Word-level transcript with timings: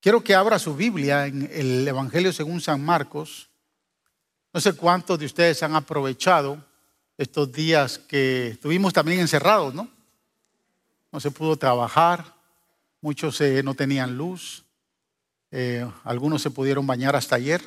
Quiero 0.00 0.24
que 0.24 0.34
abra 0.34 0.58
su 0.58 0.74
Biblia 0.74 1.26
en 1.26 1.50
el 1.52 1.86
Evangelio 1.86 2.32
según 2.32 2.62
San 2.62 2.82
Marcos. 2.82 3.50
No 4.50 4.58
sé 4.58 4.72
cuántos 4.72 5.18
de 5.18 5.26
ustedes 5.26 5.62
han 5.62 5.76
aprovechado 5.76 6.64
estos 7.18 7.52
días 7.52 7.98
que 7.98 8.48
estuvimos 8.48 8.94
también 8.94 9.20
encerrados, 9.20 9.74
¿no? 9.74 9.90
No 11.12 11.20
se 11.20 11.30
pudo 11.30 11.54
trabajar, 11.56 12.34
muchos 13.02 13.38
eh, 13.42 13.62
no 13.62 13.74
tenían 13.74 14.16
luz, 14.16 14.64
eh, 15.50 15.86
algunos 16.04 16.40
se 16.40 16.50
pudieron 16.50 16.86
bañar 16.86 17.14
hasta 17.14 17.36
ayer. 17.36 17.60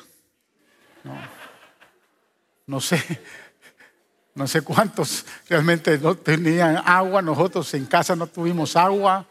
No, 2.66 2.80
sé, 2.80 3.00
no 4.34 4.48
sé 4.48 4.62
cuántos 4.62 5.24
realmente 5.48 5.98
no 5.98 6.16
tenían 6.16 6.82
agua, 6.84 7.22
nosotros 7.22 7.72
en 7.74 7.86
casa 7.86 8.16
no 8.16 8.26
tuvimos 8.26 8.74
agua. 8.74 9.24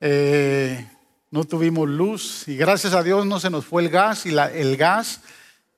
Eh, 0.00 0.84
no 1.34 1.42
tuvimos 1.42 1.88
luz 1.88 2.46
y 2.46 2.56
gracias 2.56 2.94
a 2.94 3.02
Dios 3.02 3.26
no 3.26 3.40
se 3.40 3.50
nos 3.50 3.64
fue 3.64 3.82
el 3.82 3.88
gas 3.88 4.24
y 4.24 4.28
el 4.28 4.76
gas 4.76 5.20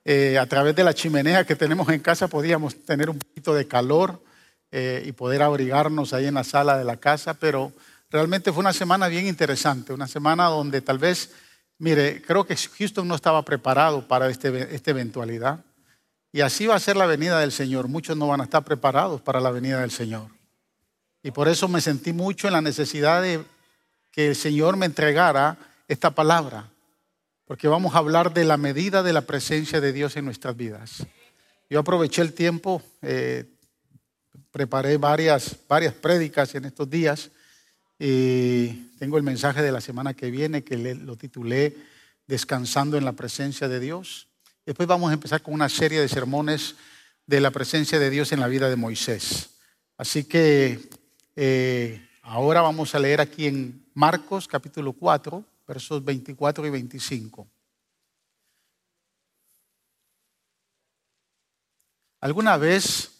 eh, 0.05 0.37
a 0.37 0.45
través 0.45 0.77
de 0.77 0.85
la 0.85 0.93
chimenea 0.93 1.47
que 1.47 1.57
tenemos 1.57 1.89
en 1.89 2.01
casa 2.01 2.29
podíamos 2.29 2.85
tener 2.85 3.09
un 3.09 3.19
poquito 3.19 3.55
de 3.55 3.67
calor 3.67 4.23
eh, 4.71 5.03
y 5.07 5.13
poder 5.13 5.43
abrigarnos 5.43 6.13
ahí 6.13 6.27
en 6.27 6.35
la 6.35 6.45
sala 6.45 6.77
de 6.77 6.85
la 6.85 6.99
casa, 6.99 7.33
pero 7.33 7.73
realmente 8.11 8.53
fue 8.53 8.61
una 8.61 8.75
semana 8.75 9.09
bien 9.09 9.27
interesante, 9.27 9.95
una 9.95 10.07
semana 10.07 10.45
donde 10.45 10.83
tal 10.83 10.99
vez, 10.99 11.31
mire, 11.79 12.21
creo 12.21 12.45
que 12.45 12.55
Houston 12.55 13.09
no 13.09 13.15
estaba 13.15 13.43
preparado 13.43 14.07
para 14.07 14.29
este, 14.29 14.75
esta 14.75 14.91
eventualidad 14.91 15.65
y 16.33 16.43
así 16.43 16.67
va 16.67 16.75
a 16.75 16.81
ser 16.81 16.99
la 16.99 17.07
venida 17.07 17.41
del 17.41 17.51
Señor, 17.51 17.89
muchos 17.89 18.15
no 18.15 18.29
van 18.29 18.43
a 18.43 18.45
estar 18.45 18.63
preparados 18.63 19.23
para 19.23 19.41
la 19.41 19.51
venida 19.51 19.81
del 19.81 19.91
Señor. 19.91 20.29
Y 21.23 21.31
por 21.31 21.49
eso 21.49 21.67
me 21.67 21.81
sentí 21.81 22.13
mucho 22.13 22.47
en 22.47 22.53
la 22.53 22.61
necesidad 22.61 23.23
de 23.23 23.43
que 24.17 24.29
el 24.29 24.35
Señor 24.35 24.79
me 24.79 24.87
entregara 24.87 25.59
esta 25.87 26.11
palabra, 26.11 26.71
porque 27.45 27.69
vamos 27.69 27.95
a 27.95 27.99
hablar 27.99 28.33
de 28.33 28.45
la 28.45 28.57
medida 28.57 29.03
de 29.03 29.13
la 29.13 29.21
presencia 29.21 29.81
de 29.81 29.93
Dios 29.93 30.17
en 30.17 30.25
nuestras 30.25 30.57
vidas. 30.57 31.07
Yo 31.69 31.79
aproveché 31.79 32.23
el 32.23 32.33
tiempo, 32.33 32.83
eh, 33.03 33.45
preparé 34.51 34.97
varias, 34.97 35.57
varias 35.69 35.93
prédicas 35.93 36.55
en 36.55 36.65
estos 36.65 36.89
días 36.89 37.31
y 37.99 38.89
tengo 38.99 39.19
el 39.19 39.23
mensaje 39.23 39.61
de 39.61 39.71
la 39.71 39.83
semana 39.83 40.15
que 40.15 40.31
viene 40.31 40.65
que 40.65 40.77
lo 40.77 41.17
titulé 41.17 41.77
Descansando 42.27 42.97
en 42.97 43.05
la 43.05 43.13
presencia 43.13 43.69
de 43.69 43.79
Dios. 43.79 44.27
Después 44.65 44.89
vamos 44.89 45.11
a 45.11 45.15
empezar 45.15 45.43
con 45.43 45.55
una 45.55 45.69
serie 45.69 46.01
de 46.01 46.09
sermones 46.09 46.75
de 47.25 47.41
la 47.41 47.53
presencia 47.53 48.01
de 48.01 48.11
Dios 48.11 48.33
en 48.33 48.41
la 48.41 48.49
vida 48.49 48.69
de 48.69 48.75
Moisés. 48.75 49.51
Así 49.97 50.25
que 50.25 50.89
eh, 51.37 52.07
Ahora 52.29 52.61
vamos 52.61 52.93
a 52.97 52.99
leer 52.99 53.21
aquí 53.21 53.47
en 53.47 53.86
Marcos 53.97 54.47
capítulo 54.47 54.93
4, 54.93 55.43
versos 55.67 56.05
24 56.05 56.67
y 56.67 56.71
25. 56.71 57.49
¿Alguna 62.21 62.59
vez 62.59 63.11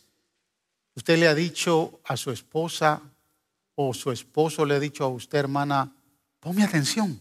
usted 0.95 1.19
le 1.19 1.29
ha 1.29 1.35
dicho 1.35 2.01
a 2.05 2.19
su 2.19 2.31
esposa 2.31 3.01
o 3.75 3.95
su 3.95 4.13
esposo 4.13 4.67
le 4.67 4.75
ha 4.75 4.79
dicho 4.79 5.03
a 5.05 5.09
usted, 5.09 5.39
hermana, 5.39 5.97
ponme 6.41 6.63
atención? 6.63 7.19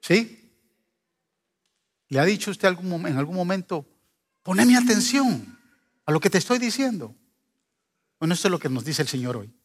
¿Sí? 0.00 0.50
¿Le 2.08 2.18
ha 2.18 2.24
dicho 2.24 2.50
usted 2.50 2.66
en 2.66 3.18
algún 3.18 3.36
momento, 3.36 3.86
ponme 4.42 4.76
atención 4.76 5.56
a 6.06 6.10
lo 6.10 6.18
que 6.18 6.28
te 6.28 6.38
estoy 6.38 6.58
diciendo? 6.58 7.14
Bueno, 8.18 8.34
eso 8.34 8.48
es 8.48 8.50
lo 8.50 8.58
que 8.58 8.68
nos 8.68 8.84
dice 8.84 9.02
el 9.02 9.08
Señor 9.08 9.36
hoy. 9.36 9.55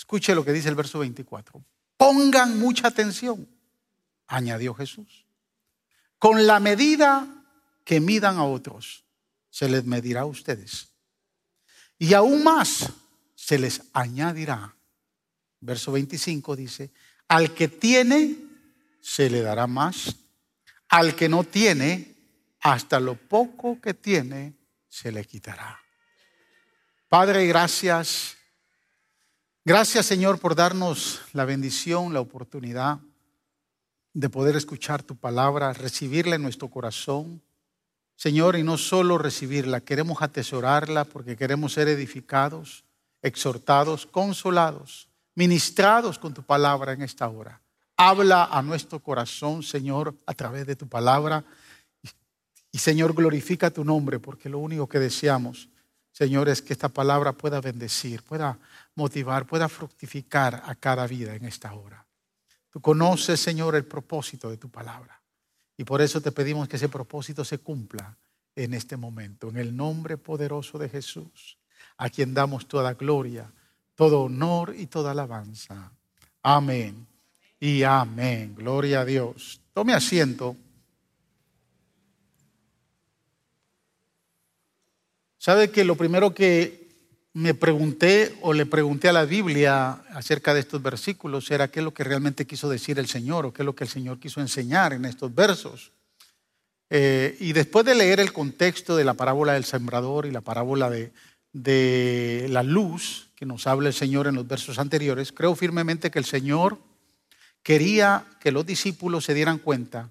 Escuche 0.00 0.34
lo 0.34 0.42
que 0.42 0.54
dice 0.54 0.70
el 0.70 0.74
verso 0.74 1.00
24. 1.00 1.62
Pongan 1.98 2.58
mucha 2.58 2.88
atención, 2.88 3.46
añadió 4.28 4.72
Jesús. 4.72 5.26
Con 6.18 6.46
la 6.46 6.58
medida 6.58 7.28
que 7.84 8.00
midan 8.00 8.38
a 8.38 8.44
otros, 8.44 9.04
se 9.50 9.68
les 9.68 9.84
medirá 9.84 10.22
a 10.22 10.24
ustedes. 10.24 10.88
Y 11.98 12.14
aún 12.14 12.42
más 12.42 12.90
se 13.34 13.58
les 13.58 13.82
añadirá. 13.92 14.74
Verso 15.60 15.92
25 15.92 16.56
dice, 16.56 16.92
al 17.28 17.52
que 17.52 17.68
tiene, 17.68 18.38
se 19.02 19.28
le 19.28 19.42
dará 19.42 19.66
más. 19.66 20.16
Al 20.88 21.14
que 21.14 21.28
no 21.28 21.44
tiene, 21.44 22.16
hasta 22.60 23.00
lo 23.00 23.16
poco 23.16 23.78
que 23.82 23.92
tiene, 23.92 24.54
se 24.88 25.12
le 25.12 25.26
quitará. 25.26 25.78
Padre, 27.06 27.46
gracias 27.46 28.38
Gracias 29.70 30.06
Señor 30.06 30.40
por 30.40 30.56
darnos 30.56 31.20
la 31.32 31.44
bendición, 31.44 32.12
la 32.12 32.18
oportunidad 32.18 32.98
de 34.12 34.28
poder 34.28 34.56
escuchar 34.56 35.04
tu 35.04 35.14
palabra, 35.14 35.72
recibirla 35.72 36.34
en 36.34 36.42
nuestro 36.42 36.66
corazón. 36.66 37.40
Señor, 38.16 38.56
y 38.56 38.64
no 38.64 38.76
solo 38.76 39.16
recibirla, 39.16 39.80
queremos 39.80 40.22
atesorarla 40.22 41.04
porque 41.04 41.36
queremos 41.36 41.74
ser 41.74 41.86
edificados, 41.86 42.82
exhortados, 43.22 44.06
consolados, 44.06 45.08
ministrados 45.36 46.18
con 46.18 46.34
tu 46.34 46.42
palabra 46.42 46.92
en 46.92 47.02
esta 47.02 47.28
hora. 47.28 47.60
Habla 47.96 48.46
a 48.46 48.62
nuestro 48.62 48.98
corazón, 48.98 49.62
Señor, 49.62 50.16
a 50.26 50.34
través 50.34 50.66
de 50.66 50.74
tu 50.74 50.88
palabra. 50.88 51.44
Y 52.72 52.78
Señor, 52.78 53.14
glorifica 53.14 53.70
tu 53.70 53.84
nombre 53.84 54.18
porque 54.18 54.48
lo 54.48 54.58
único 54.58 54.88
que 54.88 54.98
deseamos, 54.98 55.68
Señor, 56.10 56.48
es 56.48 56.60
que 56.60 56.72
esta 56.72 56.88
palabra 56.88 57.34
pueda 57.34 57.60
bendecir, 57.60 58.24
pueda 58.24 58.58
motivar, 58.94 59.46
pueda 59.46 59.68
fructificar 59.68 60.62
a 60.64 60.74
cada 60.74 61.06
vida 61.06 61.34
en 61.34 61.44
esta 61.44 61.72
hora. 61.74 62.06
Tú 62.70 62.80
conoces, 62.80 63.40
Señor, 63.40 63.74
el 63.74 63.84
propósito 63.84 64.50
de 64.50 64.56
tu 64.56 64.70
palabra. 64.70 65.20
Y 65.76 65.84
por 65.84 66.00
eso 66.00 66.20
te 66.20 66.32
pedimos 66.32 66.68
que 66.68 66.76
ese 66.76 66.88
propósito 66.88 67.44
se 67.44 67.58
cumpla 67.58 68.16
en 68.54 68.74
este 68.74 68.96
momento, 68.96 69.48
en 69.48 69.56
el 69.56 69.76
nombre 69.76 70.16
poderoso 70.16 70.78
de 70.78 70.88
Jesús, 70.88 71.58
a 71.96 72.10
quien 72.10 72.34
damos 72.34 72.68
toda 72.68 72.94
gloria, 72.94 73.50
todo 73.94 74.22
honor 74.22 74.74
y 74.76 74.86
toda 74.86 75.12
alabanza. 75.12 75.92
Amén 76.42 77.06
y 77.58 77.82
amén. 77.82 78.54
Gloria 78.54 79.00
a 79.00 79.04
Dios. 79.04 79.60
Tome 79.72 79.92
asiento. 79.92 80.56
¿Sabe 85.38 85.70
que 85.70 85.84
lo 85.84 85.96
primero 85.96 86.34
que 86.34 86.79
me 87.32 87.54
pregunté 87.54 88.36
o 88.42 88.52
le 88.52 88.66
pregunté 88.66 89.08
a 89.08 89.12
la 89.12 89.24
Biblia 89.24 90.02
acerca 90.12 90.52
de 90.52 90.60
estos 90.60 90.82
versículos 90.82 91.50
era 91.50 91.70
qué 91.70 91.80
es 91.80 91.84
lo 91.84 91.94
que 91.94 92.04
realmente 92.04 92.46
quiso 92.46 92.68
decir 92.68 92.98
el 92.98 93.06
Señor 93.06 93.46
o 93.46 93.52
qué 93.52 93.62
es 93.62 93.66
lo 93.66 93.74
que 93.74 93.84
el 93.84 93.90
Señor 93.90 94.18
quiso 94.18 94.40
enseñar 94.40 94.92
en 94.92 95.04
estos 95.04 95.32
versos. 95.34 95.92
Eh, 96.88 97.36
y 97.38 97.52
después 97.52 97.86
de 97.86 97.94
leer 97.94 98.18
el 98.18 98.32
contexto 98.32 98.96
de 98.96 99.04
la 99.04 99.14
parábola 99.14 99.52
del 99.52 99.64
sembrador 99.64 100.26
y 100.26 100.32
la 100.32 100.40
parábola 100.40 100.90
de, 100.90 101.12
de 101.52 102.48
la 102.50 102.64
luz 102.64 103.28
que 103.36 103.46
nos 103.46 103.68
habla 103.68 103.88
el 103.88 103.94
Señor 103.94 104.26
en 104.26 104.34
los 104.34 104.48
versos 104.48 104.80
anteriores, 104.80 105.30
creo 105.30 105.54
firmemente 105.54 106.10
que 106.10 106.18
el 106.18 106.24
Señor 106.24 106.78
quería 107.62 108.24
que 108.40 108.50
los 108.50 108.66
discípulos 108.66 109.24
se 109.24 109.34
dieran 109.34 109.58
cuenta 109.58 110.10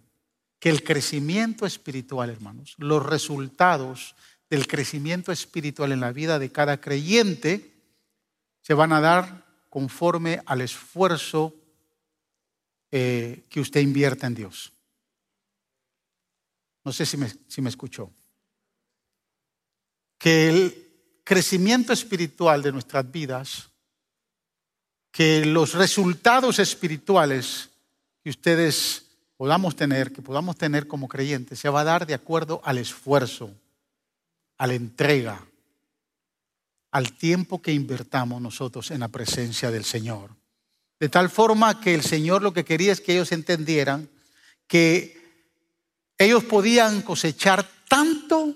que 0.59 0.69
el 0.69 0.83
crecimiento 0.83 1.65
espiritual, 1.65 2.29
hermanos, 2.29 2.75
los 2.77 3.05
resultados 3.05 4.15
del 4.49 4.67
crecimiento 4.67 5.31
espiritual 5.31 5.91
en 5.91 5.99
la 5.99 6.11
vida 6.11 6.39
de 6.39 6.51
cada 6.51 6.81
creyente 6.81 7.73
se 8.61 8.73
van 8.73 8.91
a 8.91 8.99
dar 8.99 9.45
conforme 9.69 10.41
al 10.45 10.61
esfuerzo 10.61 11.55
eh, 12.91 13.45
que 13.49 13.59
usted 13.59 13.81
invierta 13.81 14.27
en 14.27 14.35
Dios. 14.35 14.73
No 16.83 16.91
sé 16.91 17.05
si 17.05 17.17
me, 17.17 17.31
si 17.47 17.61
me 17.61 17.69
escuchó. 17.69 18.11
Que 20.17 20.49
el 20.49 21.21
crecimiento 21.23 21.93
espiritual 21.93 22.63
de 22.63 22.71
nuestras 22.71 23.09
vidas, 23.09 23.69
que 25.11 25.45
los 25.45 25.75
resultados 25.75 26.57
espirituales 26.57 27.69
que 28.23 28.31
ustedes 28.31 29.05
podamos 29.37 29.75
tener, 29.75 30.11
que 30.11 30.21
podamos 30.21 30.57
tener 30.57 30.87
como 30.87 31.07
creyentes, 31.07 31.59
se 31.59 31.69
va 31.69 31.81
a 31.81 31.85
dar 31.85 32.07
de 32.07 32.15
acuerdo 32.15 32.61
al 32.63 32.79
esfuerzo 32.79 33.53
a 34.59 34.67
la 34.67 34.73
entrega, 34.73 35.43
al 36.91 37.13
tiempo 37.13 37.61
que 37.61 37.71
invertamos 37.71 38.41
nosotros 38.41 38.91
en 38.91 38.99
la 38.99 39.07
presencia 39.07 39.71
del 39.71 39.85
Señor. 39.85 40.35
De 40.99 41.07
tal 41.07 41.29
forma 41.29 41.79
que 41.79 41.95
el 41.95 42.03
Señor 42.03 42.41
lo 42.41 42.53
que 42.53 42.65
quería 42.65 42.91
es 42.91 42.99
que 42.99 43.13
ellos 43.13 43.31
entendieran 43.31 44.09
que 44.67 45.17
ellos 46.17 46.43
podían 46.43 47.01
cosechar 47.01 47.67
tanto 47.87 48.53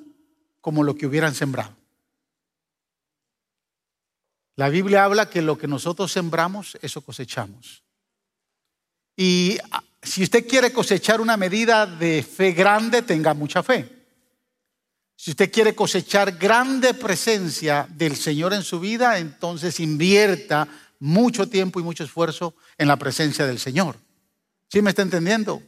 como 0.60 0.84
lo 0.84 0.96
que 0.96 1.08
hubieran 1.08 1.34
sembrado. 1.34 1.76
La 4.56 4.70
Biblia 4.70 5.06
habla 5.06 5.30
que 5.30 5.42
lo 5.42 5.58
que 5.58 5.68
nosotros 5.68 6.12
sembramos, 6.12 6.78
eso 6.82 7.02
cosechamos. 7.02 7.84
Y 9.16 9.58
si 10.02 10.24
usted 10.24 10.46
quiere 10.48 10.74
cosechar 10.74 11.22
una 11.22 11.38
medida 11.38 11.86
de 11.86 12.24
fe 12.24 12.52
grande, 12.52 13.02
tenga 13.02 13.34
mucha 13.34 13.64
fe. 13.64 14.03
Si 15.16 15.32
usted 15.32 15.52
quiere 15.52 15.76
cosechar 15.76 16.34
grande 16.38 16.94
presencia 16.94 17.88
del 17.90 18.16
Señor 18.16 18.54
en 18.54 18.64
su 18.64 18.80
vida, 18.80 19.20
entonces 19.20 19.80
invierta 19.80 20.68
mucho 21.00 21.48
tiempo 21.48 21.80
y 21.80 21.84
mucho 21.84 22.04
esfuerzo 22.04 22.56
en 22.78 22.88
la 22.88 22.98
presencia 22.98 23.46
del 23.46 23.60
Señor. 23.60 23.98
¿Sí 24.70 24.82
me 24.82 24.90
está 24.90 25.02
entendiendo? 25.02 25.56
O 25.56 25.62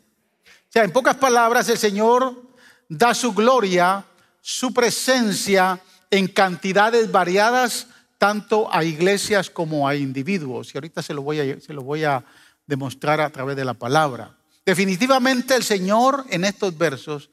sea, 0.69 0.83
en 0.83 0.91
pocas 0.91 1.15
palabras, 1.15 1.69
el 1.69 1.77
Señor 1.77 2.41
da 2.89 3.13
su 3.13 3.33
gloria, 3.33 4.05
su 4.41 4.73
presencia 4.73 5.79
en 6.09 6.27
cantidades 6.27 7.11
variadas, 7.11 7.87
tanto 8.17 8.73
a 8.73 8.83
iglesias 8.83 9.49
como 9.49 9.87
a 9.87 9.95
individuos. 9.95 10.73
Y 10.73 10.77
ahorita 10.77 11.01
se 11.01 11.13
lo 11.13 11.21
voy 11.21 11.39
a, 11.39 11.59
se 11.59 11.73
lo 11.73 11.83
voy 11.83 12.03
a 12.03 12.23
demostrar 12.65 13.21
a 13.21 13.29
través 13.29 13.55
de 13.55 13.65
la 13.65 13.73
palabra. 13.73 14.35
Definitivamente 14.65 15.55
el 15.55 15.63
Señor 15.63 16.25
en 16.29 16.45
estos 16.45 16.77
versos 16.77 17.29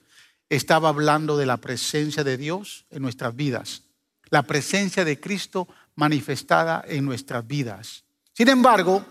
estaba 0.57 0.91
hablando 0.91 1.39
de 1.39 1.47
la 1.47 1.57
presencia 1.57 2.25
de 2.25 2.37
Dios 2.37 2.85
en 2.91 3.01
nuestras 3.01 3.35
vidas, 3.35 3.85
la 4.29 4.43
presencia 4.43 5.03
de 5.03 5.19
Cristo 5.19 5.67
manifestada 5.95 6.85
en 6.87 7.07
nuestras 7.07 7.47
vidas. 7.47 8.05
Sin 8.35 8.51
embargo, 8.51 9.03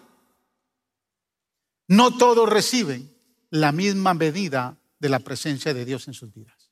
no 1.87 2.15
todos 2.15 2.47
reciben 2.47 3.11
la 3.49 3.71
misma 3.71 4.13
medida 4.13 4.77
de 4.99 5.09
la 5.09 5.17
presencia 5.17 5.73
de 5.73 5.83
Dios 5.83 6.07
en 6.07 6.13
sus 6.13 6.31
vidas. 6.31 6.69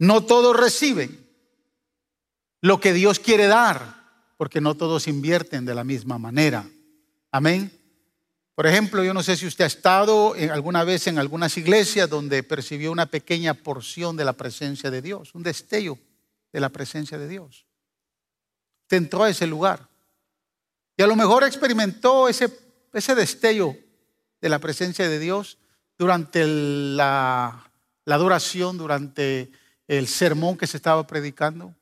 No 0.00 0.24
todos 0.24 0.56
reciben 0.56 1.24
lo 2.60 2.80
que 2.80 2.92
Dios 2.92 3.20
quiere 3.20 3.46
dar, 3.46 4.34
porque 4.36 4.60
no 4.60 4.76
todos 4.76 5.06
invierten 5.06 5.64
de 5.64 5.74
la 5.76 5.84
misma 5.84 6.18
manera. 6.18 6.68
Amén. 7.30 7.77
Por 8.58 8.66
ejemplo, 8.66 9.04
yo 9.04 9.14
no 9.14 9.22
sé 9.22 9.36
si 9.36 9.46
usted 9.46 9.62
ha 9.62 9.68
estado 9.68 10.34
alguna 10.50 10.82
vez 10.82 11.06
en 11.06 11.20
algunas 11.20 11.56
iglesias 11.56 12.10
donde 12.10 12.42
percibió 12.42 12.90
una 12.90 13.06
pequeña 13.06 13.54
porción 13.54 14.16
de 14.16 14.24
la 14.24 14.32
presencia 14.32 14.90
de 14.90 15.00
Dios, 15.00 15.32
un 15.36 15.44
destello 15.44 15.96
de 16.52 16.58
la 16.58 16.68
presencia 16.68 17.16
de 17.18 17.28
Dios. 17.28 17.66
Usted 18.82 18.96
entró 18.96 19.22
a 19.22 19.30
ese 19.30 19.46
lugar 19.46 19.88
y 20.96 21.04
a 21.04 21.06
lo 21.06 21.14
mejor 21.14 21.44
experimentó 21.44 22.28
ese, 22.28 22.52
ese 22.92 23.14
destello 23.14 23.76
de 24.40 24.48
la 24.48 24.58
presencia 24.58 25.08
de 25.08 25.20
Dios 25.20 25.58
durante 25.96 26.44
la, 26.44 27.70
la 28.06 28.14
adoración, 28.16 28.76
durante 28.76 29.52
el 29.86 30.08
sermón 30.08 30.58
que 30.58 30.66
se 30.66 30.78
estaba 30.78 31.06
predicando. 31.06 31.76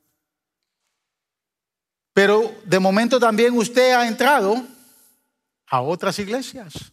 Pero 2.13 2.55
de 2.67 2.79
momento 2.79 3.19
también 3.19 3.57
usted 3.57 3.93
ha 3.93 4.07
entrado 4.07 4.76
a 5.69 5.81
otras 5.81 6.19
iglesias, 6.19 6.93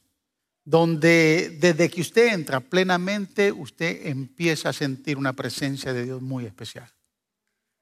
donde 0.66 1.58
desde 1.60 1.90
que 1.90 2.02
usted 2.02 2.34
entra 2.34 2.60
plenamente, 2.60 3.52
usted 3.52 4.08
empieza 4.08 4.70
a 4.70 4.74
sentir 4.74 5.18
una 5.18 5.34
presencia 5.34 5.94
de 5.94 6.06
Dios 6.06 6.22
muy 6.22 6.46
especial. 6.46 6.90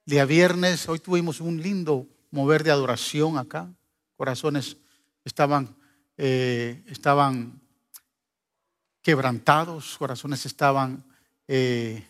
Día 0.05 0.25
viernes, 0.25 0.89
hoy 0.89 0.99
tuvimos 0.99 1.39
un 1.41 1.61
lindo 1.61 2.07
mover 2.31 2.63
de 2.63 2.71
adoración 2.71 3.37
acá, 3.37 3.71
corazones 4.17 4.77
estaban, 5.23 5.75
eh, 6.17 6.83
estaban 6.87 7.61
quebrantados, 9.01 9.97
corazones 9.97 10.45
estaban 10.45 11.03
eh, 11.47 12.05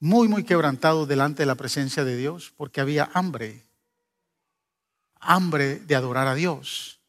muy, 0.00 0.28
muy 0.28 0.44
quebrantados 0.44 1.08
delante 1.08 1.42
de 1.42 1.46
la 1.46 1.54
presencia 1.54 2.04
de 2.04 2.16
Dios, 2.16 2.52
porque 2.56 2.80
había 2.80 3.10
hambre 3.14 3.67
hambre 5.20 5.80
de 5.80 5.94
adorar 5.94 6.26
a 6.26 6.34
Dios. 6.34 7.00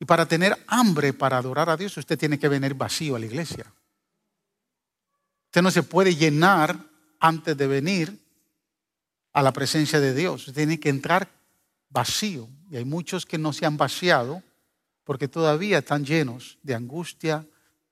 Y 0.00 0.04
para 0.04 0.26
tener 0.26 0.56
hambre 0.66 1.12
para 1.12 1.38
adorar 1.38 1.70
a 1.70 1.76
Dios, 1.76 1.96
usted 1.96 2.18
tiene 2.18 2.38
que 2.38 2.48
venir 2.48 2.74
vacío 2.74 3.16
a 3.16 3.18
la 3.18 3.26
iglesia. 3.26 3.72
Usted 5.46 5.62
no 5.62 5.70
se 5.70 5.82
puede 5.82 6.14
llenar 6.14 6.78
antes 7.20 7.56
de 7.56 7.66
venir 7.66 8.18
a 9.32 9.42
la 9.42 9.52
presencia 9.52 9.98
de 9.98 10.14
Dios. 10.14 10.48
Usted 10.48 10.54
tiene 10.54 10.78
que 10.78 10.88
entrar 10.88 11.28
vacío. 11.90 12.48
Y 12.70 12.76
hay 12.76 12.84
muchos 12.84 13.26
que 13.26 13.38
no 13.38 13.52
se 13.52 13.66
han 13.66 13.76
vaciado 13.76 14.42
porque 15.04 15.26
todavía 15.26 15.78
están 15.78 16.04
llenos 16.04 16.58
de 16.62 16.74
angustia, 16.74 17.46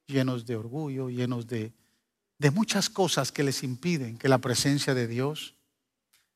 llenos 0.06 0.44
de 0.44 0.56
orgullo, 0.56 1.08
llenos 1.08 1.46
de, 1.46 1.72
de 2.38 2.50
muchas 2.50 2.90
cosas 2.90 3.32
que 3.32 3.42
les 3.42 3.62
impiden 3.62 4.18
que 4.18 4.28
la 4.28 4.38
presencia 4.38 4.94
de 4.94 5.06
Dios, 5.06 5.54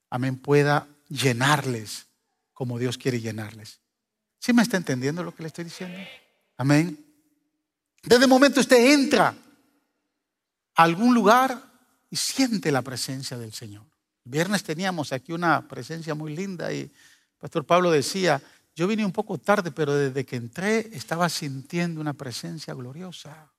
amén, 0.08 0.38
pueda 0.38 0.88
llenarles 1.08 2.06
como 2.60 2.78
Dios 2.78 2.98
quiere 2.98 3.18
llenarles. 3.18 3.80
¿Sí 4.38 4.52
me 4.52 4.60
está 4.60 4.76
entendiendo 4.76 5.24
lo 5.24 5.34
que 5.34 5.42
le 5.42 5.46
estoy 5.46 5.64
diciendo? 5.64 5.98
Amén. 6.58 7.02
Desde 8.02 8.24
el 8.24 8.28
momento 8.28 8.60
usted 8.60 8.92
entra 8.92 9.28
a 10.74 10.82
algún 10.82 11.14
lugar 11.14 11.58
y 12.10 12.16
siente 12.16 12.70
la 12.70 12.82
presencia 12.82 13.38
del 13.38 13.54
Señor. 13.54 13.86
El 14.26 14.32
viernes 14.32 14.62
teníamos 14.62 15.10
aquí 15.14 15.32
una 15.32 15.66
presencia 15.66 16.14
muy 16.14 16.36
linda 16.36 16.70
y 16.70 16.92
Pastor 17.38 17.64
Pablo 17.64 17.90
decía, 17.90 18.42
yo 18.76 18.86
vine 18.86 19.06
un 19.06 19.12
poco 19.12 19.38
tarde, 19.38 19.70
pero 19.70 19.94
desde 19.94 20.26
que 20.26 20.36
entré 20.36 20.94
estaba 20.94 21.30
sintiendo 21.30 21.98
una 21.98 22.12
presencia 22.12 22.74
gloriosa. 22.74 23.50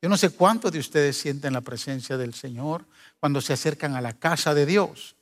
Yo 0.00 0.08
no 0.08 0.16
sé 0.16 0.30
cuántos 0.30 0.70
de 0.70 0.78
ustedes 0.78 1.16
sienten 1.16 1.52
la 1.52 1.62
presencia 1.62 2.16
del 2.16 2.34
Señor 2.34 2.86
cuando 3.18 3.40
se 3.40 3.54
acercan 3.54 3.96
a 3.96 4.00
la 4.00 4.12
casa 4.12 4.54
de 4.54 4.66
Dios. 4.66 5.16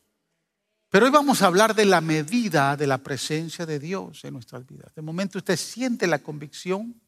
Pero 0.91 1.05
hoy 1.05 1.13
vamos 1.13 1.43
a 1.43 1.47
hablar 1.47 1.75
de 1.75 1.85
la 1.85 2.01
medida 2.01 2.75
de 2.77 2.87
la 2.87 2.99
presencia 2.99 3.67
de 3.67 3.79
Dios 3.79 4.25
en 4.25 4.33
nuestras 4.33 4.67
vidas. 4.67 4.95
De 4.95 5.03
momento 5.03 5.37
usted 5.37 5.57
siente 5.57 6.07
la 6.07 6.21
convicción 6.21 6.99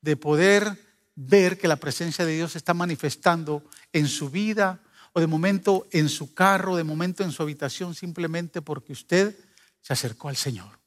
de 0.00 0.16
poder 0.16 0.80
ver 1.14 1.58
que 1.58 1.68
la 1.68 1.76
presencia 1.76 2.24
de 2.24 2.34
Dios 2.34 2.56
está 2.56 2.72
manifestando 2.72 3.62
en 3.92 4.08
su 4.08 4.30
vida 4.30 4.80
o 5.12 5.20
de 5.20 5.26
momento 5.26 5.86
en 5.90 6.08
su 6.08 6.32
carro, 6.32 6.74
de 6.76 6.84
momento 6.84 7.22
en 7.22 7.32
su 7.32 7.42
habitación, 7.42 7.94
simplemente 7.94 8.62
porque 8.62 8.94
usted 8.94 9.36
se 9.82 9.92
acercó 9.92 10.30
al 10.30 10.36
Señor. 10.36 10.78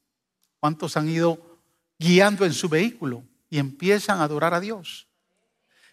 ¿Cuántos 0.58 0.96
han 0.96 1.08
ido 1.08 1.60
guiando 1.96 2.44
en 2.44 2.52
su 2.52 2.68
vehículo 2.68 3.22
y 3.48 3.58
empiezan 3.58 4.18
a 4.18 4.24
adorar 4.24 4.52
a 4.54 4.60
Dios? 4.60 5.06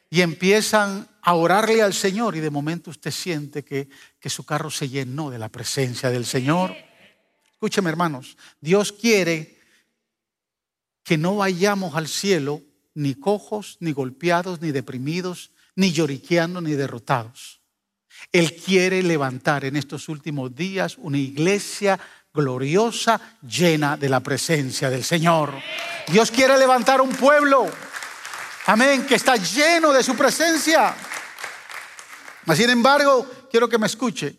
y 0.10 0.22
empiezan 0.22 1.08
a 1.22 1.34
orarle 1.34 1.82
al 1.82 1.94
Señor 1.94 2.36
y 2.36 2.40
de 2.40 2.50
momento 2.50 2.90
usted 2.90 3.12
siente 3.12 3.64
que, 3.64 3.90
que 4.28 4.32
su 4.32 4.44
carro 4.44 4.70
se 4.70 4.90
llenó 4.90 5.30
de 5.30 5.40
la 5.40 5.48
presencia 5.48 6.10
del 6.10 6.26
Señor. 6.26 6.76
Escúcheme 7.54 7.90
hermanos, 7.90 8.36
Dios 8.60 8.92
quiere 8.92 9.58
que 11.02 11.18
no 11.18 11.38
vayamos 11.38 11.96
al 11.96 12.10
cielo 12.10 12.62
ni 12.94 13.16
cojos, 13.16 13.78
ni 13.80 13.94
golpeados, 13.94 14.60
ni 14.60 14.72
deprimidos, 14.74 15.52
ni 15.78 15.94
lloriqueando, 15.94 16.60
ni 16.60 16.74
derrotados. 16.74 17.62
Él 18.34 18.54
quiere 18.54 19.02
levantar 19.02 19.64
en 19.64 19.78
estos 19.78 20.10
últimos 20.10 20.54
días 20.54 20.98
una 20.98 21.20
iglesia 21.20 21.98
gloriosa, 22.34 23.22
llena 23.42 23.96
de 23.96 24.10
la 24.10 24.20
presencia 24.20 24.90
del 24.90 25.06
Señor. 25.06 25.54
Dios 26.12 26.32
quiere 26.32 26.58
levantar 26.58 27.00
un 27.00 27.16
pueblo 27.16 27.72
Amén, 28.68 29.06
que 29.06 29.16
está 29.16 29.38
lleno 29.38 29.94
de 29.94 30.04
su 30.04 30.14
presencia. 30.14 30.94
Sin 32.56 32.70
embargo, 32.70 33.26
quiero 33.52 33.68
que 33.68 33.78
me 33.78 33.88
escuche. 33.88 34.36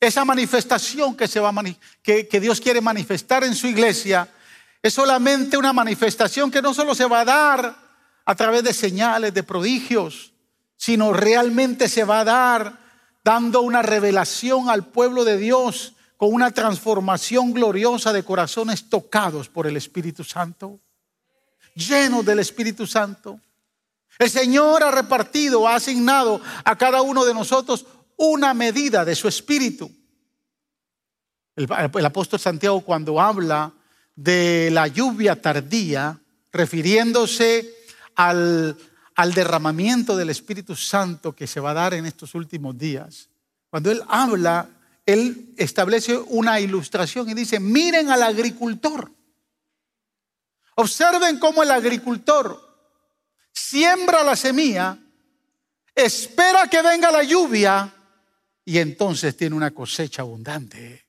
Esa 0.00 0.24
manifestación 0.24 1.16
que, 1.16 1.26
se 1.26 1.40
va 1.40 1.52
que, 2.02 2.28
que 2.28 2.40
Dios 2.40 2.60
quiere 2.60 2.80
manifestar 2.80 3.42
en 3.44 3.54
su 3.54 3.66
iglesia 3.66 4.28
es 4.80 4.94
solamente 4.94 5.56
una 5.56 5.72
manifestación 5.72 6.50
que 6.50 6.62
no 6.62 6.72
solo 6.72 6.94
se 6.94 7.06
va 7.06 7.20
a 7.20 7.24
dar 7.24 7.76
a 8.24 8.34
través 8.34 8.62
de 8.62 8.72
señales, 8.72 9.34
de 9.34 9.42
prodigios, 9.42 10.32
sino 10.76 11.12
realmente 11.12 11.88
se 11.88 12.04
va 12.04 12.20
a 12.20 12.24
dar 12.24 12.78
dando 13.24 13.62
una 13.62 13.82
revelación 13.82 14.68
al 14.68 14.86
pueblo 14.86 15.24
de 15.24 15.36
Dios 15.36 15.94
con 16.16 16.32
una 16.32 16.52
transformación 16.52 17.52
gloriosa 17.52 18.12
de 18.12 18.22
corazones 18.22 18.88
tocados 18.88 19.48
por 19.48 19.66
el 19.66 19.76
Espíritu 19.76 20.22
Santo 20.22 20.80
llenos 21.78 22.24
del 22.24 22.40
Espíritu 22.40 22.86
Santo. 22.86 23.40
El 24.18 24.30
Señor 24.30 24.82
ha 24.82 24.90
repartido, 24.90 25.68
ha 25.68 25.76
asignado 25.76 26.40
a 26.64 26.76
cada 26.76 27.02
uno 27.02 27.24
de 27.24 27.34
nosotros 27.34 27.86
una 28.16 28.52
medida 28.52 29.04
de 29.04 29.14
su 29.14 29.28
espíritu. 29.28 29.90
El, 31.54 32.06
apóstol 32.06 32.40
Santiago 32.40 32.80
cuando 32.80 33.20
habla 33.20 33.72
de 34.16 34.70
la 34.72 34.88
lluvia 34.88 35.40
tardía, 35.40 36.20
refiriéndose 36.50 37.74
al, 38.16 38.76
al 39.14 39.34
derramamiento 39.34 40.16
del 40.16 40.30
Espíritu 40.30 40.74
Santo 40.74 41.34
que 41.34 41.46
se 41.46 41.60
va 41.60 41.70
a 41.70 41.74
dar 41.74 41.94
en 41.94 42.06
estos 42.06 42.34
últimos 42.34 42.76
días, 42.76 43.28
cuando 43.70 43.90
él 43.90 44.02
habla, 44.08 44.68
él 45.06 45.54
establece 45.56 46.16
una 46.16 46.58
ilustración 46.58 47.28
y 47.28 47.34
dice, 47.34 47.60
miren 47.60 48.10
al 48.10 48.22
agricultor. 48.22 49.12
Observen 50.74 51.38
cómo 51.38 51.62
el 51.62 51.70
agricultor 51.70 52.67
siembra 53.58 54.22
la 54.22 54.36
semilla, 54.36 54.96
espera 55.94 56.68
que 56.68 56.80
venga 56.80 57.10
la 57.10 57.22
lluvia 57.22 57.92
y 58.64 58.78
entonces 58.78 59.36
tiene 59.36 59.56
una 59.56 59.72
cosecha 59.72 60.22
abundante. 60.22 61.06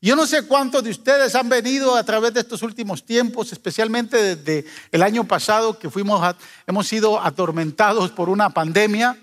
Yo 0.00 0.16
no 0.16 0.26
sé 0.26 0.42
cuántos 0.42 0.84
de 0.84 0.90
ustedes 0.90 1.34
han 1.34 1.48
venido 1.48 1.96
a 1.96 2.04
través 2.04 2.34
de 2.34 2.40
estos 2.40 2.62
últimos 2.62 3.06
tiempos, 3.06 3.52
especialmente 3.52 4.36
desde 4.36 4.68
el 4.90 5.02
año 5.02 5.24
pasado 5.24 5.78
que 5.78 5.88
fuimos 5.88 6.36
hemos 6.66 6.86
sido 6.86 7.18
atormentados 7.18 8.10
por 8.10 8.28
una 8.28 8.50
pandemia, 8.50 9.16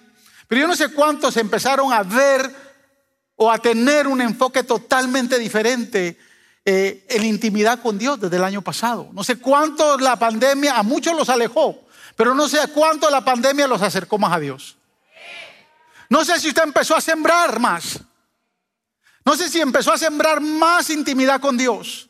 pero 0.48 0.62
yo 0.62 0.68
no 0.68 0.76
sé 0.76 0.90
cuántos 0.90 1.38
empezaron 1.38 1.94
a 1.94 2.02
ver 2.02 2.52
o 3.36 3.52
a 3.52 3.60
tener 3.60 4.08
un 4.08 4.22
enfoque 4.22 4.64
totalmente 4.64 5.38
diferente 5.38 6.18
eh, 6.66 7.06
en 7.10 7.26
intimidad 7.26 7.82
con 7.82 7.98
Dios 7.98 8.20
desde 8.20 8.38
el 8.38 8.44
año 8.44 8.62
pasado. 8.62 9.10
No 9.14 9.24
sé 9.24 9.38
cuánto 9.38 9.98
la 9.98 10.18
pandemia, 10.18 10.78
a 10.78 10.84
muchos 10.84 11.16
los 11.16 11.30
alejó, 11.30 11.88
pero 12.16 12.34
no 12.34 12.48
sé 12.48 12.60
cuánto 12.74 13.10
la 13.10 13.24
pandemia 13.24 13.68
los 13.68 13.82
acercó 13.82 14.18
más 14.18 14.34
a 14.34 14.40
Dios. 14.40 14.78
No 16.10 16.26
sé 16.26 16.40
si 16.40 16.50
usted 16.50 16.64
empezó 16.64 16.96
a 16.96 17.02
sembrar 17.02 17.60
más. 17.60 18.00
No 19.24 19.36
sé 19.36 19.50
si 19.50 19.62
empezó 19.62 19.94
a 19.94 19.98
sembrar 19.98 20.42
más 20.42 20.90
intimidad 20.90 21.40
con 21.40 21.58
Dios 21.58 22.10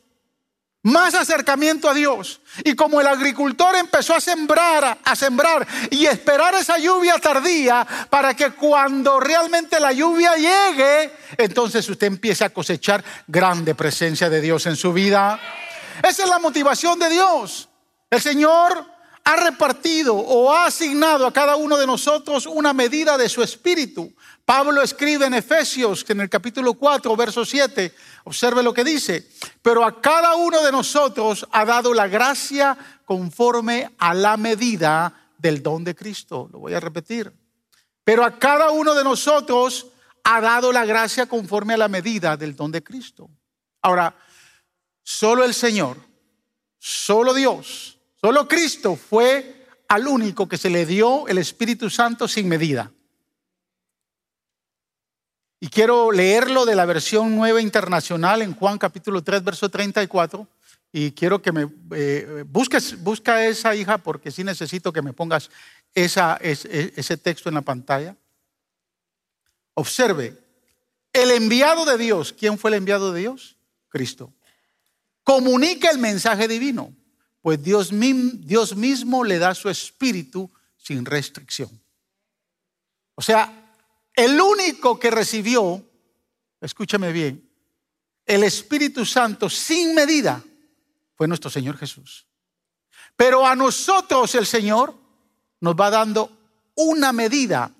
más 0.82 1.14
acercamiento 1.14 1.88
a 1.88 1.94
Dios. 1.94 2.40
Y 2.64 2.74
como 2.74 3.00
el 3.00 3.06
agricultor 3.06 3.76
empezó 3.76 4.14
a 4.14 4.20
sembrar, 4.20 4.98
a 5.04 5.16
sembrar 5.16 5.66
y 5.90 6.06
esperar 6.06 6.54
esa 6.54 6.78
lluvia 6.78 7.18
tardía 7.18 7.86
para 8.10 8.34
que 8.34 8.50
cuando 8.50 9.20
realmente 9.20 9.78
la 9.80 9.92
lluvia 9.92 10.34
llegue, 10.36 11.12
entonces 11.38 11.88
usted 11.88 12.08
empiece 12.08 12.44
a 12.44 12.50
cosechar 12.50 13.02
grande 13.26 13.74
presencia 13.74 14.28
de 14.28 14.40
Dios 14.40 14.66
en 14.66 14.76
su 14.76 14.92
vida. 14.92 15.38
Esa 16.02 16.24
es 16.24 16.28
la 16.28 16.38
motivación 16.38 16.98
de 16.98 17.10
Dios. 17.10 17.68
El 18.10 18.20
Señor 18.20 18.91
ha 19.24 19.36
repartido 19.36 20.14
o 20.16 20.52
ha 20.52 20.66
asignado 20.66 21.26
a 21.26 21.32
cada 21.32 21.56
uno 21.56 21.76
de 21.76 21.86
nosotros 21.86 22.46
una 22.46 22.72
medida 22.72 23.16
de 23.16 23.28
su 23.28 23.42
espíritu. 23.42 24.12
Pablo 24.44 24.82
escribe 24.82 25.26
en 25.26 25.34
Efesios, 25.34 26.04
en 26.08 26.20
el 26.20 26.28
capítulo 26.28 26.74
4, 26.74 27.16
verso 27.16 27.44
7, 27.44 27.94
observe 28.24 28.62
lo 28.62 28.74
que 28.74 28.82
dice, 28.82 29.28
pero 29.62 29.84
a 29.84 30.00
cada 30.00 30.34
uno 30.34 30.62
de 30.62 30.72
nosotros 30.72 31.46
ha 31.52 31.64
dado 31.64 31.94
la 31.94 32.08
gracia 32.08 32.76
conforme 33.04 33.92
a 33.98 34.14
la 34.14 34.36
medida 34.36 35.30
del 35.38 35.62
don 35.62 35.84
de 35.84 35.94
Cristo. 35.94 36.48
Lo 36.52 36.58
voy 36.58 36.74
a 36.74 36.80
repetir. 36.80 37.32
Pero 38.04 38.24
a 38.24 38.38
cada 38.38 38.70
uno 38.70 38.94
de 38.94 39.04
nosotros 39.04 39.86
ha 40.24 40.40
dado 40.40 40.72
la 40.72 40.84
gracia 40.84 41.26
conforme 41.26 41.74
a 41.74 41.78
la 41.78 41.88
medida 41.88 42.36
del 42.36 42.56
don 42.56 42.72
de 42.72 42.82
Cristo. 42.82 43.30
Ahora, 43.80 44.14
solo 45.02 45.44
el 45.44 45.54
Señor, 45.54 45.98
solo 46.78 47.34
Dios, 47.34 47.98
solo 48.22 48.46
Cristo 48.46 48.96
fue 48.96 49.66
al 49.88 50.06
único 50.06 50.48
que 50.48 50.56
se 50.56 50.70
le 50.70 50.86
dio 50.86 51.28
el 51.28 51.38
Espíritu 51.38 51.90
Santo 51.90 52.28
sin 52.28 52.48
medida. 52.48 52.90
Y 55.60 55.68
quiero 55.68 56.10
leerlo 56.10 56.64
de 56.64 56.74
la 56.74 56.86
versión 56.86 57.36
nueva 57.36 57.60
internacional 57.60 58.42
en 58.42 58.54
Juan 58.54 58.78
capítulo 58.78 59.22
3, 59.22 59.44
verso 59.44 59.68
34. 59.68 60.48
Y 60.92 61.12
quiero 61.12 61.40
que 61.40 61.52
me 61.52 61.68
eh, 61.92 62.44
busques, 62.48 63.00
busca 63.00 63.46
esa 63.46 63.74
hija 63.74 63.98
porque 63.98 64.30
sí 64.30 64.42
necesito 64.42 64.92
que 64.92 65.02
me 65.02 65.12
pongas 65.12 65.50
esa, 65.94 66.36
ese 66.42 67.16
texto 67.16 67.48
en 67.48 67.54
la 67.54 67.62
pantalla. 67.62 68.16
Observe, 69.74 70.36
el 71.12 71.30
enviado 71.30 71.84
de 71.84 71.96
Dios, 71.98 72.32
¿quién 72.32 72.58
fue 72.58 72.70
el 72.70 72.78
enviado 72.78 73.12
de 73.12 73.20
Dios? 73.20 73.56
Cristo. 73.88 74.32
Comunica 75.22 75.90
el 75.90 75.98
mensaje 75.98 76.48
divino, 76.48 76.92
pues 77.42 77.62
Dios, 77.62 77.90
Dios 77.90 78.76
mismo 78.76 79.24
le 79.24 79.38
da 79.38 79.54
su 79.54 79.68
espíritu 79.68 80.50
sin 80.76 81.04
restricción. 81.04 81.70
O 83.14 83.22
sea, 83.22 83.74
el 84.14 84.40
único 84.40 84.98
que 84.98 85.10
recibió, 85.10 85.84
escúchame 86.60 87.12
bien, 87.12 87.50
el 88.24 88.44
Espíritu 88.44 89.04
Santo 89.04 89.50
sin 89.50 89.94
medida 89.94 90.42
fue 91.14 91.26
nuestro 91.26 91.50
Señor 91.50 91.76
Jesús. 91.76 92.26
Pero 93.16 93.46
a 93.46 93.56
nosotros 93.56 94.34
el 94.34 94.46
Señor 94.46 94.94
nos 95.60 95.74
va 95.74 95.90
dando 95.90 96.30
una 96.74 97.12
medida, 97.12 97.72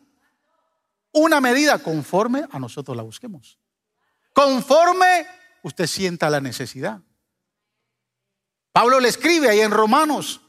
una 1.13 1.41
medida 1.41 1.79
conforme 1.79 2.45
a 2.51 2.59
nosotros 2.59 2.97
la 2.97 3.03
busquemos. 3.03 3.59
Conforme 4.33 5.27
usted 5.63 5.87
sienta 5.87 6.29
la 6.31 6.41
necesidad. 6.41 7.01
Pablo 8.73 9.01
le 9.01 9.09
escribe 9.09 9.51
ahí 9.51 9.61
en 9.61 9.71
Romanos, 9.71 10.41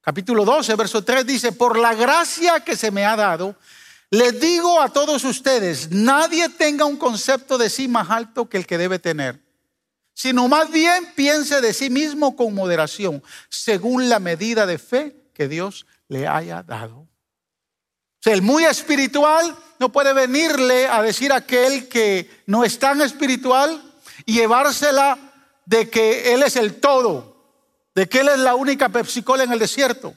capítulo 0.00 0.44
12, 0.44 0.76
verso 0.76 1.02
3, 1.02 1.26
dice, 1.26 1.52
por 1.52 1.76
la 1.76 1.94
gracia 1.94 2.60
que 2.60 2.76
se 2.76 2.92
me 2.92 3.04
ha 3.04 3.16
dado, 3.16 3.56
les 4.10 4.38
digo 4.40 4.80
a 4.80 4.90
todos 4.90 5.24
ustedes, 5.24 5.90
nadie 5.90 6.48
tenga 6.48 6.84
un 6.84 6.96
concepto 6.96 7.58
de 7.58 7.68
sí 7.68 7.88
más 7.88 8.08
alto 8.10 8.48
que 8.48 8.56
el 8.56 8.66
que 8.66 8.78
debe 8.78 9.00
tener, 9.00 9.42
sino 10.12 10.46
más 10.46 10.70
bien 10.70 11.12
piense 11.16 11.60
de 11.60 11.72
sí 11.72 11.90
mismo 11.90 12.36
con 12.36 12.54
moderación, 12.54 13.20
según 13.48 14.08
la 14.08 14.20
medida 14.20 14.64
de 14.64 14.78
fe 14.78 15.16
que 15.34 15.48
Dios 15.48 15.86
le 16.06 16.28
haya 16.28 16.62
dado. 16.62 16.98
O 16.98 17.08
sea, 18.20 18.34
el 18.34 18.42
muy 18.42 18.64
espiritual 18.64 19.56
no 19.80 19.90
puede 19.90 20.12
venirle 20.12 20.86
a 20.86 21.02
decir 21.02 21.32
a 21.32 21.36
aquel 21.36 21.88
que 21.88 22.30
no 22.46 22.62
es 22.62 22.78
tan 22.78 23.02
espiritual 23.02 23.82
llevársela 24.24 25.33
de 25.66 25.88
que 25.88 26.34
Él 26.34 26.42
es 26.42 26.56
el 26.56 26.80
todo, 26.80 27.36
de 27.94 28.08
que 28.08 28.20
Él 28.20 28.28
es 28.28 28.38
la 28.38 28.54
única 28.54 28.88
pepsicola 28.88 29.44
en 29.44 29.52
el 29.52 29.58
desierto. 29.58 30.08
O 30.08 30.16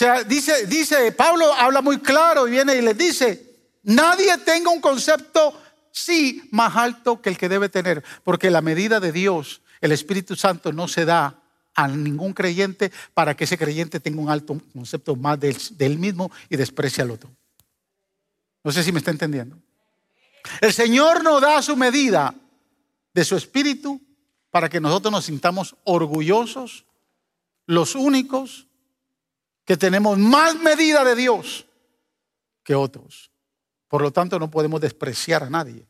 sea, 0.00 0.24
dice, 0.24 0.66
dice, 0.66 1.12
Pablo 1.12 1.52
habla 1.52 1.82
muy 1.82 1.98
claro 1.98 2.48
y 2.48 2.52
viene 2.52 2.76
y 2.76 2.80
les 2.80 2.96
dice, 2.96 3.70
nadie 3.82 4.38
tenga 4.38 4.70
un 4.70 4.80
concepto 4.80 5.60
sí 5.92 6.48
más 6.52 6.74
alto 6.76 7.20
que 7.20 7.28
el 7.28 7.36
que 7.36 7.48
debe 7.48 7.68
tener, 7.68 8.02
porque 8.24 8.50
la 8.50 8.62
medida 8.62 9.00
de 9.00 9.12
Dios, 9.12 9.62
el 9.80 9.92
Espíritu 9.92 10.36
Santo 10.36 10.72
no 10.72 10.88
se 10.88 11.04
da 11.04 11.40
a 11.74 11.88
ningún 11.88 12.32
creyente 12.32 12.90
para 13.14 13.36
que 13.36 13.44
ese 13.44 13.58
creyente 13.58 14.00
tenga 14.00 14.20
un 14.20 14.30
alto 14.30 14.60
concepto 14.72 15.16
más 15.16 15.38
de, 15.38 15.56
de 15.72 15.86
él 15.86 15.98
mismo 15.98 16.30
y 16.48 16.56
desprecie 16.56 17.02
al 17.02 17.10
otro. 17.10 17.30
No 18.62 18.72
sé 18.72 18.82
si 18.82 18.92
me 18.92 18.98
está 18.98 19.10
entendiendo. 19.10 19.56
El 20.60 20.72
Señor 20.72 21.22
nos 21.22 21.40
da 21.40 21.62
su 21.62 21.76
medida 21.76 22.34
de 23.12 23.24
su 23.24 23.36
espíritu 23.36 24.00
para 24.50 24.68
que 24.68 24.80
nosotros 24.80 25.12
nos 25.12 25.24
sintamos 25.24 25.76
orgullosos, 25.84 26.84
los 27.66 27.94
únicos, 27.94 28.66
que 29.64 29.76
tenemos 29.76 30.18
más 30.18 30.56
medida 30.56 31.04
de 31.04 31.14
Dios 31.14 31.66
que 32.64 32.74
otros. 32.74 33.30
Por 33.88 34.02
lo 34.02 34.12
tanto, 34.12 34.38
no 34.38 34.50
podemos 34.50 34.80
despreciar 34.80 35.44
a 35.44 35.50
nadie. 35.50 35.86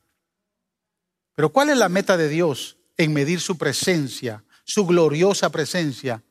Pero 1.35 1.50
¿cuál 1.50 1.71
es 1.71 1.78
la 1.78 1.88
meta 1.88 2.16
de 2.16 2.28
Dios 2.28 2.76
en 2.97 3.12
medir 3.12 3.40
su 3.40 3.57
presencia, 3.57 4.45
su 4.64 4.87
gloriosa 4.87 5.50
presencia 5.50 6.23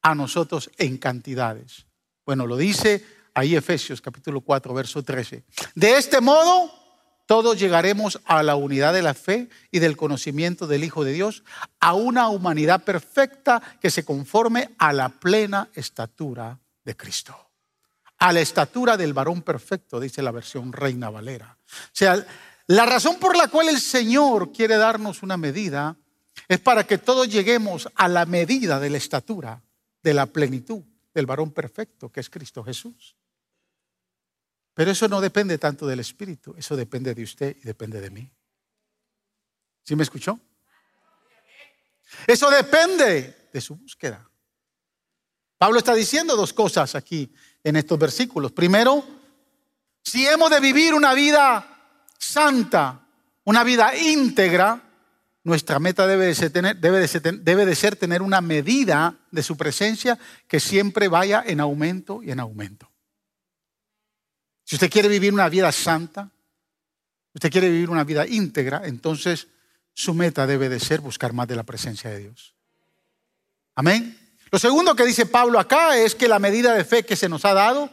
a 0.00 0.14
nosotros 0.14 0.70
en 0.78 0.98
cantidades? 0.98 1.86
Bueno, 2.24 2.46
lo 2.46 2.56
dice 2.56 3.04
ahí 3.34 3.56
Efesios 3.56 4.00
capítulo 4.00 4.40
4, 4.40 4.72
verso 4.74 5.02
13. 5.02 5.44
De 5.74 5.96
este 5.96 6.20
modo, 6.20 6.81
todos 7.32 7.58
llegaremos 7.58 8.20
a 8.26 8.42
la 8.42 8.56
unidad 8.56 8.92
de 8.92 9.00
la 9.00 9.14
fe 9.14 9.48
y 9.70 9.78
del 9.78 9.96
conocimiento 9.96 10.66
del 10.66 10.84
Hijo 10.84 11.02
de 11.02 11.14
Dios, 11.14 11.44
a 11.80 11.94
una 11.94 12.28
humanidad 12.28 12.84
perfecta 12.84 13.62
que 13.80 13.88
se 13.88 14.04
conforme 14.04 14.68
a 14.76 14.92
la 14.92 15.08
plena 15.08 15.70
estatura 15.72 16.60
de 16.84 16.94
Cristo. 16.94 17.34
A 18.18 18.34
la 18.34 18.42
estatura 18.42 18.98
del 18.98 19.14
varón 19.14 19.40
perfecto, 19.40 19.98
dice 19.98 20.20
la 20.20 20.30
versión 20.30 20.74
Reina 20.74 21.08
Valera. 21.08 21.56
O 21.66 21.94
sea, 21.94 22.22
la 22.66 22.84
razón 22.84 23.18
por 23.18 23.34
la 23.34 23.48
cual 23.48 23.70
el 23.70 23.80
Señor 23.80 24.52
quiere 24.52 24.76
darnos 24.76 25.22
una 25.22 25.38
medida 25.38 25.96
es 26.48 26.60
para 26.60 26.86
que 26.86 26.98
todos 26.98 27.30
lleguemos 27.30 27.88
a 27.94 28.08
la 28.08 28.26
medida 28.26 28.78
de 28.78 28.90
la 28.90 28.98
estatura, 28.98 29.62
de 30.02 30.12
la 30.12 30.26
plenitud 30.26 30.82
del 31.14 31.24
varón 31.24 31.50
perfecto, 31.50 32.12
que 32.12 32.20
es 32.20 32.28
Cristo 32.28 32.62
Jesús. 32.62 33.16
Pero 34.74 34.90
eso 34.90 35.08
no 35.08 35.20
depende 35.20 35.58
tanto 35.58 35.86
del 35.86 36.00
Espíritu, 36.00 36.54
eso 36.56 36.76
depende 36.76 37.14
de 37.14 37.22
usted 37.22 37.56
y 37.56 37.66
depende 37.66 38.00
de 38.00 38.10
mí. 38.10 38.30
¿Sí 39.84 39.96
me 39.96 40.02
escuchó? 40.02 40.38
Eso 42.26 42.50
depende 42.50 43.48
de 43.52 43.60
su 43.60 43.76
búsqueda. 43.76 44.28
Pablo 45.58 45.78
está 45.78 45.94
diciendo 45.94 46.36
dos 46.36 46.52
cosas 46.52 46.94
aquí 46.94 47.32
en 47.62 47.76
estos 47.76 47.98
versículos. 47.98 48.52
Primero, 48.52 49.04
si 50.02 50.26
hemos 50.26 50.50
de 50.50 50.60
vivir 50.60 50.94
una 50.94 51.14
vida 51.14 51.72
santa, 52.18 53.06
una 53.44 53.62
vida 53.64 53.96
íntegra, 53.96 54.82
nuestra 55.44 55.78
meta 55.78 56.06
debe 56.06 56.26
de, 56.26 56.34
ser 56.34 56.50
tener, 56.50 56.76
debe, 56.76 57.00
de 57.00 57.74
ser, 57.74 57.96
tener 57.96 58.22
una 58.22 58.40
medida 58.40 59.16
de 59.30 59.42
su 59.42 59.56
presencia 59.56 60.18
que 60.46 60.60
siempre 60.60 61.08
vaya 61.08 61.42
en 61.44 61.60
aumento 61.60 62.22
y 62.22 62.30
en 62.30 62.40
aumento. 62.40 62.91
Si 64.72 64.76
usted 64.76 64.90
quiere 64.90 65.08
vivir 65.08 65.34
una 65.34 65.50
vida 65.50 65.70
santa, 65.70 66.30
usted 67.34 67.50
quiere 67.50 67.68
vivir 67.68 67.90
una 67.90 68.04
vida 68.04 68.26
íntegra, 68.26 68.80
entonces 68.86 69.46
su 69.92 70.14
meta 70.14 70.46
debe 70.46 70.70
de 70.70 70.80
ser 70.80 71.02
buscar 71.02 71.34
más 71.34 71.46
de 71.46 71.56
la 71.56 71.62
presencia 71.62 72.08
de 72.08 72.20
Dios. 72.20 72.54
Amén. 73.74 74.18
Lo 74.50 74.58
segundo 74.58 74.96
que 74.96 75.04
dice 75.04 75.26
Pablo 75.26 75.60
acá 75.60 75.98
es 75.98 76.14
que 76.14 76.26
la 76.26 76.38
medida 76.38 76.72
de 76.72 76.86
fe 76.86 77.04
que 77.04 77.16
se 77.16 77.28
nos 77.28 77.44
ha 77.44 77.52
dado 77.52 77.90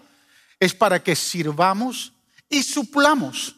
es 0.57 0.73
para 0.73 1.03
que 1.03 1.17
sirvamos 1.17 2.13
y 2.47 2.63
suplamos 2.63 3.57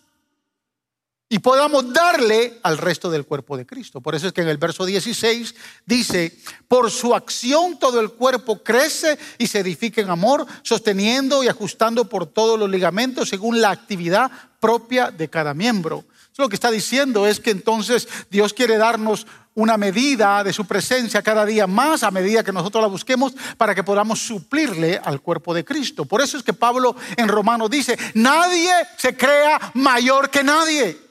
y 1.31 1.39
podamos 1.39 1.93
darle 1.93 2.59
al 2.61 2.77
resto 2.77 3.09
del 3.09 3.25
cuerpo 3.25 3.55
de 3.55 3.65
Cristo. 3.65 4.01
Por 4.01 4.15
eso 4.15 4.27
es 4.27 4.33
que 4.33 4.41
en 4.41 4.49
el 4.49 4.57
verso 4.57 4.85
16 4.85 5.55
dice, 5.85 6.37
por 6.67 6.91
su 6.91 7.15
acción 7.15 7.79
todo 7.79 8.01
el 8.01 8.11
cuerpo 8.11 8.61
crece 8.61 9.17
y 9.37 9.47
se 9.47 9.59
edifica 9.59 10.01
en 10.01 10.09
amor, 10.09 10.45
sosteniendo 10.61 11.41
y 11.41 11.47
ajustando 11.47 12.09
por 12.09 12.25
todos 12.25 12.59
los 12.59 12.69
ligamentos 12.69 13.29
según 13.29 13.61
la 13.61 13.69
actividad 13.69 14.29
propia 14.59 15.09
de 15.09 15.29
cada 15.29 15.53
miembro. 15.53 16.03
lo 16.37 16.49
que 16.49 16.55
está 16.55 16.69
diciendo 16.69 17.25
es 17.25 17.39
que 17.39 17.51
entonces 17.51 18.09
Dios 18.29 18.53
quiere 18.53 18.75
darnos 18.75 19.25
una 19.55 19.77
medida 19.77 20.43
de 20.43 20.51
su 20.51 20.65
presencia 20.65 21.21
cada 21.21 21.45
día 21.45 21.65
más 21.65 22.03
a 22.03 22.11
medida 22.11 22.43
que 22.43 22.51
nosotros 22.51 22.81
la 22.81 22.89
busquemos 22.89 23.33
para 23.55 23.73
que 23.73 23.85
podamos 23.85 24.19
suplirle 24.19 24.99
al 25.01 25.21
cuerpo 25.21 25.53
de 25.53 25.63
Cristo. 25.63 26.03
Por 26.03 26.21
eso 26.21 26.35
es 26.35 26.43
que 26.43 26.51
Pablo 26.51 26.93
en 27.15 27.29
Romanos 27.29 27.69
dice, 27.69 27.97
nadie 28.15 28.69
se 28.97 29.15
crea 29.15 29.71
mayor 29.75 30.29
que 30.29 30.43
nadie. 30.43 31.10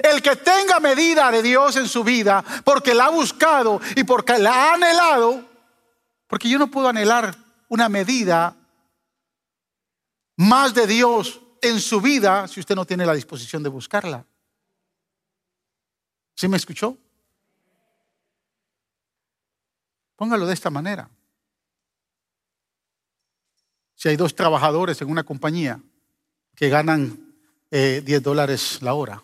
El 0.00 0.22
que 0.22 0.36
tenga 0.36 0.80
medida 0.80 1.30
de 1.30 1.42
Dios 1.42 1.76
en 1.76 1.86
su 1.86 2.02
vida 2.02 2.42
porque 2.64 2.94
la 2.94 3.06
ha 3.06 3.10
buscado 3.10 3.80
y 3.96 4.04
porque 4.04 4.38
la 4.38 4.70
ha 4.70 4.74
anhelado, 4.74 5.44
porque 6.26 6.48
yo 6.48 6.58
no 6.58 6.70
puedo 6.70 6.88
anhelar 6.88 7.36
una 7.68 7.88
medida 7.88 8.56
más 10.36 10.72
de 10.72 10.86
Dios 10.86 11.40
en 11.60 11.78
su 11.80 12.00
vida 12.00 12.48
si 12.48 12.60
usted 12.60 12.74
no 12.74 12.86
tiene 12.86 13.04
la 13.04 13.14
disposición 13.14 13.62
de 13.62 13.68
buscarla. 13.68 14.24
¿Sí 16.34 16.48
me 16.48 16.56
escuchó? 16.56 16.96
Póngalo 20.16 20.46
de 20.46 20.54
esta 20.54 20.70
manera. 20.70 21.10
Si 23.94 24.08
hay 24.08 24.16
dos 24.16 24.34
trabajadores 24.34 25.00
en 25.02 25.10
una 25.10 25.22
compañía 25.22 25.80
que 26.56 26.68
ganan 26.68 27.34
10 27.70 28.08
eh, 28.08 28.20
dólares 28.20 28.80
la 28.82 28.94
hora 28.94 29.22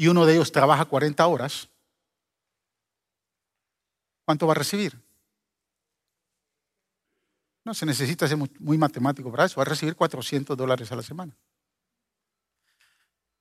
y 0.00 0.08
uno 0.08 0.24
de 0.24 0.32
ellos 0.32 0.50
trabaja 0.50 0.86
40 0.86 1.26
horas, 1.26 1.68
¿cuánto 4.24 4.46
va 4.46 4.52
a 4.52 4.54
recibir? 4.54 4.98
No 7.66 7.74
se 7.74 7.84
necesita 7.84 8.26
ser 8.26 8.38
muy, 8.38 8.78
matemático 8.78 9.30
para 9.30 9.44
eso, 9.44 9.56
va 9.56 9.64
a 9.64 9.66
recibir 9.66 9.94
400 9.94 10.56
dólares 10.56 10.90
a 10.90 10.96
la 10.96 11.02
semana. 11.02 11.36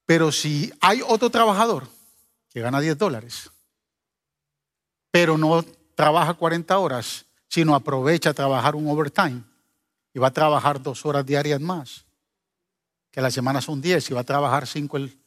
Pero 0.06 0.34
si 0.34 0.70
hay 0.82 1.02
otro 1.02 1.30
trabajador 1.30 1.88
que 2.50 2.60
gana 2.60 2.82
10 2.82 2.98
dólares, 2.98 3.50
pero 5.12 5.38
no 5.38 5.64
trabaja 5.96 6.34
40 6.34 6.78
horas, 6.78 7.26
sino 7.48 7.74
aprovecha 7.74 8.34
trabajar 8.34 8.76
un 8.76 8.90
overtime 8.90 9.44
y 10.14 10.20
va 10.20 10.28
a 10.28 10.34
trabajar 10.34 10.84
dos 10.84 11.06
horas 11.06 11.26
diarias 11.26 11.62
más, 11.62 12.06
que 13.12 13.22
a 13.22 13.24
la 13.24 13.32
semana 13.32 13.62
son 13.62 13.80
10 13.80 14.12
y 14.12 14.14
va 14.14 14.20
a 14.20 14.26
trabajar 14.26 14.68
5 14.68 14.98
el, 14.98 15.18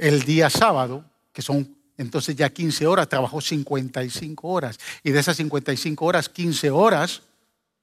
el 0.00 0.22
día 0.22 0.50
sábado, 0.50 1.04
que 1.32 1.42
son 1.42 1.76
entonces 2.00 2.34
ya 2.34 2.48
15 2.48 2.86
horas, 2.86 3.08
trabajó 3.10 3.42
55 3.42 4.48
horas. 4.48 4.78
Y 5.02 5.10
de 5.10 5.20
esas 5.20 5.36
55 5.36 6.02
horas, 6.02 6.30
15 6.30 6.70
horas 6.70 7.22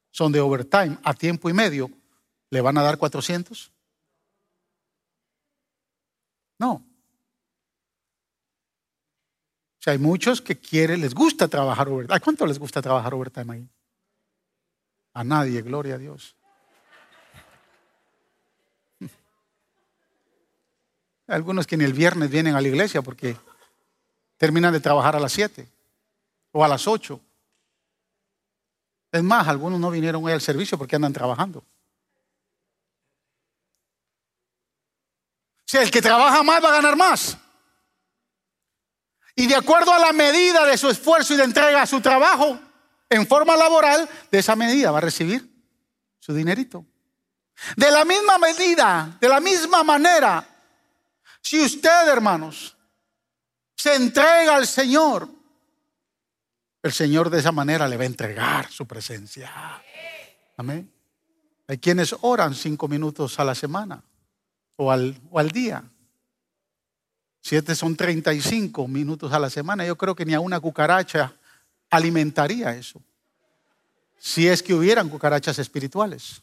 son 0.10 0.32
de 0.32 0.40
overtime 0.40 0.98
a 1.04 1.14
tiempo 1.14 1.52
y 1.52 1.54
medio. 1.54 1.92
¿Le 2.50 2.62
van 2.62 2.80
a 2.80 2.82
dar 2.82 2.98
400? 2.98 3.72
No. 6.58 6.74
O 6.74 6.84
sea, 9.80 9.94
hay 9.94 10.00
muchos 10.00 10.42
que 10.42 10.58
quieren, 10.58 11.02
les 11.02 11.14
gusta 11.14 11.48
trabajar 11.48 11.88
overtime. 11.88 12.16
¿A 12.16 12.20
cuánto 12.20 12.48
les 12.48 12.58
gusta 12.58 12.82
trabajar 12.82 13.14
overtime 13.14 13.54
ahí? 13.54 13.70
A 15.14 15.24
nadie, 15.24 15.62
gloria 15.62 15.94
a 15.94 15.98
Dios. 16.00 16.36
Algunos 21.28 21.68
que 21.68 21.78
ni 21.78 21.84
el 21.84 21.94
viernes 21.94 22.30
vienen 22.30 22.56
a 22.56 22.62
la 22.62 22.68
iglesia 22.68 23.02
porque 23.02 23.38
terminan 24.38 24.72
de 24.74 24.80
trabajar 24.80 25.16
a 25.16 25.20
las 25.20 25.34
7 25.34 25.68
o 26.52 26.64
a 26.64 26.68
las 26.68 26.88
8. 26.88 27.20
Es 29.12 29.24
más, 29.24 29.48
algunos 29.48 29.80
no 29.80 29.90
vinieron 29.90 30.24
hoy 30.24 30.32
al 30.32 30.42
servicio 30.42 30.78
porque 30.78 30.96
andan 30.96 31.14
trabajando. 31.14 31.60
O 35.60 35.70
sea, 35.70 35.82
el 35.82 35.92
que 35.92 36.02
trabaja 36.02 36.44
más 36.44 36.64
va 36.64 36.70
a 36.70 36.74
ganar 36.74 36.96
más. 36.96 37.38
Y 39.36 39.48
de 39.48 39.56
acuerdo 39.56 39.94
a 39.94 40.00
la 40.00 40.14
medida 40.14 40.66
de 40.66 40.78
su 40.78 40.90
esfuerzo 40.90 41.34
y 41.34 41.38
de 41.38 41.44
entrega 41.44 41.82
a 41.82 41.86
su 41.86 42.00
trabajo 42.00 42.58
en 43.10 43.28
forma 43.28 43.56
laboral, 43.56 44.10
de 44.32 44.40
esa 44.40 44.56
medida 44.56 44.92
va 44.92 45.00
a 45.00 45.02
recibir 45.02 45.48
su 46.20 46.34
dinerito. 46.34 46.86
De 47.76 47.92
la 47.92 48.06
misma 48.06 48.38
medida, 48.38 49.18
de 49.20 49.30
la 49.30 49.40
misma 49.40 49.84
manera, 49.84 50.57
si 51.48 51.62
usted, 51.62 52.10
hermanos, 52.10 52.76
se 53.74 53.96
entrega 53.96 54.58
al 54.58 54.68
Señor, 54.68 55.30
el 56.84 56.92
Señor 56.92 57.30
de 57.30 57.40
esa 57.40 57.54
manera 57.54 57.88
le 57.88 57.96
va 57.96 58.04
a 58.04 58.08
entregar 58.08 58.70
su 58.70 58.86
presencia. 58.86 59.50
Amén. 60.58 60.92
Hay 61.68 61.78
quienes 61.78 62.14
oran 62.20 62.54
cinco 62.54 62.90
minutos 62.90 63.40
a 63.40 63.46
la 63.46 63.56
semana 63.56 64.04
o 64.76 64.92
al, 64.92 65.18
o 65.32 65.40
al 65.40 65.52
día. 65.52 65.86
Siete 67.40 67.76
son 67.76 67.96
35 67.96 68.86
minutos 68.90 69.32
a 69.32 69.40
la 69.40 69.50
semana. 69.50 69.86
Yo 69.86 69.98
creo 69.98 70.16
que 70.16 70.26
ni 70.26 70.34
a 70.34 70.42
una 70.42 70.60
cucaracha 70.60 71.34
alimentaría 71.90 72.76
eso. 72.76 73.02
Si 74.20 74.50
es 74.50 74.62
que 74.62 74.74
hubieran 74.74 75.08
cucarachas 75.08 75.60
espirituales. 75.60 76.42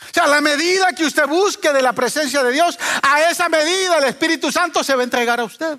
O 0.00 0.12
sea, 0.12 0.24
a 0.24 0.28
la 0.28 0.40
medida 0.40 0.92
que 0.92 1.04
usted 1.04 1.26
busque 1.26 1.72
de 1.72 1.82
la 1.82 1.92
presencia 1.92 2.42
de 2.42 2.52
Dios, 2.52 2.78
a 3.02 3.30
esa 3.30 3.48
medida 3.48 3.98
el 3.98 4.04
Espíritu 4.04 4.50
Santo 4.50 4.82
se 4.82 4.94
va 4.94 5.00
a 5.00 5.04
entregar 5.04 5.40
a 5.40 5.44
usted. 5.44 5.78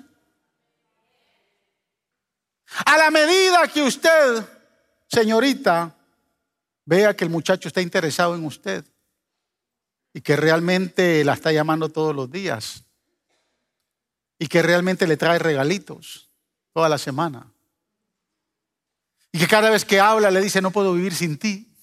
A 2.84 2.96
la 2.96 3.10
medida 3.10 3.68
que 3.68 3.82
usted, 3.82 4.44
señorita, 5.08 5.96
vea 6.84 7.14
que 7.14 7.24
el 7.24 7.30
muchacho 7.30 7.68
está 7.68 7.80
interesado 7.80 8.34
en 8.34 8.44
usted 8.44 8.84
y 10.12 10.20
que 10.20 10.36
realmente 10.36 11.24
la 11.24 11.34
está 11.34 11.52
llamando 11.52 11.88
todos 11.88 12.14
los 12.14 12.30
días 12.30 12.84
y 14.38 14.48
que 14.48 14.62
realmente 14.62 15.06
le 15.06 15.16
trae 15.16 15.38
regalitos 15.38 16.30
toda 16.72 16.88
la 16.88 16.98
semana 16.98 17.52
y 19.36 19.38
que 19.38 19.46
cada 19.46 19.68
vez 19.68 19.84
que 19.84 20.00
habla 20.00 20.30
le 20.30 20.40
dice 20.40 20.62
no 20.62 20.70
puedo 20.70 20.94
vivir 20.94 21.14
sin 21.14 21.38
ti. 21.38 21.75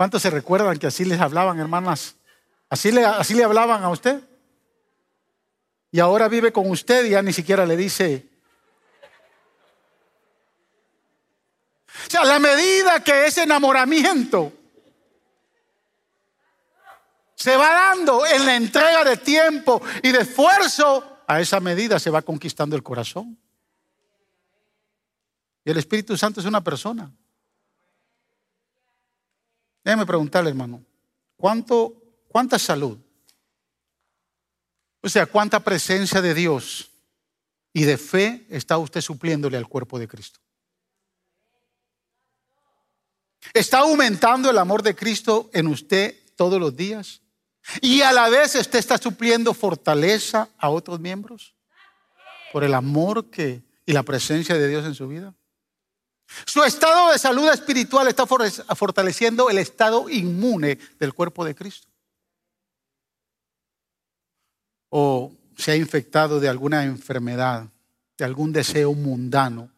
¿Cuántos 0.00 0.22
se 0.22 0.30
recuerdan 0.30 0.78
que 0.78 0.86
así 0.86 1.04
les 1.04 1.20
hablaban, 1.20 1.60
hermanas? 1.60 2.16
¿Así 2.70 2.90
le, 2.90 3.04
así 3.04 3.42
hablaban 3.42 3.84
a 3.84 3.90
usted? 3.90 4.18
Y 5.90 6.00
ahora 6.00 6.26
vive 6.26 6.54
con 6.54 6.70
usted 6.70 7.04
y 7.04 7.10
ya 7.10 7.20
ni 7.20 7.34
siquiera 7.34 7.66
le 7.66 7.76
dice. 7.76 8.26
O 12.06 12.10
sea, 12.10 12.24
la 12.24 12.38
medida 12.38 13.04
que 13.04 13.26
ese 13.26 13.42
enamoramiento 13.42 14.54
se 17.34 17.54
va 17.58 17.68
dando 17.70 18.24
en 18.24 18.46
la 18.46 18.56
entrega 18.56 19.04
de 19.04 19.18
tiempo 19.18 19.82
y 20.02 20.12
de 20.12 20.20
esfuerzo, 20.20 21.18
a 21.26 21.42
esa 21.42 21.60
medida 21.60 21.98
se 21.98 22.08
va 22.08 22.22
conquistando 22.22 22.74
el 22.74 22.82
corazón. 22.82 23.38
Y 25.62 25.70
el 25.70 25.76
Espíritu 25.76 26.16
Santo 26.16 26.40
es 26.40 26.46
una 26.46 26.64
persona. 26.64 27.12
Déjeme 29.84 30.06
preguntarle, 30.06 30.50
hermano, 30.50 30.84
¿cuánto, 31.36 31.94
¿cuánta 32.28 32.58
salud? 32.58 32.98
O 35.02 35.08
sea, 35.08 35.26
¿cuánta 35.26 35.60
presencia 35.60 36.20
de 36.20 36.34
Dios 36.34 36.90
y 37.72 37.84
de 37.84 37.96
fe 37.96 38.46
está 38.50 38.76
usted 38.78 39.00
supliéndole 39.00 39.56
al 39.56 39.68
cuerpo 39.68 39.98
de 39.98 40.06
Cristo? 40.06 40.40
¿Está 43.54 43.78
aumentando 43.78 44.50
el 44.50 44.58
amor 44.58 44.82
de 44.82 44.94
Cristo 44.94 45.50
en 45.52 45.66
usted 45.66 46.14
todos 46.36 46.60
los 46.60 46.76
días? 46.76 47.22
¿Y 47.80 48.02
a 48.02 48.12
la 48.12 48.28
vez 48.28 48.54
usted 48.54 48.78
está 48.78 48.98
supliendo 48.98 49.54
fortaleza 49.54 50.48
a 50.58 50.68
otros 50.68 51.00
miembros? 51.00 51.54
Por 52.52 52.64
el 52.64 52.74
amor 52.74 53.30
que, 53.30 53.62
y 53.86 53.92
la 53.92 54.02
presencia 54.02 54.56
de 54.56 54.68
Dios 54.68 54.84
en 54.84 54.94
su 54.94 55.08
vida. 55.08 55.34
Su 56.46 56.62
estado 56.62 57.12
de 57.12 57.18
salud 57.18 57.48
espiritual 57.48 58.08
está 58.08 58.26
fortaleciendo 58.26 59.50
el 59.50 59.58
estado 59.58 60.08
inmune 60.08 60.78
del 60.98 61.12
cuerpo 61.12 61.44
de 61.44 61.54
Cristo. 61.54 61.88
O 64.90 65.32
se 65.56 65.72
ha 65.72 65.76
infectado 65.76 66.40
de 66.40 66.48
alguna 66.48 66.84
enfermedad, 66.84 67.68
de 68.16 68.24
algún 68.24 68.52
deseo 68.52 68.94
mundano 68.94 69.70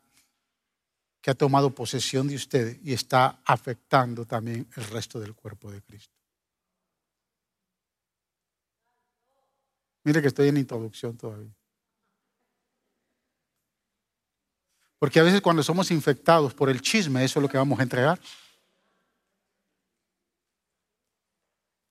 que 1.21 1.31
ha 1.31 1.35
tomado 1.35 1.71
posesión 1.71 2.29
de 2.29 2.37
usted 2.37 2.79
y 2.83 2.93
está 2.93 3.41
afectando 3.45 4.25
también 4.27 4.67
el 4.77 4.85
resto 4.85 5.21
del 5.21 5.35
cuerpo 5.35 5.71
de 5.71 5.81
Cristo. 5.81 6.13
Mire 10.05 10.21
que 10.21 10.29
estoy 10.29 10.49
en 10.49 10.57
introducción 10.57 11.17
todavía. 11.17 11.55
Porque 15.03 15.19
a 15.19 15.25
veces 15.25 15.41
cuando 15.41 15.65
somos 15.65 15.91
infectados 15.91 16.55
por 16.55 16.71
el 16.71 16.81
chisme, 16.81 17.25
eso 17.25 17.41
es 17.41 17.43
lo 17.43 17.49
que 17.49 17.59
vamos 17.59 17.77
a 17.81 17.83
entregar. 17.83 18.21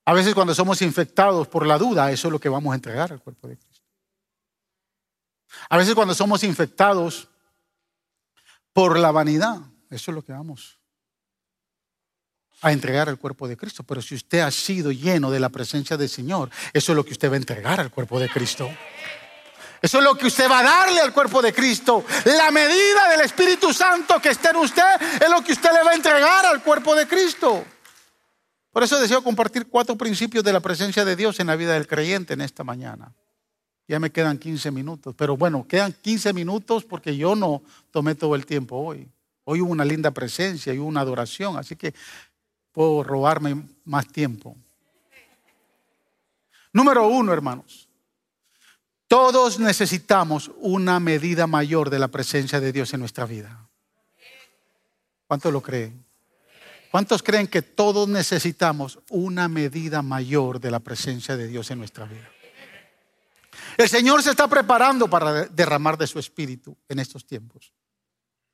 A 0.05 0.13
veces 0.13 0.33
cuando 0.33 0.55
somos 0.55 0.81
infectados 0.81 1.45
por 1.49 1.67
la 1.67 1.77
duda, 1.77 2.09
eso 2.09 2.29
es 2.29 2.31
lo 2.31 2.39
que 2.39 2.47
vamos 2.47 2.71
a 2.71 2.75
entregar 2.75 3.11
al 3.11 3.21
cuerpo 3.21 3.49
de 3.49 3.57
Cristo. 3.57 3.85
A 5.67 5.75
veces 5.75 5.93
cuando 5.93 6.13
somos 6.13 6.41
infectados 6.45 7.27
por 8.71 8.97
la 8.97 9.11
vanidad, 9.11 9.59
eso 9.89 10.11
es 10.11 10.15
lo 10.15 10.21
que 10.23 10.31
vamos 10.31 10.79
a 12.61 12.71
entregar 12.71 13.09
al 13.09 13.19
cuerpo 13.19 13.45
de 13.45 13.57
Cristo. 13.57 13.83
Pero 13.83 14.01
si 14.01 14.15
usted 14.15 14.39
ha 14.39 14.51
sido 14.51 14.89
lleno 14.89 15.29
de 15.31 15.41
la 15.41 15.49
presencia 15.49 15.97
del 15.97 16.07
Señor, 16.07 16.49
eso 16.71 16.93
es 16.93 16.95
lo 16.95 17.03
que 17.03 17.11
usted 17.11 17.29
va 17.29 17.33
a 17.33 17.39
entregar 17.39 17.81
al 17.81 17.91
cuerpo 17.91 18.21
de 18.21 18.29
Cristo. 18.29 18.69
Eso 19.81 19.97
es 19.97 20.03
lo 20.03 20.15
que 20.15 20.27
usted 20.27 20.49
va 20.49 20.59
a 20.59 20.63
darle 20.63 20.99
al 21.01 21.11
cuerpo 21.11 21.41
de 21.41 21.51
Cristo. 21.51 22.05
La 22.25 22.51
medida 22.51 23.09
del 23.09 23.21
Espíritu 23.21 23.73
Santo 23.73 24.21
que 24.21 24.29
está 24.29 24.51
en 24.51 24.57
usted 24.57 25.01
es 25.19 25.29
lo 25.29 25.43
que 25.43 25.53
usted 25.53 25.71
le 25.73 25.83
va 25.83 25.91
a 25.91 25.95
entregar 25.95 26.45
al 26.45 26.61
cuerpo 26.61 26.93
de 26.93 27.07
Cristo. 27.07 27.65
Por 28.71 28.83
eso 28.83 28.99
deseo 28.99 29.23
compartir 29.23 29.67
cuatro 29.67 29.97
principios 29.97 30.43
de 30.43 30.53
la 30.53 30.59
presencia 30.59 31.03
de 31.03 31.15
Dios 31.15 31.39
en 31.39 31.47
la 31.47 31.55
vida 31.55 31.73
del 31.73 31.87
creyente 31.87 32.33
en 32.35 32.41
esta 32.41 32.63
mañana. 32.63 33.11
Ya 33.87 33.99
me 33.99 34.11
quedan 34.11 34.37
15 34.37 34.69
minutos, 34.69 35.15
pero 35.17 35.35
bueno, 35.35 35.67
quedan 35.67 35.91
15 35.91 36.31
minutos 36.31 36.85
porque 36.85 37.17
yo 37.17 37.35
no 37.35 37.63
tomé 37.89 38.13
todo 38.13 38.35
el 38.35 38.45
tiempo 38.45 38.77
hoy. 38.77 39.09
Hoy 39.43 39.61
hubo 39.61 39.71
una 39.71 39.83
linda 39.83 40.11
presencia 40.11 40.73
y 40.73 40.77
una 40.77 41.01
adoración, 41.01 41.57
así 41.57 41.75
que 41.75 41.93
puedo 42.71 43.03
robarme 43.03 43.63
más 43.83 44.07
tiempo. 44.07 44.55
Número 46.71 47.07
uno, 47.07 47.33
hermanos. 47.33 47.89
Todos 49.11 49.59
necesitamos 49.59 50.51
una 50.59 51.01
medida 51.01 51.45
mayor 51.45 51.89
de 51.89 51.99
la 51.99 52.07
presencia 52.07 52.61
de 52.61 52.71
Dios 52.71 52.93
en 52.93 53.01
nuestra 53.01 53.25
vida. 53.25 53.67
¿Cuántos 55.27 55.51
lo 55.51 55.61
creen? 55.61 56.05
¿Cuántos 56.91 57.21
creen 57.21 57.47
que 57.47 57.61
todos 57.61 58.07
necesitamos 58.07 58.99
una 59.09 59.49
medida 59.49 60.01
mayor 60.01 60.61
de 60.61 60.71
la 60.71 60.79
presencia 60.79 61.35
de 61.35 61.47
Dios 61.47 61.69
en 61.71 61.79
nuestra 61.79 62.05
vida? 62.05 62.31
El 63.75 63.89
Señor 63.89 64.23
se 64.23 64.29
está 64.29 64.47
preparando 64.47 65.09
para 65.09 65.43
derramar 65.43 65.97
de 65.97 66.07
su 66.07 66.17
espíritu 66.17 66.77
en 66.87 66.99
estos 66.99 67.27
tiempos, 67.27 67.73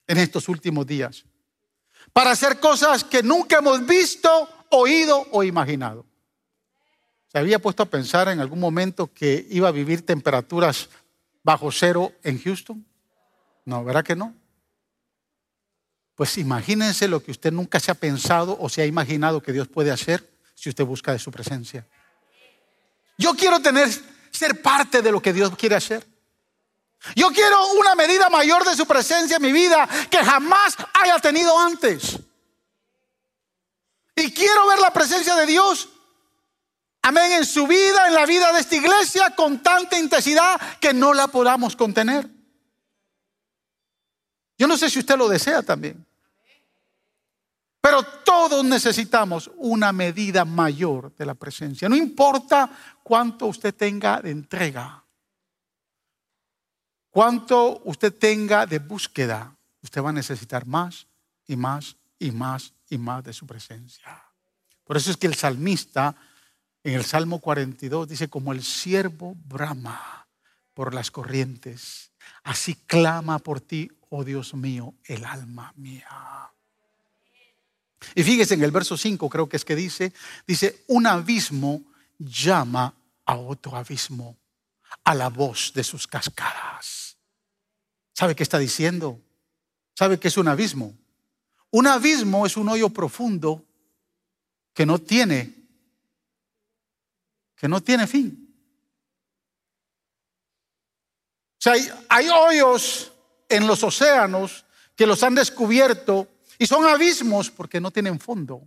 en 0.07 0.17
estos 0.17 0.49
últimos 0.49 0.87
días 0.87 1.23
para 2.13 2.31
hacer 2.31 2.59
cosas 2.59 3.03
que 3.03 3.21
nunca 3.21 3.59
hemos 3.59 3.85
visto, 3.85 4.49
oído 4.71 5.27
o 5.33 5.43
imaginado. 5.43 6.06
¿Se 7.37 7.41
había 7.41 7.59
puesto 7.59 7.83
a 7.83 7.85
pensar 7.85 8.29
en 8.29 8.39
algún 8.39 8.59
momento 8.59 9.13
que 9.13 9.45
iba 9.51 9.67
a 9.67 9.71
vivir 9.71 10.03
temperaturas 10.03 10.89
bajo 11.43 11.71
cero 11.71 12.11
en 12.23 12.41
Houston? 12.41 12.83
No, 13.63 13.83
¿verdad 13.85 14.03
que 14.03 14.15
no? 14.15 14.33
Pues 16.15 16.39
imagínense 16.39 17.07
lo 17.07 17.21
que 17.21 17.29
usted 17.29 17.53
nunca 17.53 17.79
se 17.79 17.91
ha 17.91 17.93
pensado 17.93 18.57
o 18.59 18.69
se 18.69 18.81
ha 18.81 18.87
imaginado 18.87 19.43
que 19.43 19.53
Dios 19.53 19.67
puede 19.67 19.91
hacer 19.91 20.27
si 20.55 20.69
usted 20.69 20.83
busca 20.83 21.11
de 21.11 21.19
su 21.19 21.29
presencia. 21.29 21.85
Yo 23.19 23.35
quiero 23.35 23.59
tener, 23.59 23.87
ser 24.31 24.59
parte 24.59 25.03
de 25.03 25.11
lo 25.11 25.21
que 25.21 25.31
Dios 25.31 25.55
quiere 25.55 25.75
hacer. 25.75 26.03
Yo 27.15 27.29
quiero 27.29 27.67
una 27.73 27.93
medida 27.93 28.31
mayor 28.31 28.65
de 28.65 28.75
su 28.75 28.87
presencia 28.87 29.35
en 29.35 29.43
mi 29.43 29.51
vida 29.51 29.87
que 30.09 30.25
jamás 30.25 30.75
haya 31.03 31.19
tenido 31.19 31.55
antes. 31.59 32.17
Y 34.15 34.31
quiero 34.31 34.67
ver 34.69 34.79
la 34.79 34.91
presencia 34.91 35.35
de 35.35 35.45
Dios, 35.45 35.89
amén, 37.07 37.31
en 37.31 37.45
su 37.45 37.65
vida, 37.67 38.07
en 38.07 38.13
la 38.13 38.25
vida 38.25 38.51
de 38.51 38.59
esta 38.59 38.75
iglesia, 38.75 39.33
con 39.35 39.63
tanta 39.63 39.97
intensidad 39.97 40.59
que 40.79 40.93
no 40.93 41.13
la 41.13 41.27
podamos 41.27 41.75
contener. 41.75 42.29
Yo 44.57 44.67
no 44.67 44.77
sé 44.77 44.89
si 44.89 44.99
usted 44.99 45.17
lo 45.17 45.29
desea 45.29 45.63
también. 45.63 46.05
Pero 47.79 48.03
todos 48.03 48.65
necesitamos 48.65 49.49
una 49.55 49.93
medida 49.93 50.43
mayor 50.43 51.15
de 51.15 51.25
la 51.25 51.35
presencia. 51.35 51.87
No 51.87 51.95
importa 51.95 52.69
cuánto 53.03 53.45
usted 53.45 53.73
tenga 53.73 54.21
de 54.21 54.31
entrega. 54.31 55.03
Cuanto 57.09 57.81
usted 57.85 58.13
tenga 58.13 58.65
de 58.65 58.79
búsqueda, 58.79 59.55
usted 59.81 60.03
va 60.03 60.09
a 60.09 60.13
necesitar 60.13 60.65
más 60.65 61.07
y 61.47 61.55
más 61.55 61.95
y 62.19 62.31
más 62.31 62.73
y 62.89 62.97
más 62.97 63.23
de 63.23 63.31
su 63.31 63.47
presencia. 63.47 64.21
Por 64.83 64.97
eso 64.97 65.11
es 65.11 65.17
que 65.17 65.27
el 65.27 65.35
salmista 65.35 66.13
en 66.83 66.93
el 66.93 67.03
Salmo 67.03 67.39
42 67.39 68.07
dice, 68.07 68.27
como 68.27 68.53
el 68.53 68.63
siervo 68.63 69.35
brama 69.45 70.27
por 70.73 70.93
las 70.93 71.11
corrientes, 71.11 72.11
así 72.43 72.75
clama 72.75 73.39
por 73.39 73.61
ti, 73.61 73.91
oh 74.09 74.23
Dios 74.23 74.53
mío, 74.53 74.93
el 75.05 75.25
alma 75.25 75.73
mía. 75.75 76.51
Y 78.15 78.23
fíjese 78.23 78.53
en 78.53 78.63
el 78.63 78.71
verso 78.71 78.95
5, 78.95 79.29
creo 79.29 79.49
que 79.49 79.57
es 79.57 79.65
que 79.65 79.75
dice, 79.75 80.13
dice, 80.45 80.83
un 80.87 81.07
abismo 81.07 81.81
llama 82.17 82.93
a 83.25 83.35
otro 83.35 83.75
abismo 83.75 84.37
a 85.03 85.13
la 85.13 85.29
voz 85.29 85.73
de 85.73 85.83
sus 85.83 86.07
cascadas. 86.07 87.17
¿Sabe 88.13 88.35
qué 88.35 88.43
está 88.43 88.57
diciendo? 88.57 89.19
¿Sabe 89.93 90.19
qué 90.19 90.27
es 90.27 90.37
un 90.37 90.47
abismo? 90.47 90.95
Un 91.71 91.87
abismo 91.87 92.45
es 92.45 92.55
un 92.55 92.69
hoyo 92.69 92.89
profundo 92.89 93.65
que 94.73 94.85
no 94.85 94.99
tiene 94.99 95.56
que 97.57 97.67
no 97.67 97.81
tiene 97.81 98.07
fin. 98.07 98.43
O 101.53 101.59
sea, 101.59 101.73
hay, 101.73 101.89
hay 102.07 102.29
hoyos 102.29 103.11
en 103.49 103.67
los 103.67 103.83
océanos 103.83 104.65
que 104.95 105.07
los 105.07 105.21
han 105.23 105.35
descubierto 105.35 106.27
y 106.59 106.67
son 106.67 106.85
abismos 106.85 107.51
porque 107.51 107.81
no 107.81 107.91
tienen 107.91 108.19
fondo. 108.19 108.61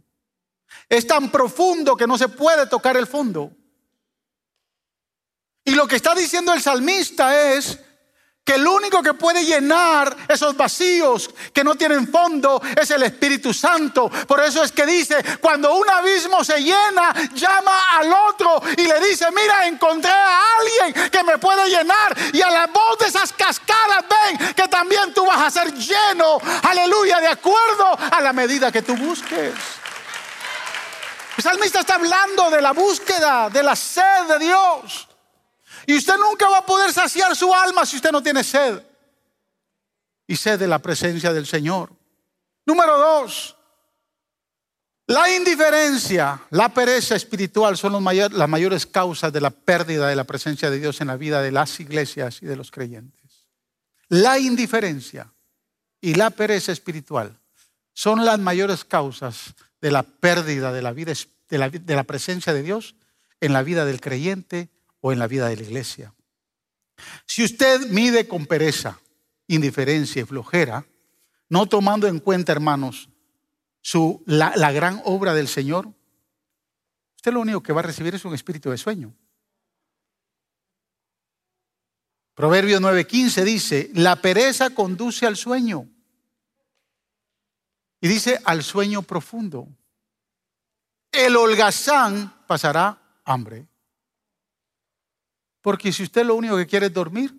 Es 0.89 1.07
tan 1.07 1.31
profundo 1.31 1.97
que 1.97 2.07
no 2.07 2.19
se 2.19 2.29
puede 2.29 2.67
tocar 2.67 2.97
el 2.97 3.07
fondo. 3.07 3.53
Y 5.65 5.73
lo 5.75 5.87
que 5.87 5.97
está 5.97 6.15
diciendo 6.15 6.53
el 6.53 6.61
salmista 6.61 7.55
es 7.55 7.79
que 8.45 8.55
el 8.55 8.67
único 8.67 9.03
que 9.03 9.15
puede 9.15 9.45
llenar 9.45 10.17
esos 10.29 10.57
vacíos 10.57 11.31
que 11.53 11.63
no 11.63 11.75
tienen 11.75 12.11
fondo 12.11 12.61
es 12.81 12.91
el 12.91 13.03
Espíritu 13.03 13.55
Santo. 13.55 14.09
Por 14.09 14.41
eso 14.43 14.63
es 14.63 14.73
que 14.73 14.87
dice, 14.87 15.23
cuando 15.41 15.75
un 15.75 15.89
abismo 15.89 16.43
se 16.43 16.61
llena, 16.61 17.13
llama 17.35 17.73
al 17.93 18.13
otro 18.13 18.61
y 18.77 18.83
le 18.83 18.99
dice, 19.01 19.27
mira, 19.31 19.67
encontré 19.67 20.11
a 20.11 20.41
alguien 20.59 21.11
que 21.11 21.23
me 21.23 21.39
puede 21.39 21.69
llenar. 21.69 22.17
Y 22.33 22.41
a 22.41 22.51
la 22.51 22.67
voz 22.67 22.99
de 22.99 23.07
esas 23.07 23.33
cascadas, 23.33 24.05
ven 24.09 24.55
que 24.55 24.69
también 24.69 25.15
tú 25.15 25.25
vas 25.27 25.43
a 25.43 25.51
ser 25.51 25.73
lleno, 25.75 26.39
aleluya, 26.63 27.21
de 27.21 27.29
acuerdo 27.29 27.97
a 28.11 28.21
la 28.21 28.33
medida 28.33 28.73
que 28.73 28.83
tú 28.83 28.97
busques. 28.97 29.55
El 31.37 31.45
salmista 31.45 31.81
está 31.81 31.95
hablando 31.95 32.51
de 32.51 32.61
la 32.61 32.73
búsqueda, 32.73 33.49
de 33.49 33.63
la 33.63 33.77
sed 33.77 34.25
de 34.29 34.39
Dios. 34.41 35.10
Y 35.87 35.97
usted 35.97 36.17
nunca 36.17 36.49
va 36.49 36.59
a 36.59 36.67
poder 36.67 36.93
saciar 36.93 37.35
su 37.37 37.53
alma 37.55 37.87
si 37.87 37.97
usted 37.97 38.13
no 38.13 38.23
tiene 38.23 38.45
sed. 38.45 38.83
Y 40.27 40.37
sed 40.37 40.59
de 40.59 40.69
la 40.69 40.79
presencia 40.79 41.33
del 41.33 41.47
Señor. 41.47 41.93
Número 42.67 42.99
dos, 42.99 43.57
la 45.11 45.29
indiferencia, 45.35 46.41
la 46.51 46.69
pereza 46.69 47.17
espiritual 47.17 47.77
son 47.77 47.93
las 48.05 48.49
mayores 48.49 48.87
causas 48.87 49.33
de 49.33 49.41
la 49.41 49.51
pérdida 49.51 50.07
de 50.07 50.15
la 50.15 50.23
presencia 50.23 50.71
de 50.71 50.79
Dios 50.79 51.01
en 51.01 51.09
la 51.09 51.17
vida 51.17 51.43
de 51.43 51.51
las 51.51 51.81
iglesias 51.81 52.41
y 52.43 52.47
de 52.47 52.55
los 52.55 52.71
creyentes. 52.71 53.49
La 54.09 54.39
indiferencia 54.39 55.33
y 56.01 56.15
la 56.15 56.31
pereza 56.31 56.71
espiritual 56.71 57.41
son 57.93 58.25
las 58.25 58.39
mayores 58.39 58.85
causas 58.85 59.55
de 59.81 59.91
la 59.91 60.05
pérdida 60.05 60.73
de 60.73 60.81
la, 60.81 60.93
vida, 60.93 61.13
de 61.49 61.71
de 61.71 61.97
la 61.97 62.05
presencia 62.05 62.53
de 62.53 62.63
Dios 62.63 62.95
en 63.41 63.53
la 63.53 63.65
vida 63.65 63.85
del 63.85 64.01
creyente 64.01 64.69
o 65.01 65.13
en 65.13 65.19
la 65.19 65.27
vida 65.27 65.49
de 65.49 65.57
la 65.57 65.63
iglesia. 65.63 66.15
Si 67.27 67.45
usted 67.45 67.89
mide 67.89 68.29
con 68.29 68.47
pereza, 68.47 69.01
indiferencia 69.47 70.23
y 70.23 70.25
flojera, 70.25 70.87
no 71.49 71.67
tomando 71.67 72.07
en 72.07 72.21
cuenta, 72.21 72.53
hermanos, 72.53 73.09
su, 73.81 74.23
la, 74.27 74.53
la 74.57 74.73
gran 74.73 75.01
obra 75.05 75.35
del 75.35 75.49
Señor, 75.49 75.93
usted 77.17 77.33
lo 77.33 77.41
único 77.41 77.63
que 77.63 77.73
va 77.73 77.81
a 77.81 77.85
recibir 77.85 78.15
es 78.15 78.25
un 78.25 78.35
espíritu 78.35 78.71
de 78.71 78.79
sueño. 78.79 79.15
Proverbio 82.35 82.81
9:15 82.81 83.45
dice, 83.45 83.91
la 83.95 84.17
pereza 84.17 84.71
conduce 84.71 85.27
al 85.27 85.37
sueño. 85.37 85.89
Y 88.01 88.09
dice, 88.09 88.41
al 88.45 88.63
sueño 88.63 89.03
profundo. 89.03 89.69
El 91.13 91.37
holgazán 91.37 92.47
pasará 92.47 93.21
hambre. 93.25 93.69
Porque 95.63 95.93
si 95.93 96.03
usted 96.03 96.25
lo 96.25 96.35
único 96.35 96.57
que 96.57 96.67
quiere 96.67 96.87
es 96.87 96.93
dormir, 96.93 97.35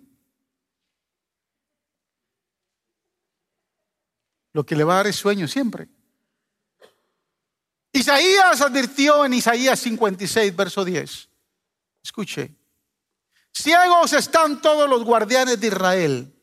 lo 4.52 4.64
que 4.64 4.76
le 4.76 4.84
va 4.84 4.94
a 4.94 4.96
dar 4.96 5.06
es 5.08 5.16
sueño 5.16 5.48
siempre. 5.48 5.88
Isaías 7.92 8.60
advirtió 8.60 9.24
en 9.24 9.34
Isaías 9.34 9.78
56, 9.80 10.56
verso 10.56 10.84
10. 10.84 11.28
Escuche. 12.02 12.54
Ciegos 13.52 14.14
están 14.14 14.62
todos 14.62 14.88
los 14.88 15.04
guardianes 15.04 15.60
de 15.60 15.66
Israel. 15.66 16.34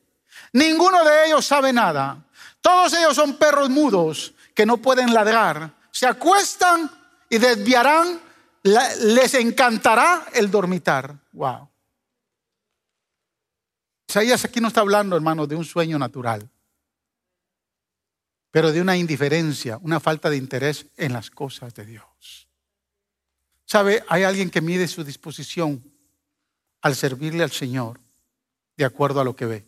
Ninguno 0.53 1.03
de 1.03 1.27
ellos 1.27 1.45
sabe 1.45 1.73
nada. 1.73 2.23
Todos 2.61 2.93
ellos 2.93 3.15
son 3.15 3.37
perros 3.37 3.69
mudos 3.69 4.33
que 4.53 4.65
no 4.65 4.77
pueden 4.77 5.13
ladrar. 5.13 5.73
Se 5.91 6.05
acuestan 6.05 6.89
y 7.29 7.37
desviarán. 7.37 8.21
Les 8.61 9.33
encantará 9.35 10.27
el 10.33 10.51
dormitar. 10.51 11.15
Wow. 11.31 11.68
Isaías 14.09 14.43
aquí 14.43 14.59
no 14.59 14.69
está 14.69 14.81
hablando, 14.81 15.15
hermanos, 15.15 15.47
de 15.47 15.55
un 15.55 15.63
sueño 15.63 15.99
natural. 15.99 16.49
pero 18.51 18.71
de 18.71 18.81
una 18.81 18.97
indiferencia, 18.97 19.77
una 19.83 19.99
falta 19.99 20.27
de 20.27 20.37
interés 20.37 20.87
en 20.97 21.13
las 21.13 21.29
cosas 21.29 21.75
de 21.75 21.85
Dios. 21.85 22.47
¿Sabe? 23.63 24.03
Hay 24.07 24.23
alguien 24.23 24.49
que 24.49 24.59
mide 24.59 24.87
su 24.87 25.03
disposición 25.03 25.83
al 26.81 26.95
servirle 26.95 27.43
al 27.43 27.51
Señor 27.51 28.01
de 28.75 28.85
acuerdo 28.85 29.21
a 29.21 29.23
lo 29.23 29.35
que 29.35 29.45
ve 29.45 29.67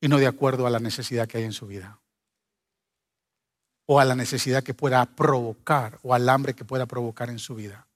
y 0.00 0.08
no 0.08 0.18
de 0.18 0.26
acuerdo 0.26 0.66
a 0.66 0.70
la 0.70 0.80
necesidad 0.80 1.28
que 1.28 1.38
hay 1.38 1.44
en 1.44 1.52
su 1.52 1.68
vida. 1.68 2.00
O 3.86 4.00
a 4.00 4.04
la 4.04 4.16
necesidad 4.16 4.64
que 4.64 4.74
pueda 4.74 5.06
provocar 5.06 6.00
o 6.02 6.14
al 6.14 6.28
hambre 6.28 6.54
que 6.54 6.64
pueda 6.64 6.86
provocar 6.86 7.30
en 7.30 7.38
su 7.38 7.54
vida. 7.54 7.86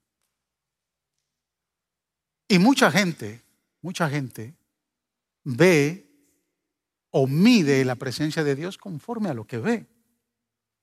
Y 2.47 2.61
mucha 2.61 2.93
gente, 2.93 3.43
mucha 3.83 4.09
gente 4.09 4.55
ve 5.47 6.11
o 7.11 7.27
mide 7.27 7.85
la 7.85 7.95
presencia 7.95 8.43
de 8.43 8.57
Dios 8.57 8.77
conforme 8.77 9.29
a 9.29 9.35
lo 9.35 9.47
que 9.47 9.59
ve, 9.59 9.87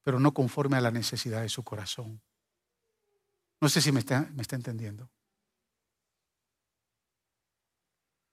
pero 0.04 0.20
no 0.20 0.34
conforme 0.34 0.78
a 0.78 0.82
la 0.82 0.90
necesidad 0.90 1.42
de 1.42 1.50
su 1.50 1.64
corazón. 1.64 2.22
No 3.60 3.70
sé 3.70 3.82
si 3.82 3.92
me 3.92 4.00
está, 4.00 4.22
me 4.34 4.42
está 4.42 4.56
entendiendo. 4.56 5.10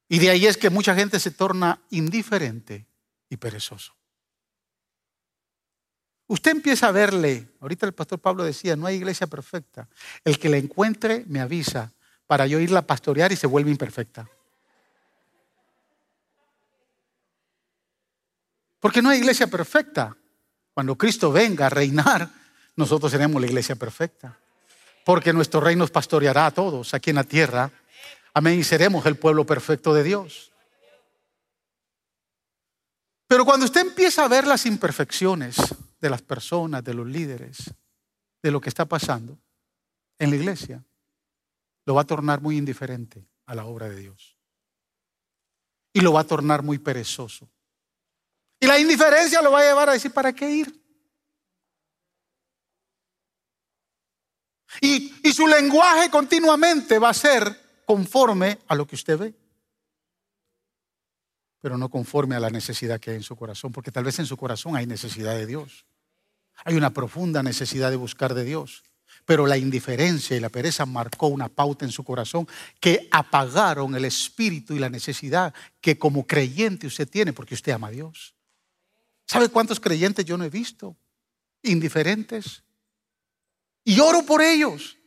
Y 0.08 0.18
de 0.18 0.30
ahí 0.30 0.46
es 0.46 0.56
que 0.56 0.70
mucha 0.70 0.94
gente 0.94 1.18
se 1.18 1.32
torna 1.32 1.80
indiferente 1.90 2.86
y 3.28 3.36
perezoso. 3.36 3.94
Usted 6.28 6.52
empieza 6.52 6.88
a 6.88 6.92
verle, 6.92 7.48
ahorita 7.58 7.86
el 7.86 7.92
pastor 7.92 8.20
Pablo 8.20 8.44
decía, 8.44 8.76
no 8.76 8.86
hay 8.86 8.96
iglesia 8.96 9.26
perfecta. 9.26 9.88
El 10.24 10.38
que 10.38 10.48
la 10.48 10.58
encuentre 10.58 11.24
me 11.26 11.40
avisa 11.40 11.92
para 12.26 12.46
yo 12.46 12.60
irla 12.60 12.80
a 12.80 12.86
pastorear 12.86 13.32
y 13.32 13.36
se 13.36 13.48
vuelve 13.48 13.72
imperfecta. 13.72 14.28
Porque 18.80 19.02
no 19.02 19.10
hay 19.10 19.18
iglesia 19.18 19.46
perfecta. 19.46 20.16
Cuando 20.72 20.96
Cristo 20.96 21.30
venga 21.30 21.66
a 21.66 21.70
reinar, 21.70 22.28
nosotros 22.76 23.12
seremos 23.12 23.40
la 23.40 23.46
iglesia 23.46 23.76
perfecta. 23.76 24.38
Porque 25.04 25.32
nuestro 25.32 25.60
reino 25.60 25.80
nos 25.80 25.90
pastoreará 25.90 26.46
a 26.46 26.50
todos 26.50 26.94
aquí 26.94 27.10
en 27.10 27.16
la 27.16 27.24
tierra. 27.24 27.70
Amén. 28.32 28.58
Y 28.58 28.64
seremos 28.64 29.04
el 29.06 29.16
pueblo 29.16 29.44
perfecto 29.44 29.92
de 29.92 30.02
Dios. 30.02 30.50
Pero 33.26 33.44
cuando 33.44 33.66
usted 33.66 33.82
empieza 33.82 34.24
a 34.24 34.28
ver 34.28 34.46
las 34.46 34.66
imperfecciones 34.66 35.56
de 36.00 36.10
las 36.10 36.22
personas, 36.22 36.82
de 36.82 36.94
los 36.94 37.06
líderes, 37.06 37.72
de 38.42 38.50
lo 38.50 38.60
que 38.60 38.68
está 38.68 38.86
pasando 38.86 39.38
en 40.18 40.30
la 40.30 40.36
iglesia, 40.36 40.82
lo 41.86 41.94
va 41.94 42.02
a 42.02 42.06
tornar 42.06 42.40
muy 42.40 42.56
indiferente 42.56 43.24
a 43.46 43.54
la 43.54 43.66
obra 43.66 43.88
de 43.88 43.96
Dios. 43.96 44.36
Y 45.92 46.00
lo 46.00 46.12
va 46.12 46.20
a 46.20 46.26
tornar 46.26 46.62
muy 46.62 46.78
perezoso. 46.78 47.48
Y 48.60 48.66
la 48.66 48.78
indiferencia 48.78 49.40
lo 49.40 49.50
va 49.50 49.60
a 49.60 49.64
llevar 49.64 49.88
a 49.88 49.92
decir, 49.92 50.12
¿para 50.12 50.32
qué 50.32 50.50
ir? 50.50 50.80
Y, 54.82 55.14
y 55.24 55.32
su 55.32 55.46
lenguaje 55.46 56.10
continuamente 56.10 56.98
va 56.98 57.08
a 57.08 57.14
ser 57.14 57.82
conforme 57.84 58.58
a 58.68 58.74
lo 58.74 58.86
que 58.86 58.94
usted 58.94 59.18
ve, 59.18 59.34
pero 61.60 61.76
no 61.76 61.88
conforme 61.88 62.36
a 62.36 62.40
la 62.40 62.50
necesidad 62.50 63.00
que 63.00 63.10
hay 63.10 63.16
en 63.16 63.22
su 63.22 63.34
corazón, 63.34 63.72
porque 63.72 63.90
tal 63.90 64.04
vez 64.04 64.18
en 64.18 64.26
su 64.26 64.36
corazón 64.36 64.76
hay 64.76 64.86
necesidad 64.86 65.34
de 65.34 65.46
Dios. 65.46 65.86
Hay 66.64 66.74
una 66.74 66.90
profunda 66.90 67.42
necesidad 67.42 67.90
de 67.90 67.96
buscar 67.96 68.34
de 68.34 68.44
Dios. 68.44 68.84
Pero 69.24 69.46
la 69.46 69.58
indiferencia 69.58 70.36
y 70.36 70.40
la 70.40 70.48
pereza 70.48 70.86
marcó 70.86 71.26
una 71.26 71.48
pauta 71.48 71.84
en 71.84 71.90
su 71.90 72.04
corazón 72.04 72.46
que 72.78 73.08
apagaron 73.10 73.94
el 73.94 74.04
espíritu 74.04 74.74
y 74.74 74.78
la 74.78 74.88
necesidad 74.88 75.52
que 75.80 75.98
como 75.98 76.26
creyente 76.26 76.86
usted 76.86 77.08
tiene 77.08 77.32
porque 77.32 77.54
usted 77.54 77.72
ama 77.72 77.88
a 77.88 77.90
Dios. 77.90 78.34
¿Sabe 79.30 79.48
cuántos 79.48 79.78
creyentes 79.78 80.24
yo 80.24 80.36
no 80.36 80.42
he 80.42 80.50
visto? 80.50 80.96
Indiferentes. 81.62 82.64
Y 83.84 84.00
oro 84.00 84.24
por 84.24 84.42
ellos. 84.42 84.98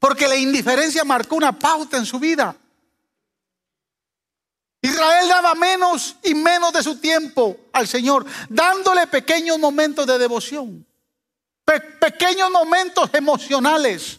Porque 0.00 0.26
la 0.26 0.34
indiferencia 0.34 1.04
marcó 1.04 1.36
una 1.36 1.56
pauta 1.56 1.96
en 1.96 2.04
su 2.04 2.18
vida. 2.18 2.56
Israel 4.82 5.28
daba 5.28 5.54
menos 5.54 6.16
y 6.24 6.34
menos 6.34 6.72
de 6.72 6.82
su 6.82 6.98
tiempo 6.98 7.68
al 7.72 7.86
Señor, 7.86 8.26
dándole 8.48 9.06
pequeños 9.06 9.60
momentos 9.60 10.08
de 10.08 10.18
devoción, 10.18 10.84
pequeños 12.00 12.50
momentos 12.50 13.08
emocionales 13.14 14.18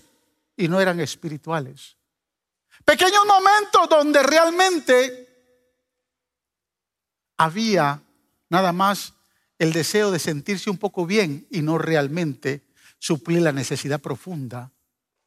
y 0.56 0.70
no 0.70 0.80
eran 0.80 1.02
espirituales. 1.02 1.98
Pequeños 2.86 3.26
momentos 3.26 3.90
donde 3.90 4.24
realmente 4.24 5.28
había 7.36 8.02
nada 8.48 8.72
más 8.72 9.19
el 9.60 9.74
deseo 9.74 10.10
de 10.10 10.20
sentirse 10.20 10.70
un 10.70 10.78
poco 10.78 11.06
bien 11.06 11.46
y 11.52 11.62
no 11.62 11.78
realmente 11.78 12.64
suplir 12.98 13.42
la 13.42 13.52
necesidad 13.52 14.02
profunda 14.02 14.72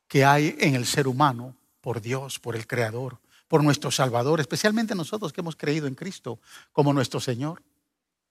que 0.09 0.25
hay 0.25 0.57
en 0.59 0.75
el 0.75 0.87
ser 0.87 1.07
humano 1.07 1.57
por 1.81 2.01
Dios, 2.01 2.39
por 2.39 2.57
el 2.57 2.67
Creador, 2.67 3.19
por 3.47 3.63
nuestro 3.63 3.91
Salvador, 3.91 4.41
especialmente 4.41 4.95
nosotros 4.95 5.33
que 5.33 5.43
hemos 5.43 5.57
creído 5.57 5.87
en 5.87 5.95
Cristo 5.95 6.41
como 6.73 6.93
nuestro 6.93 7.21
Señor. 7.21 7.63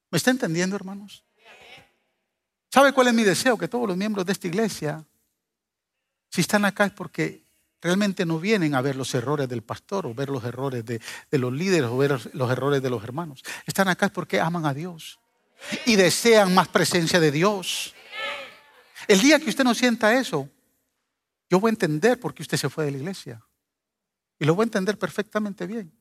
¿Me 0.09 0.17
está 0.17 0.31
entendiendo, 0.31 0.75
hermanos? 0.75 1.23
¿Sabe 2.73 2.93
cuál 2.93 3.07
es 3.07 3.13
mi 3.13 3.23
deseo? 3.23 3.57
Que 3.57 3.67
todos 3.67 3.87
los 3.87 3.97
miembros 3.97 4.25
de 4.25 4.31
esta 4.31 4.47
iglesia, 4.47 5.05
si 6.29 6.41
están 6.41 6.65
acá 6.65 6.85
es 6.85 6.93
porque 6.93 7.43
realmente 7.81 8.25
no 8.25 8.39
vienen 8.39 8.73
a 8.73 8.81
ver 8.81 8.95
los 8.95 9.13
errores 9.13 9.47
del 9.49 9.61
pastor 9.61 10.07
o 10.07 10.13
ver 10.13 10.29
los 10.29 10.43
errores 10.43 10.83
de, 10.85 11.01
de 11.29 11.37
los 11.37 11.53
líderes 11.53 11.89
o 11.89 11.97
ver 11.97 12.19
los 12.33 12.51
errores 12.51 12.81
de 12.81 12.89
los 12.89 13.03
hermanos. 13.03 13.43
Están 13.65 13.87
acá 13.87 14.07
es 14.07 14.11
porque 14.11 14.39
aman 14.39 14.65
a 14.65 14.73
Dios 14.73 15.20
y 15.85 15.95
desean 15.95 16.53
más 16.53 16.67
presencia 16.67 17.19
de 17.19 17.31
Dios. 17.31 17.93
El 19.07 19.19
día 19.21 19.39
que 19.39 19.49
usted 19.49 19.63
no 19.63 19.73
sienta 19.73 20.13
eso, 20.13 20.49
yo 21.49 21.59
voy 21.59 21.69
a 21.69 21.73
entender 21.73 22.19
por 22.19 22.33
qué 22.33 22.43
usted 22.43 22.57
se 22.57 22.69
fue 22.69 22.85
de 22.85 22.91
la 22.91 22.97
iglesia. 22.97 23.43
Y 24.39 24.45
lo 24.45 24.55
voy 24.55 24.63
a 24.63 24.65
entender 24.65 24.97
perfectamente 24.97 25.67
bien. 25.67 25.91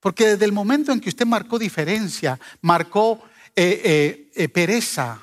Porque 0.00 0.26
desde 0.28 0.44
el 0.44 0.52
momento 0.52 0.92
en 0.92 1.00
que 1.00 1.08
usted 1.08 1.26
marcó 1.26 1.58
diferencia, 1.58 2.38
marcó 2.62 3.22
eh, 3.54 3.82
eh, 3.84 4.30
eh, 4.34 4.48
pereza 4.48 5.20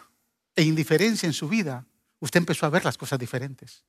e 0.56 0.64
indiferencia 0.64 1.28
en 1.28 1.34
su 1.34 1.48
vida, 1.48 1.86
usted 2.20 2.40
empezó 2.40 2.66
a 2.66 2.70
ver 2.70 2.84
las 2.84 2.98
cosas 2.98 3.18
diferentes. 3.18 3.84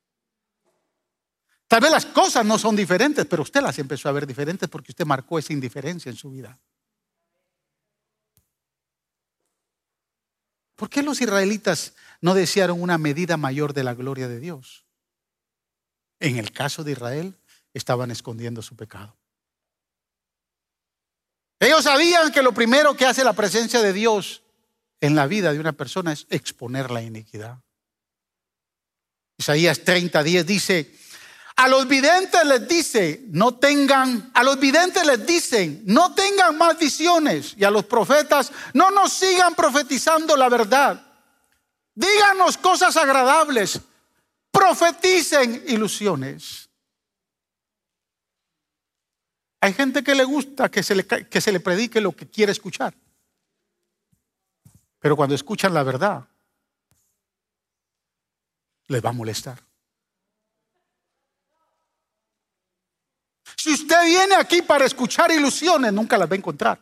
Tal 1.68 1.80
vez 1.80 1.90
las 1.90 2.06
cosas 2.06 2.46
no 2.46 2.58
son 2.58 2.76
diferentes, 2.76 3.26
pero 3.26 3.42
usted 3.42 3.60
las 3.60 3.78
empezó 3.78 4.08
a 4.08 4.12
ver 4.12 4.26
diferentes 4.26 4.68
porque 4.68 4.92
usted 4.92 5.04
marcó 5.04 5.38
esa 5.38 5.52
indiferencia 5.52 6.10
en 6.10 6.16
su 6.16 6.30
vida. 6.30 6.58
¿Por 10.76 10.90
qué 10.90 11.02
los 11.02 11.20
israelitas 11.20 11.94
no 12.20 12.34
desearon 12.34 12.80
una 12.80 12.98
medida 12.98 13.36
mayor 13.36 13.72
de 13.72 13.82
la 13.82 13.94
gloria 13.94 14.28
de 14.28 14.38
Dios? 14.38 14.84
En 16.20 16.36
el 16.36 16.52
caso 16.52 16.84
de 16.84 16.92
Israel, 16.92 17.36
estaban 17.74 18.10
escondiendo 18.10 18.62
su 18.62 18.76
pecado. 18.76 19.16
Ellos 21.58 21.84
sabían 21.84 22.30
que 22.32 22.42
lo 22.42 22.52
primero 22.52 22.96
que 22.96 23.06
hace 23.06 23.24
la 23.24 23.32
presencia 23.32 23.80
de 23.80 23.92
Dios 23.92 24.42
en 25.00 25.14
la 25.14 25.26
vida 25.26 25.52
de 25.52 25.60
una 25.60 25.72
persona 25.72 26.12
es 26.12 26.26
exponer 26.28 26.90
la 26.90 27.02
iniquidad. 27.02 27.58
Isaías 29.38 29.80
30, 29.80 30.22
10 30.22 30.46
dice, 30.46 30.94
a 31.56 31.68
los 31.68 31.88
videntes 31.88 32.44
les 32.44 32.68
dice, 32.68 33.24
no 33.28 33.56
tengan, 33.56 34.30
a 34.34 34.42
los 34.42 34.60
videntes 34.60 35.06
les 35.06 35.26
dicen, 35.26 35.82
no 35.86 36.14
tengan 36.14 36.56
más 36.58 36.78
visiones. 36.78 37.54
Y 37.56 37.64
a 37.64 37.70
los 37.70 37.86
profetas, 37.86 38.52
no 38.74 38.90
nos 38.90 39.14
sigan 39.14 39.54
profetizando 39.54 40.36
la 40.36 40.50
verdad. 40.50 41.02
Díganos 41.94 42.58
cosas 42.58 42.94
agradables. 42.98 43.80
Profeticen 44.50 45.64
ilusiones. 45.66 46.68
Hay 49.62 49.72
gente 49.72 50.04
que 50.04 50.14
le 50.14 50.24
gusta 50.24 50.70
que 50.70 50.82
se 50.82 50.94
le, 50.94 51.06
que 51.06 51.40
se 51.40 51.52
le 51.52 51.60
predique 51.60 52.02
lo 52.02 52.12
que 52.12 52.28
quiere 52.28 52.52
escuchar. 52.52 52.94
Pero 54.98 55.16
cuando 55.16 55.34
escuchan 55.34 55.72
la 55.72 55.82
verdad, 55.82 56.28
les 58.88 59.02
va 59.02 59.08
a 59.08 59.12
molestar. 59.12 59.65
Si 63.66 63.72
usted 63.72 64.04
viene 64.04 64.36
aquí 64.36 64.62
para 64.62 64.84
escuchar 64.84 65.32
ilusiones, 65.32 65.92
nunca 65.92 66.16
las 66.16 66.30
va 66.30 66.34
a 66.34 66.38
encontrar. 66.38 66.78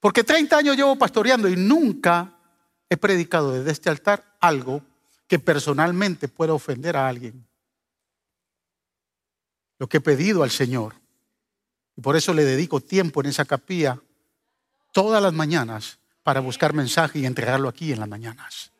Porque 0.00 0.24
30 0.24 0.56
años 0.56 0.76
llevo 0.76 0.96
pastoreando 0.96 1.46
y 1.46 1.56
nunca 1.56 2.32
he 2.88 2.96
predicado 2.96 3.52
desde 3.52 3.72
este 3.72 3.90
altar 3.90 4.38
algo 4.40 4.82
que 5.26 5.38
personalmente 5.38 6.26
pueda 6.26 6.54
ofender 6.54 6.96
a 6.96 7.06
alguien. 7.06 7.46
Lo 9.78 9.90
que 9.90 9.98
he 9.98 10.00
pedido 10.00 10.42
al 10.42 10.50
Señor. 10.50 10.94
Y 11.94 12.00
por 12.00 12.16
eso 12.16 12.32
le 12.32 12.46
dedico 12.46 12.80
tiempo 12.80 13.20
en 13.20 13.26
esa 13.26 13.44
capilla 13.44 14.00
todas 14.92 15.22
las 15.22 15.34
mañanas 15.34 15.98
para 16.22 16.40
buscar 16.40 16.72
mensaje 16.72 17.18
y 17.18 17.26
entregarlo 17.26 17.68
aquí 17.68 17.92
en 17.92 18.00
las 18.00 18.08
mañanas. 18.08 18.72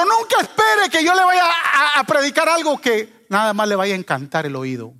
Pero 0.00 0.16
nunca 0.18 0.40
espere 0.40 0.88
que 0.88 1.04
yo 1.04 1.14
le 1.14 1.22
vaya 1.22 1.44
a, 1.96 2.04
predicar 2.04 2.48
algo 2.48 2.80
que 2.80 3.26
nada 3.28 3.52
más 3.52 3.68
le 3.68 3.76
vaya 3.76 3.94
a 3.94 3.98
encantar 3.98 4.46
el 4.46 4.56
oído. 4.56 4.94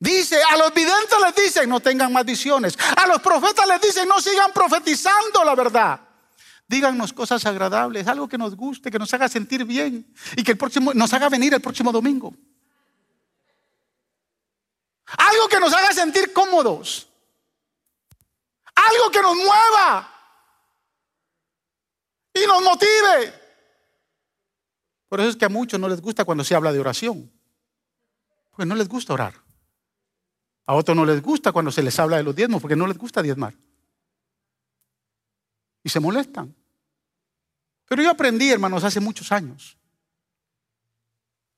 Dice, 0.00 0.42
a 0.42 0.56
los 0.56 0.74
videntes 0.74 1.16
les 1.24 1.44
dicen, 1.44 1.68
no 1.68 1.78
tengan 1.78 2.12
más 2.12 2.24
visiones. 2.24 2.76
A 2.96 3.06
los 3.06 3.20
profetas 3.20 3.68
les 3.68 3.80
dicen, 3.80 4.08
no 4.08 4.20
sigan 4.20 4.52
profetizando 4.52 5.44
la 5.44 5.54
verdad. 5.54 6.00
Díganos 6.66 7.12
cosas 7.12 7.44
agradables, 7.46 8.08
algo 8.08 8.26
que 8.28 8.38
nos 8.38 8.56
guste, 8.56 8.90
que 8.90 8.98
nos 8.98 9.14
haga 9.14 9.28
sentir 9.28 9.64
bien 9.64 10.12
y 10.34 10.42
que 10.42 10.52
el 10.52 10.58
próximo, 10.58 10.92
nos 10.92 11.12
haga 11.12 11.28
venir 11.28 11.54
el 11.54 11.60
próximo 11.60 11.92
domingo. 11.92 12.34
Algo 15.06 15.48
que 15.48 15.60
nos 15.60 15.72
haga 15.72 15.92
sentir 15.92 16.32
cómodos. 16.32 17.08
Algo 18.74 19.10
que 19.12 19.22
nos 19.22 19.36
mueva 19.36 20.19
y 22.34 22.46
nos 22.46 22.62
motive. 22.62 23.34
Por 25.08 25.20
eso 25.20 25.30
es 25.30 25.36
que 25.36 25.44
a 25.44 25.48
muchos 25.48 25.80
no 25.80 25.88
les 25.88 26.00
gusta 26.00 26.24
cuando 26.24 26.44
se 26.44 26.54
habla 26.54 26.72
de 26.72 26.78
oración. 26.78 27.30
Porque 28.50 28.66
no 28.66 28.74
les 28.76 28.88
gusta 28.88 29.12
orar. 29.12 29.34
A 30.66 30.74
otros 30.74 30.96
no 30.96 31.04
les 31.04 31.20
gusta 31.20 31.50
cuando 31.50 31.72
se 31.72 31.82
les 31.82 31.98
habla 31.98 32.18
de 32.18 32.22
los 32.22 32.34
diezmos 32.34 32.62
porque 32.62 32.76
no 32.76 32.86
les 32.86 32.96
gusta 32.96 33.22
diezmar. 33.22 33.54
Y 35.82 35.88
se 35.88 35.98
molestan. 35.98 36.54
Pero 37.86 38.02
yo 38.02 38.10
aprendí, 38.10 38.50
hermanos, 38.50 38.84
hace 38.84 39.00
muchos 39.00 39.32
años. 39.32 39.76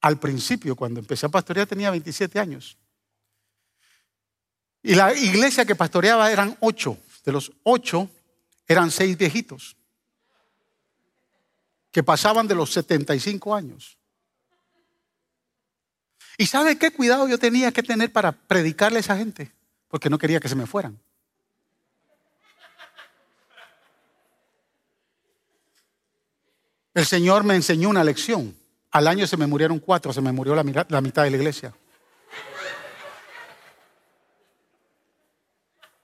Al 0.00 0.18
principio, 0.18 0.74
cuando 0.74 1.00
empecé 1.00 1.26
a 1.26 1.28
pastorear, 1.28 1.66
tenía 1.66 1.90
27 1.90 2.38
años. 2.38 2.78
Y 4.82 4.94
la 4.94 5.14
iglesia 5.14 5.66
que 5.66 5.76
pastoreaba 5.76 6.32
eran 6.32 6.56
ocho. 6.60 6.96
De 7.24 7.32
los 7.32 7.52
ocho, 7.64 8.08
eran 8.66 8.90
seis 8.90 9.16
viejitos 9.18 9.76
que 11.92 12.02
pasaban 12.02 12.48
de 12.48 12.54
los 12.54 12.72
75 12.72 13.54
años. 13.54 13.98
¿Y 16.38 16.46
sabe 16.46 16.78
qué 16.78 16.90
cuidado 16.90 17.28
yo 17.28 17.38
tenía 17.38 17.70
que 17.70 17.82
tener 17.82 18.10
para 18.10 18.32
predicarle 18.32 18.96
a 18.96 19.00
esa 19.00 19.16
gente? 19.16 19.52
Porque 19.88 20.08
no 20.08 20.18
quería 20.18 20.40
que 20.40 20.48
se 20.48 20.56
me 20.56 20.66
fueran. 20.66 20.98
El 26.94 27.06
Señor 27.06 27.44
me 27.44 27.54
enseñó 27.54 27.90
una 27.90 28.02
lección. 28.02 28.56
Al 28.90 29.06
año 29.06 29.26
se 29.26 29.36
me 29.36 29.46
murieron 29.46 29.78
cuatro, 29.78 30.12
se 30.12 30.20
me 30.20 30.32
murió 30.32 30.54
la, 30.54 30.64
mitad 30.64 31.24
de 31.24 31.30
la 31.30 31.36
iglesia. 31.36 31.74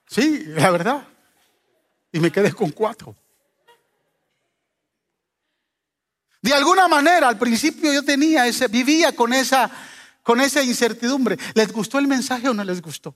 Sí, 0.07 0.45
la 0.47 0.71
verdad. 0.71 1.07
Y 2.13 2.21
me 2.21 2.31
quedé 2.31 2.53
con 2.53 2.71
cuatro. 2.71 3.15
De 6.49 6.55
alguna 6.55 6.89
manera, 6.89 7.29
al 7.29 7.37
principio 7.37 7.93
yo 7.93 8.03
tenía 8.03 8.47
ese, 8.47 8.69
vivía 8.69 9.15
con 9.15 9.35
esa, 9.35 9.71
con 10.23 10.41
esa 10.41 10.63
incertidumbre. 10.63 11.37
¿Les 11.53 11.71
gustó 11.71 11.99
el 11.99 12.07
mensaje 12.07 12.49
o 12.49 12.55
no 12.55 12.65
les 12.65 12.81
gustó? 12.81 13.15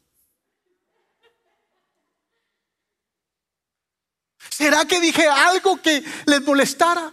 ¿Será 4.50 4.84
que 4.84 5.00
dije 5.00 5.26
algo 5.26 5.80
que 5.80 6.04
les 6.26 6.42
molestara? 6.42 7.10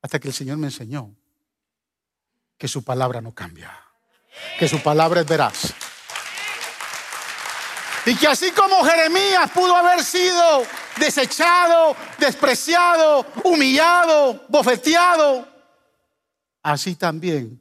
Hasta 0.00 0.20
que 0.20 0.28
el 0.28 0.34
Señor 0.34 0.58
me 0.58 0.68
enseñó 0.68 1.12
que 2.56 2.68
su 2.68 2.84
palabra 2.84 3.20
no 3.20 3.34
cambia, 3.34 3.76
que 4.60 4.68
su 4.68 4.80
palabra 4.80 5.22
es 5.22 5.26
veraz. 5.26 5.74
Y 8.06 8.14
que 8.14 8.28
así 8.28 8.52
como 8.52 8.84
Jeremías 8.84 9.50
pudo 9.50 9.74
haber 9.74 10.04
sido 10.04 10.64
desechado, 11.00 11.96
despreciado, 12.18 13.26
humillado, 13.42 14.46
bofeteado, 14.48 15.48
así 16.62 16.94
también 16.94 17.60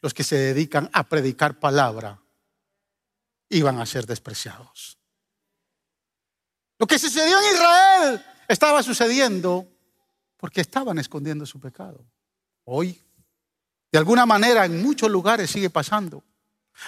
los 0.00 0.12
que 0.12 0.24
se 0.24 0.36
dedican 0.36 0.90
a 0.92 1.04
predicar 1.04 1.58
palabra 1.58 2.20
iban 3.50 3.78
a 3.78 3.86
ser 3.86 4.06
despreciados. 4.06 4.98
Lo 6.78 6.86
que 6.86 6.98
sucedió 6.98 7.38
en 7.38 7.54
Israel 7.54 8.26
estaba 8.46 8.82
sucediendo 8.82 9.66
porque 10.36 10.60
estaban 10.60 10.98
escondiendo 10.98 11.44
su 11.44 11.60
pecado. 11.60 12.04
Hoy, 12.64 13.02
de 13.90 13.98
alguna 13.98 14.26
manera, 14.26 14.64
en 14.64 14.82
muchos 14.82 15.10
lugares 15.10 15.50
sigue 15.50 15.70
pasando. 15.70 16.22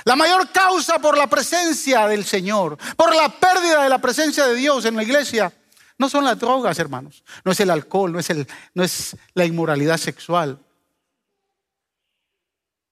La 0.05 0.15
mayor 0.15 0.53
causa 0.53 1.01
por 1.01 1.19
la 1.19 1.27
presencia 1.27 2.07
del 2.07 2.25
Señor, 2.25 2.79
por 2.97 3.15
la 3.15 3.29
pérdida 3.29 3.83
de 3.83 3.89
la 3.89 3.99
presencia 3.99 4.47
de 4.47 4.55
Dios 4.55 4.85
en 4.85 4.95
la 4.95 5.03
iglesia, 5.03 5.53
no 6.01 6.09
son 6.09 6.25
las 6.25 6.39
drogas, 6.39 6.79
hermanos. 6.79 7.23
No 7.45 7.53
es 7.53 7.61
el 7.61 7.69
alcohol, 7.69 8.11
no 8.11 8.19
es, 8.19 8.31
el, 8.31 8.47
no 8.73 8.83
es 8.83 9.15
la 9.35 9.45
inmoralidad 9.45 9.99
sexual. 9.99 10.59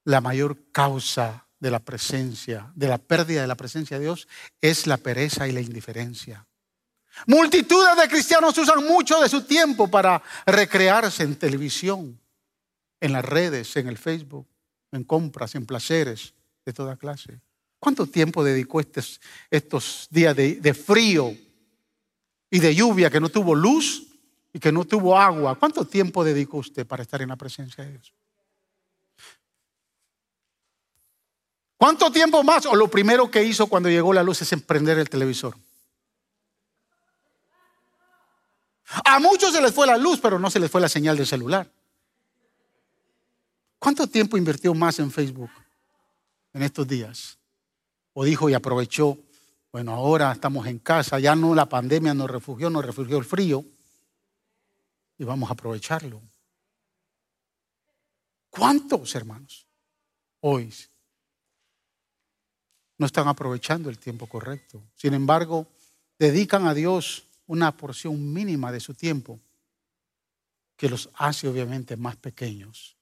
La 0.05 0.21
mayor 0.21 0.59
causa 0.73 1.47
de 1.59 1.71
la 1.71 1.79
presencia, 1.79 2.71
de 2.75 2.87
la 2.87 2.99
pérdida 2.99 3.41
de 3.41 3.47
la 3.47 3.55
presencia 3.55 3.97
de 3.97 4.05
Dios, 4.05 4.29
es 4.61 4.87
la 4.87 4.99
pereza 4.99 5.49
y 5.49 5.53
la 5.53 5.63
indiferencia. 5.63 6.47
Multitudes 7.27 7.97
de 7.97 8.09
cristianos 8.09 8.59
usan 8.59 8.85
mucho 8.85 9.19
de 9.23 9.31
su 9.31 9.41
tiempo 9.41 9.89
para 9.89 10.23
recrearse 10.45 11.23
en 11.23 11.37
televisión, 11.37 12.21
en 13.01 13.13
las 13.15 13.25
redes, 13.25 13.75
en 13.77 13.89
el 13.89 13.97
Facebook, 13.97 14.47
en 14.93 15.03
compras, 15.05 15.55
en 15.55 15.65
placeres 15.65 16.35
de 16.67 16.75
toda 16.75 16.99
clase. 16.99 17.41
¿Cuánto 17.79 18.07
tiempo 18.07 18.45
dedicó 18.45 18.81
estos, 18.81 19.19
estos 19.51 20.09
días 20.11 20.37
de, 20.37 20.57
de 20.57 20.75
frío 20.75 21.35
y 22.51 22.59
de 22.59 22.75
lluvia 22.75 23.11
que 23.11 23.21
no 23.21 23.29
tuvo 23.29 23.55
luz 23.55 24.07
y 24.53 24.59
que 24.59 24.73
no 24.73 24.85
tuvo 24.85 25.19
agua? 25.19 25.55
¿Cuánto 25.57 25.85
tiempo 25.85 26.25
dedicó 26.25 26.59
usted 26.59 26.87
para 26.87 27.03
estar 27.03 27.23
en 27.23 27.29
la 27.29 27.37
presencia 27.37 27.85
de 27.85 27.91
Dios? 27.93 28.13
¿Cuánto 31.77 32.11
tiempo 32.11 32.43
más? 32.43 32.67
O 32.67 32.75
lo 32.75 32.89
primero 32.89 33.31
que 33.31 33.45
hizo 33.45 33.69
cuando 33.69 33.89
llegó 33.89 34.13
la 34.13 34.23
luz 34.23 34.43
es 34.43 34.53
emprender 34.53 34.99
el 34.99 35.09
televisor. 35.09 35.57
A 39.05 39.19
muchos 39.21 39.53
se 39.53 39.61
les 39.61 39.73
fue 39.73 39.87
la 39.87 39.97
luz, 39.97 40.19
pero 40.21 40.39
no 40.39 40.51
se 40.51 40.59
les 40.59 40.71
fue 40.71 40.81
la 40.81 40.89
señal 40.89 41.17
del 41.17 41.27
celular. 41.27 41.71
¿Cuánto 43.79 44.07
tiempo 44.07 44.37
invirtió 44.37 44.75
más 44.75 44.99
en 44.99 45.11
Facebook 45.11 45.51
en 46.53 46.63
estos 46.63 46.89
días? 46.89 47.39
O 48.13 48.25
dijo 48.25 48.49
y 48.49 48.55
aprovechó, 48.55 49.17
bueno, 49.71 49.93
ahora 49.93 50.33
estamos 50.33 50.67
en 50.67 50.79
casa, 50.79 51.19
ya 51.19 51.37
no 51.37 51.55
la 51.55 51.69
pandemia 51.69 52.15
nos 52.15 52.31
refugió, 52.31 52.71
nos 52.71 52.85
refugió 52.85 53.19
el 53.19 53.25
frío, 53.25 53.65
y 55.19 55.25
vamos 55.25 55.51
a 55.51 55.53
aprovecharlo. 55.53 56.23
¿Cuántos 58.51 59.15
hermanos 59.15 59.67
hoy 60.41 60.73
no 62.97 63.07
están 63.07 63.29
aprovechando 63.29 63.91
el 63.91 63.99
tiempo 63.99 64.27
correcto? 64.27 64.83
Sin 64.97 65.13
embargo, 65.13 65.67
dedican 66.19 66.67
a 66.67 66.75
Dios 66.75 67.25
una 67.47 67.77
porción 67.77 68.33
mínima 68.33 68.73
de 68.73 68.81
su 68.81 68.95
tiempo 68.95 69.41
que 70.77 70.89
los 70.89 71.11
hace 71.15 71.49
obviamente 71.49 71.97
más 71.97 72.17
pequeños 72.17 72.97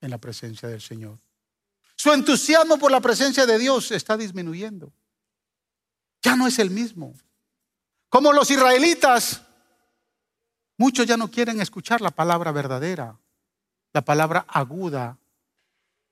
en 0.00 0.10
la 0.10 0.18
presencia 0.18 0.68
del 0.68 0.80
Señor. 0.80 1.18
Su 1.96 2.12
entusiasmo 2.12 2.78
por 2.78 2.90
la 2.90 3.00
presencia 3.00 3.46
de 3.46 3.58
Dios 3.58 3.90
está 3.90 4.16
disminuyendo. 4.16 4.92
Ya 6.24 6.34
no 6.34 6.48
es 6.48 6.58
el 6.58 6.70
mismo. 6.70 7.14
Como 8.08 8.32
los 8.32 8.50
israelitas, 8.50 9.42
muchos 10.76 11.06
ya 11.06 11.16
no 11.16 11.30
quieren 11.30 11.60
escuchar 11.60 12.00
la 12.00 12.10
palabra 12.10 12.50
verdadera, 12.50 13.16
la 13.92 14.02
palabra 14.02 14.44
aguda 14.48 15.18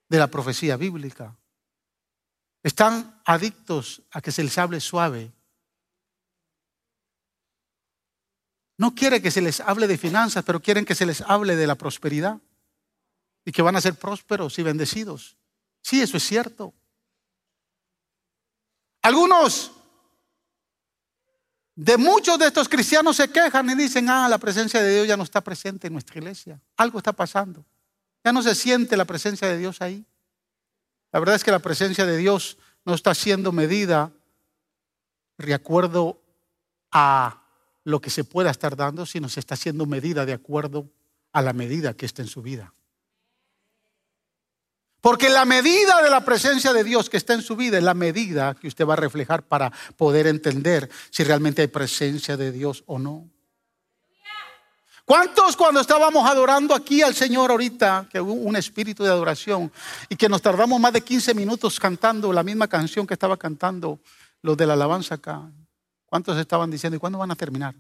de 0.09 0.19
la 0.19 0.29
profecía 0.29 0.77
bíblica. 0.77 1.37
Están 2.63 3.21
adictos 3.25 4.03
a 4.13 4.21
que 4.21 4.31
se 4.31 4.45
les 4.45 4.57
hable 4.59 4.79
suave, 4.79 5.33
No 8.83 8.95
quiere 8.95 9.23
que 9.23 9.31
se 9.31 9.41
les 9.41 9.61
hable 9.61 9.87
de 9.87 9.99
finanzas, 9.99 10.45
pero 10.45 10.61
quieren 10.61 10.85
que 10.85 10.95
se 10.95 11.07
les 11.07 11.21
hable 11.21 11.57
de 11.57 11.67
la 11.67 11.77
prosperidad 11.77 12.41
y 13.45 13.53
que 13.53 13.63
van 13.63 13.77
a 13.77 13.81
ser 13.81 13.95
prósperos 13.95 14.59
y 14.59 14.63
bendecidos. 14.63 15.37
Sí, 15.83 16.01
eso 16.01 16.17
es 16.17 16.25
cierto. 16.25 16.75
Algunos 19.03 19.72
de 21.75 21.97
muchos 21.97 22.39
de 22.39 22.47
estos 22.47 22.69
cristianos 22.69 23.17
se 23.17 23.29
quejan 23.29 23.69
y 23.71 23.75
dicen, 23.75 24.09
ah, 24.09 24.29
la 24.29 24.39
presencia 24.39 24.83
de 24.83 24.95
Dios 24.95 25.09
ya 25.09 25.17
no 25.17 25.23
está 25.23 25.41
presente 25.41 25.87
en 25.87 25.93
nuestra 25.93 26.19
iglesia. 26.19 26.61
Algo 26.77 26.99
está 26.99 27.13
pasando. 27.13 27.65
Ya 28.25 28.33
no 28.33 28.43
se 28.43 28.55
siente 28.55 28.97
la 28.97 29.05
presencia 29.05 29.49
de 29.49 29.59
Dios 29.59 29.81
ahí. 29.81 30.05
La 31.13 31.21
verdad 31.21 31.35
es 31.35 31.45
que 31.45 31.51
la 31.51 31.59
presencia 31.59 32.07
de 32.07 32.17
Dios 32.17 32.59
no 32.85 32.95
está 32.95 33.15
siendo 33.15 33.53
medida 33.53 34.13
de 35.39 35.55
acuerdo 35.55 36.21
a 36.91 37.43
lo 37.85 38.01
que 38.01 38.11
se 38.11 38.25
pueda 38.25 38.51
estar 38.51 38.77
dando, 38.77 39.07
sino 39.07 39.29
se 39.29 39.41
está 39.41 39.55
haciendo 39.55 39.87
medida 39.87 40.25
de 40.25 40.33
acuerdo 40.35 40.91
a 41.33 41.43
la 41.43 41.53
medida 41.53 41.95
que 41.95 42.07
está 42.07 42.23
en 42.23 42.29
su 42.29 42.43
vida. 42.43 42.75
Porque 45.03 45.29
la 45.29 45.45
medida 45.45 46.01
de 46.01 46.09
la 46.09 46.25
presencia 46.25 46.73
de 46.73 46.85
Dios 46.85 47.11
que 47.11 47.17
está 47.17 47.35
en 47.35 47.43
su 47.43 47.57
vida 47.57 47.77
es 47.77 47.83
la 47.83 47.93
medida 47.93 48.55
que 48.55 48.69
usted 48.69 48.87
va 48.87 48.93
a 48.93 48.97
reflejar 48.97 49.43
para 49.43 49.73
poder 49.97 50.29
entender 50.29 50.89
si 51.11 51.25
realmente 51.25 51.61
hay 51.61 51.67
presencia 51.67 52.37
de 52.37 52.53
Dios 52.53 52.85
o 52.87 53.01
no. 53.01 53.29
¿Cuántos 55.05 55.57
cuando 55.57 55.81
estábamos 55.81 56.25
adorando 56.31 56.73
aquí 56.73 57.03
al 57.03 57.17
Señor 57.17 57.51
ahorita, 57.51 58.07
que 58.09 58.21
hubo 58.21 58.33
un 58.33 58.55
espíritu 58.55 59.03
de 59.03 59.11
adoración 59.11 59.73
y 60.09 60.15
que 60.15 60.29
nos 60.29 60.41
tardamos 60.41 60.81
más 60.81 60.93
de 60.93 61.01
15 61.01 61.35
minutos 61.35 61.81
cantando 61.81 62.33
la 62.33 62.45
misma 62.45 62.69
canción 62.69 63.05
que 63.05 63.15
estaba 63.15 63.37
cantando 63.37 63.99
los 64.41 64.57
de 64.57 64.69
la 64.69 64.75
alabanza 64.75 65.17
acá? 65.17 65.43
¿Cuántos 66.07 66.39
estaban 66.39 66.71
diciendo, 66.71 66.97
¿y 66.97 67.01
cuándo 67.01 67.19
van 67.19 67.33
a 67.33 67.35
terminar? 67.35 67.75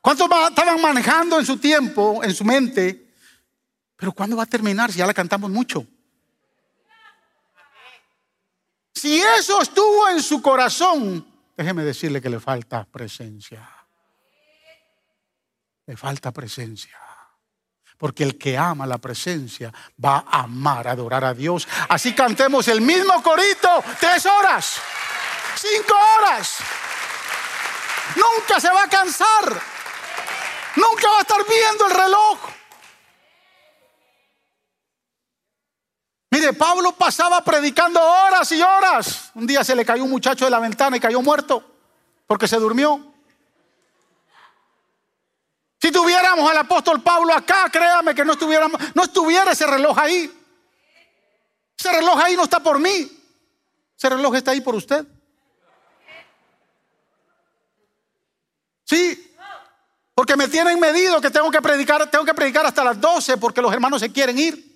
¿Cuántos 0.00 0.28
estaban 0.48 0.80
manejando 0.80 1.40
en 1.40 1.44
su 1.44 1.56
tiempo, 1.56 2.22
en 2.22 2.32
su 2.32 2.44
mente? 2.44 3.11
Pero 4.02 4.10
¿cuándo 4.10 4.36
va 4.36 4.42
a 4.42 4.46
terminar 4.46 4.90
si 4.90 4.98
ya 4.98 5.06
la 5.06 5.14
cantamos 5.14 5.48
mucho? 5.48 5.86
Si 8.92 9.22
eso 9.22 9.62
estuvo 9.62 10.08
en 10.08 10.20
su 10.20 10.42
corazón, 10.42 11.24
déjeme 11.56 11.84
decirle 11.84 12.20
que 12.20 12.28
le 12.28 12.40
falta 12.40 12.82
presencia. 12.82 13.64
Le 15.86 15.96
falta 15.96 16.32
presencia. 16.32 16.98
Porque 17.96 18.24
el 18.24 18.36
que 18.36 18.58
ama 18.58 18.88
la 18.88 18.98
presencia 18.98 19.72
va 20.04 20.24
a 20.28 20.40
amar, 20.40 20.88
adorar 20.88 21.24
a 21.24 21.32
Dios. 21.32 21.68
Así 21.88 22.12
cantemos 22.12 22.66
el 22.66 22.80
mismo 22.80 23.22
corito 23.22 23.84
tres 24.00 24.26
horas, 24.26 24.80
cinco 25.54 25.94
horas. 26.18 26.56
Nunca 28.16 28.58
se 28.58 28.68
va 28.68 28.82
a 28.82 28.88
cansar. 28.88 29.62
Nunca 30.74 31.08
va 31.08 31.18
a 31.18 31.20
estar 31.20 31.46
viendo 31.48 31.86
el 31.86 31.92
reloj. 31.92 32.61
Mire, 36.32 36.54
Pablo 36.54 36.92
pasaba 36.92 37.44
predicando 37.44 38.00
horas 38.00 38.50
y 38.52 38.62
horas. 38.62 39.30
Un 39.34 39.46
día 39.46 39.62
se 39.62 39.76
le 39.76 39.84
cayó 39.84 40.02
un 40.02 40.10
muchacho 40.10 40.46
de 40.46 40.50
la 40.50 40.60
ventana 40.60 40.96
y 40.96 41.00
cayó 41.00 41.20
muerto 41.20 41.62
porque 42.26 42.48
se 42.48 42.56
durmió. 42.56 43.12
Si 45.78 45.92
tuviéramos 45.92 46.50
al 46.50 46.56
apóstol 46.56 47.02
Pablo 47.02 47.34
acá, 47.34 47.68
créame 47.70 48.14
que 48.14 48.24
no, 48.24 48.32
estuviéramos, 48.32 48.80
no 48.94 49.02
estuviera 49.02 49.50
ese 49.50 49.66
reloj 49.66 49.98
ahí. 49.98 50.32
Ese 51.78 51.92
reloj 51.92 52.18
ahí 52.18 52.34
no 52.34 52.44
está 52.44 52.60
por 52.60 52.78
mí. 52.78 53.12
Ese 53.94 54.08
reloj 54.08 54.34
está 54.34 54.52
ahí 54.52 54.62
por 54.62 54.74
usted. 54.74 55.06
Sí, 58.84 59.36
porque 60.14 60.34
me 60.36 60.48
tienen 60.48 60.80
medido 60.80 61.20
que 61.20 61.28
tengo 61.28 61.50
que 61.50 61.60
predicar, 61.60 62.10
tengo 62.10 62.24
que 62.24 62.32
predicar 62.32 62.64
hasta 62.64 62.82
las 62.82 62.98
12 62.98 63.36
porque 63.36 63.60
los 63.60 63.70
hermanos 63.70 64.00
se 64.00 64.10
quieren 64.10 64.38
ir. 64.38 64.71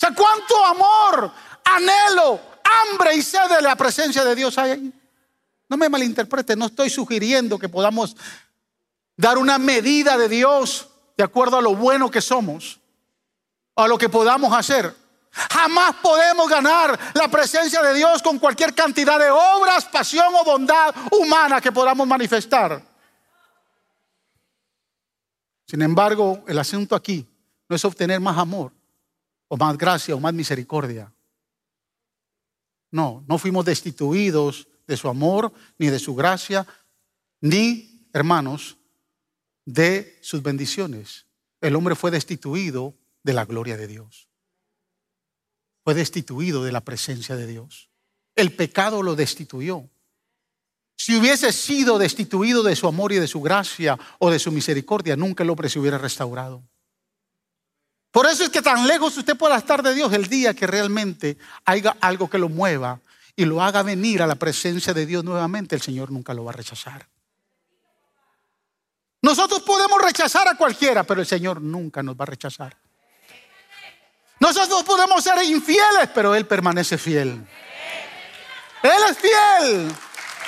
Sea, 0.00 0.14
cuánto 0.14 0.64
amor, 0.64 1.32
anhelo, 1.64 2.40
hambre 2.64 3.14
y 3.14 3.22
sed 3.22 3.48
de 3.48 3.62
la 3.62 3.76
presencia 3.76 4.24
de 4.24 4.34
Dios 4.34 4.56
hay 4.58 4.70
ahí. 4.70 4.92
No 5.68 5.76
me 5.76 5.88
malinterprete, 5.88 6.56
no 6.56 6.66
estoy 6.66 6.90
sugiriendo 6.90 7.58
que 7.58 7.68
podamos 7.68 8.16
dar 9.16 9.38
una 9.38 9.58
medida 9.58 10.16
de 10.16 10.28
Dios 10.28 10.88
de 11.16 11.24
acuerdo 11.24 11.58
a 11.58 11.62
lo 11.62 11.76
bueno 11.76 12.10
que 12.10 12.20
somos, 12.20 12.80
a 13.76 13.86
lo 13.86 13.98
que 13.98 14.08
podamos 14.08 14.52
hacer. 14.52 14.96
Jamás 15.30 15.94
podemos 16.02 16.48
ganar 16.48 16.98
la 17.14 17.28
presencia 17.28 17.82
de 17.82 17.94
Dios 17.94 18.22
con 18.22 18.38
cualquier 18.38 18.74
cantidad 18.74 19.18
de 19.18 19.30
obras, 19.30 19.84
pasión 19.84 20.34
o 20.34 20.44
bondad 20.44 20.94
humana 21.12 21.60
que 21.60 21.70
podamos 21.70 22.06
manifestar. 22.06 22.82
Sin 25.66 25.82
embargo, 25.82 26.42
el 26.48 26.58
asunto 26.58 26.96
aquí 26.96 27.24
no 27.68 27.76
es 27.76 27.84
obtener 27.84 28.18
más 28.18 28.36
amor, 28.36 28.72
o 29.50 29.56
más 29.56 29.76
gracia 29.76 30.14
o 30.14 30.20
más 30.20 30.32
misericordia. 30.32 31.12
No, 32.92 33.24
no 33.28 33.36
fuimos 33.36 33.64
destituidos 33.64 34.68
de 34.86 34.96
su 34.96 35.08
amor, 35.08 35.52
ni 35.76 35.88
de 35.88 35.98
su 35.98 36.14
gracia, 36.14 36.66
ni, 37.40 38.08
hermanos, 38.12 38.78
de 39.64 40.18
sus 40.22 40.42
bendiciones. 40.42 41.26
El 41.60 41.74
hombre 41.74 41.96
fue 41.96 42.12
destituido 42.12 42.96
de 43.24 43.32
la 43.32 43.44
gloria 43.44 43.76
de 43.76 43.88
Dios. 43.88 44.28
Fue 45.82 45.94
destituido 45.94 46.62
de 46.62 46.72
la 46.72 46.84
presencia 46.84 47.34
de 47.34 47.46
Dios. 47.48 47.90
El 48.36 48.54
pecado 48.54 49.02
lo 49.02 49.16
destituyó. 49.16 49.90
Si 50.96 51.16
hubiese 51.16 51.52
sido 51.52 51.98
destituido 51.98 52.62
de 52.62 52.76
su 52.76 52.86
amor 52.86 53.12
y 53.12 53.16
de 53.16 53.26
su 53.26 53.40
gracia 53.40 53.98
o 54.20 54.30
de 54.30 54.38
su 54.38 54.52
misericordia, 54.52 55.16
nunca 55.16 55.42
el 55.42 55.50
hombre 55.50 55.68
se 55.68 55.80
hubiera 55.80 55.98
restaurado. 55.98 56.69
Por 58.10 58.26
eso 58.26 58.42
es 58.42 58.50
que 58.50 58.62
tan 58.62 58.86
lejos 58.86 59.16
usted 59.16 59.36
pueda 59.36 59.56
estar 59.56 59.82
de 59.82 59.94
Dios 59.94 60.12
el 60.12 60.26
día 60.26 60.54
que 60.54 60.66
realmente 60.66 61.38
haya 61.64 61.96
algo 62.00 62.28
que 62.28 62.38
lo 62.38 62.48
mueva 62.48 63.00
y 63.36 63.44
lo 63.44 63.62
haga 63.62 63.82
venir 63.82 64.22
a 64.22 64.26
la 64.26 64.34
presencia 64.34 64.92
de 64.92 65.06
Dios 65.06 65.24
nuevamente, 65.24 65.76
el 65.76 65.82
Señor 65.82 66.10
nunca 66.10 66.34
lo 66.34 66.44
va 66.44 66.50
a 66.50 66.54
rechazar. 66.54 67.06
Nosotros 69.22 69.60
podemos 69.60 70.00
rechazar 70.02 70.48
a 70.48 70.56
cualquiera, 70.56 71.04
pero 71.04 71.20
el 71.20 71.26
Señor 71.26 71.60
nunca 71.60 72.02
nos 72.02 72.16
va 72.16 72.24
a 72.24 72.26
rechazar. 72.26 72.76
Nosotros 74.40 74.82
podemos 74.82 75.22
ser 75.22 75.42
infieles, 75.44 76.08
pero 76.14 76.34
Él 76.34 76.46
permanece 76.46 76.96
fiel. 76.96 77.46
Él 78.82 79.02
es 79.10 79.18
fiel 79.18 79.94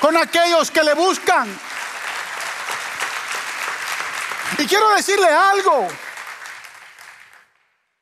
con 0.00 0.16
aquellos 0.16 0.70
que 0.70 0.82
le 0.82 0.94
buscan. 0.94 1.54
Y 4.58 4.66
quiero 4.66 4.94
decirle 4.94 5.28
algo. 5.28 5.88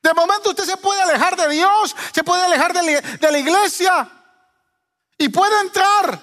De 0.02 0.14
momento 0.14 0.50
usted 0.50 0.64
se 0.64 0.76
puede 0.78 1.02
alejar 1.02 1.36
de 1.36 1.48
Dios, 1.50 1.94
se 2.12 2.24
puede 2.24 2.42
alejar 2.42 2.72
de 2.72 3.30
la, 3.30 3.38
iglesia 3.38 4.08
y 5.18 5.28
puede 5.28 5.60
entrar 5.60 6.18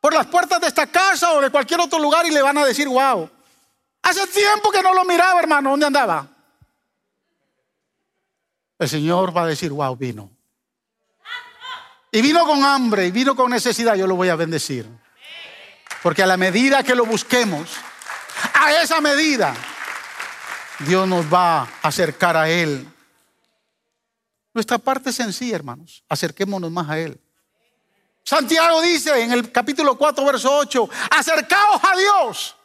por 0.00 0.12
las 0.12 0.26
puertas 0.26 0.60
de 0.60 0.66
esta 0.66 0.86
casa 0.86 1.32
o 1.32 1.40
de 1.40 1.50
cualquier 1.50 1.80
otro 1.80 1.98
lugar 1.98 2.26
y 2.26 2.30
le 2.30 2.42
van 2.42 2.58
a 2.58 2.66
decir, 2.66 2.86
wow, 2.86 3.30
hace 4.02 4.26
tiempo 4.26 4.70
que 4.70 4.82
no 4.82 4.92
lo 4.92 5.04
miraba, 5.04 5.40
hermano, 5.40 5.70
¿dónde 5.70 5.86
andaba? 5.86 6.26
El 8.78 8.88
Señor 8.88 9.34
va 9.34 9.42
a 9.42 9.46
decir, 9.46 9.72
wow, 9.72 9.96
vino. 9.96 10.30
Y 12.12 12.20
vino 12.20 12.44
con 12.46 12.62
hambre 12.64 13.06
y 13.06 13.10
vino 13.10 13.34
con 13.34 13.50
necesidad, 13.50 13.94
yo 13.94 14.06
lo 14.06 14.16
voy 14.16 14.28
a 14.28 14.36
bendecir. 14.36 14.86
Porque 16.02 16.22
a 16.22 16.26
la 16.26 16.36
medida 16.36 16.82
que 16.82 16.94
lo 16.94 17.06
busquemos, 17.06 17.70
a 18.54 18.72
esa 18.74 19.00
medida, 19.00 19.54
Dios 20.80 21.08
nos 21.08 21.32
va 21.32 21.62
a 21.62 21.68
acercar 21.82 22.36
a 22.36 22.48
Él 22.48 22.86
nuestra 24.58 24.78
parte 24.78 25.10
es 25.10 25.14
sencilla, 25.14 25.54
hermanos. 25.54 26.02
Acerquémonos 26.08 26.68
más 26.72 26.90
a 26.90 26.98
Él. 26.98 27.20
Santiago 28.24 28.82
dice 28.82 29.22
en 29.22 29.30
el 29.30 29.52
capítulo 29.52 29.96
4, 29.96 30.24
verso 30.24 30.52
8, 30.52 30.90
acercaos 31.10 31.80
a 31.84 31.96
Dios 31.96 32.56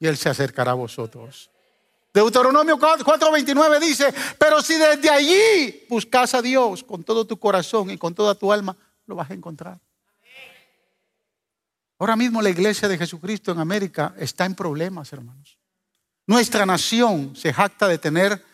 y 0.00 0.08
Él 0.08 0.16
se 0.16 0.28
acercará 0.28 0.72
a 0.72 0.74
vosotros. 0.74 1.48
Deuteronomio 2.12 2.76
4:29 2.76 3.78
dice, 3.78 4.12
pero 4.38 4.60
si 4.60 4.74
desde 4.74 5.08
allí 5.08 5.86
buscas 5.88 6.34
a 6.34 6.42
Dios 6.42 6.82
con 6.82 7.04
todo 7.04 7.24
tu 7.24 7.38
corazón 7.38 7.90
y 7.90 7.96
con 7.96 8.12
toda 8.12 8.34
tu 8.34 8.52
alma, 8.52 8.76
lo 9.06 9.14
vas 9.14 9.30
a 9.30 9.34
encontrar. 9.34 9.78
Ahora 12.00 12.16
mismo 12.16 12.42
la 12.42 12.50
iglesia 12.50 12.88
de 12.88 12.98
Jesucristo 12.98 13.52
en 13.52 13.60
América 13.60 14.14
está 14.18 14.46
en 14.46 14.56
problemas, 14.56 15.12
hermanos. 15.12 15.58
Nuestra 16.26 16.66
nación 16.66 17.36
se 17.36 17.52
jacta 17.52 17.86
de 17.86 17.98
tener 17.98 18.49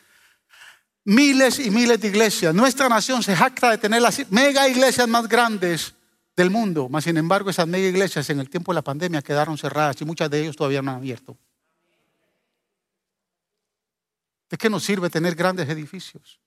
miles 1.06 1.60
y 1.60 1.70
miles 1.70 2.00
de 2.00 2.08
iglesias. 2.08 2.54
Nuestra 2.54 2.88
nación 2.88 3.22
se 3.22 3.34
jacta 3.34 3.70
de 3.70 3.78
tener 3.78 4.02
las 4.02 4.30
mega 4.30 4.68
iglesias 4.68 5.08
más 5.08 5.28
grandes 5.28 5.94
del 6.36 6.50
mundo, 6.50 6.88
mas 6.90 7.04
sin 7.04 7.16
embargo 7.16 7.48
esas 7.48 7.66
mega 7.66 7.86
iglesias 7.86 8.28
en 8.28 8.40
el 8.40 8.50
tiempo 8.50 8.72
de 8.72 8.74
la 8.74 8.82
pandemia 8.82 9.22
quedaron 9.22 9.56
cerradas 9.56 10.00
y 10.00 10.04
muchas 10.04 10.28
de 10.28 10.42
ellas 10.42 10.56
todavía 10.56 10.82
no 10.82 10.90
han 10.90 10.96
abierto. 10.98 11.38
¿De 14.50 14.56
qué 14.56 14.68
nos 14.68 14.84
sirve 14.84 15.08
tener 15.08 15.34
grandes 15.34 15.68
edificios? 15.68 16.40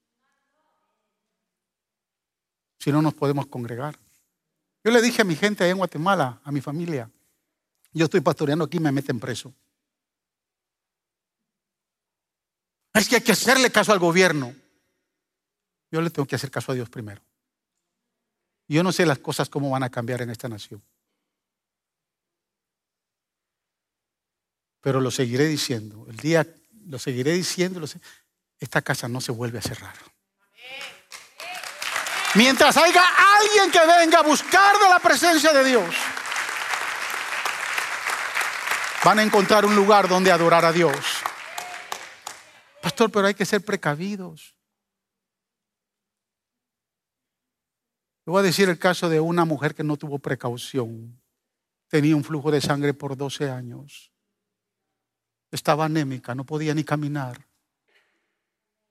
Si 2.80 2.92
no 2.92 3.02
nos 3.02 3.14
podemos 3.14 3.48
congregar. 3.48 3.98
Yo 4.84 4.92
le 4.92 5.02
dije 5.02 5.22
a 5.22 5.26
mi 5.26 5.36
gente 5.36 5.64
allá 5.64 5.72
en 5.72 5.78
Guatemala, 5.78 6.40
a 6.44 6.52
mi 6.52 6.62
familia, 6.62 7.10
yo 7.92 8.06
estoy 8.06 8.22
pastoreando 8.22 8.66
aquí, 8.66 8.80
me 8.80 8.92
meten 8.92 9.20
preso. 9.20 9.54
Es 12.94 13.08
que 13.08 13.16
hay 13.16 13.22
que 13.22 13.32
hacerle 13.32 13.72
caso 13.72 13.92
al 13.92 14.00
gobierno. 14.00 14.54
Yo 15.92 16.02
le 16.02 16.10
tengo 16.10 16.28
que 16.28 16.36
hacer 16.36 16.52
caso 16.52 16.72
a 16.72 16.76
Dios 16.76 16.90
primero. 16.90 17.22
Yo 18.68 18.84
no 18.84 18.92
sé 18.92 19.06
las 19.06 19.20
cosas 19.20 19.50
cómo 19.50 19.72
van 19.72 19.84
a 19.84 19.90
cambiar 19.90 20.22
en 20.22 20.30
esta 20.30 20.48
nación. 20.48 20.82
Pero 24.82 25.02
lo 25.02 25.12
seguiré 25.12 25.46
diciendo. 25.46 26.06
El 26.10 26.18
día 26.18 26.48
lo 26.88 27.00
seguiré 27.00 27.34
diciendo. 27.34 27.84
esta 28.60 28.82
casa 28.82 29.08
no 29.08 29.22
se 29.22 29.32
vuelve 29.32 29.60
a 29.60 29.62
cerrar. 29.62 29.96
Mientras 32.36 32.78
haya 32.78 33.04
alguien 33.40 33.72
que 33.72 33.80
venga 33.86 34.20
a 34.20 34.24
buscar 34.24 34.78
de 34.78 34.90
la 34.90 35.00
presencia 35.00 35.52
de 35.52 35.64
Dios, 35.64 35.96
van 39.04 39.20
a 39.20 39.24
encontrar 39.24 39.66
un 39.66 39.76
lugar 39.76 40.08
donde 40.08 40.32
adorar 40.32 40.64
a 40.64 40.72
Dios. 40.72 41.19
Pastor, 42.82 43.12
pero 43.12 43.28
hay 43.28 43.34
que 43.34 43.46
ser 43.46 43.64
precavidos. 43.64 44.56
Le 48.26 48.32
voy 48.32 48.40
a 48.40 48.44
decir 48.44 48.70
el 48.70 48.78
caso 48.78 49.10
de 49.10 49.20
una 49.20 49.44
mujer 49.44 49.74
que 49.74 49.84
no 49.84 49.98
tuvo 49.98 50.20
precaución. 50.20 51.20
tenía 51.88 52.16
un 52.16 52.24
flujo 52.24 52.52
de 52.52 52.62
sangre 52.62 52.94
por 52.94 53.18
12 53.18 53.50
años. 53.50 54.12
Estaba 55.50 55.86
anémica, 55.86 56.36
no 56.36 56.46
podía 56.46 56.76
ni 56.76 56.84
caminar. 56.84 57.48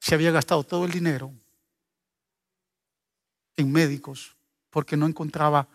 Se 0.00 0.16
había 0.16 0.32
gastado 0.32 0.64
todo 0.64 0.84
el 0.84 0.90
dinero 0.90 1.32
en 3.56 3.70
médicos 3.70 4.36
porque 4.70 4.96
no 4.96 5.06
encontraba 5.06 5.68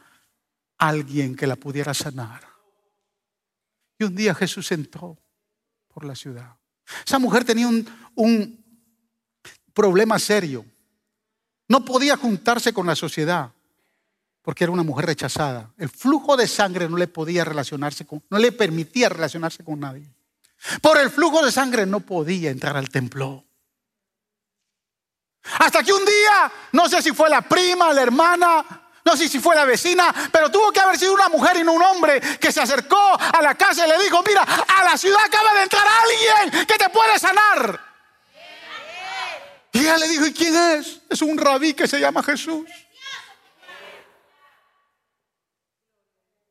alguien 0.78 1.36
que 1.36 1.48
la 1.48 1.56
pudiera 1.56 1.94
sanar. 1.94 2.46
Y 3.98 4.04
un 4.04 4.16
día 4.16 4.36
Jesús 4.36 4.72
entró 4.72 5.18
por 5.88 6.04
la 6.04 6.16
ciudad. 6.16 6.58
Esa 7.06 7.20
mujer 7.20 7.44
tenía 7.44 7.68
un, 7.68 7.88
un 8.16 8.64
problema 9.74 10.20
serio. 10.20 10.66
No 11.68 11.84
podía 11.84 12.18
juntarse 12.18 12.74
con 12.74 12.88
la 12.88 12.96
sociedad 12.96 13.52
porque 14.44 14.66
era 14.66 14.72
una 14.74 14.84
mujer 14.84 15.06
rechazada. 15.06 15.72
El 15.78 15.90
flujo 15.90 16.36
de 16.36 16.48
sangre 16.48 16.90
no 16.90 16.98
le 16.98 17.08
podía 17.08 17.46
relacionarse 17.46 18.06
con, 18.06 18.22
no 18.30 18.38
le 18.38 18.52
permitía 18.52 19.10
relacionarse 19.10 19.64
con 19.64 19.80
nadie. 19.80 20.08
Por 20.82 20.98
el 20.98 21.10
flujo 21.10 21.44
de 21.44 21.52
sangre 21.52 21.86
no 21.86 22.02
podía 22.02 22.52
entrar 22.52 22.78
al 22.78 22.90
templo. 22.90 23.44
Hasta 25.60 25.84
que 25.84 25.92
un 25.92 26.06
día, 26.06 26.52
no 26.74 26.88
sé 26.88 27.02
si 27.02 27.12
fue 27.12 27.30
la 27.30 27.42
prima, 27.42 27.94
la 27.94 28.02
hermana, 28.02 28.66
no 29.06 29.18
sé 29.18 29.28
si 29.28 29.40
fue 29.40 29.56
la 29.56 29.66
vecina, 29.66 30.14
pero 30.32 30.50
tuvo 30.50 30.72
que 30.72 30.80
haber 30.80 30.98
sido 30.98 31.14
una 31.14 31.28
mujer 31.30 31.58
y 31.58 31.64
no 31.64 31.74
un 31.74 31.84
hombre 31.84 32.22
que 32.40 32.52
se 32.52 32.62
acercó 32.62 33.18
a 33.18 33.42
la 33.42 33.56
casa 33.56 33.86
y 33.86 33.90
le 33.90 34.02
dijo, 34.02 34.24
mira, 34.26 34.44
a 34.44 34.84
la 34.86 34.98
ciudad 34.98 35.20
acaba 35.26 35.54
de 35.56 35.64
entrar 35.64 35.84
alguien 35.86 36.66
que 36.66 36.78
te 36.78 36.90
puede 36.90 37.20
sanar. 37.20 37.80
Y 39.74 39.80
ella 39.80 39.98
le 39.98 40.08
dijo, 40.08 40.28
¿y 40.28 40.34
quién 40.34 40.56
es? 40.56 41.02
Es 41.10 41.22
un 41.22 41.38
rabí 41.38 41.74
que 41.74 41.88
se 41.88 42.00
llama 42.00 42.24
Jesús. 42.24 42.66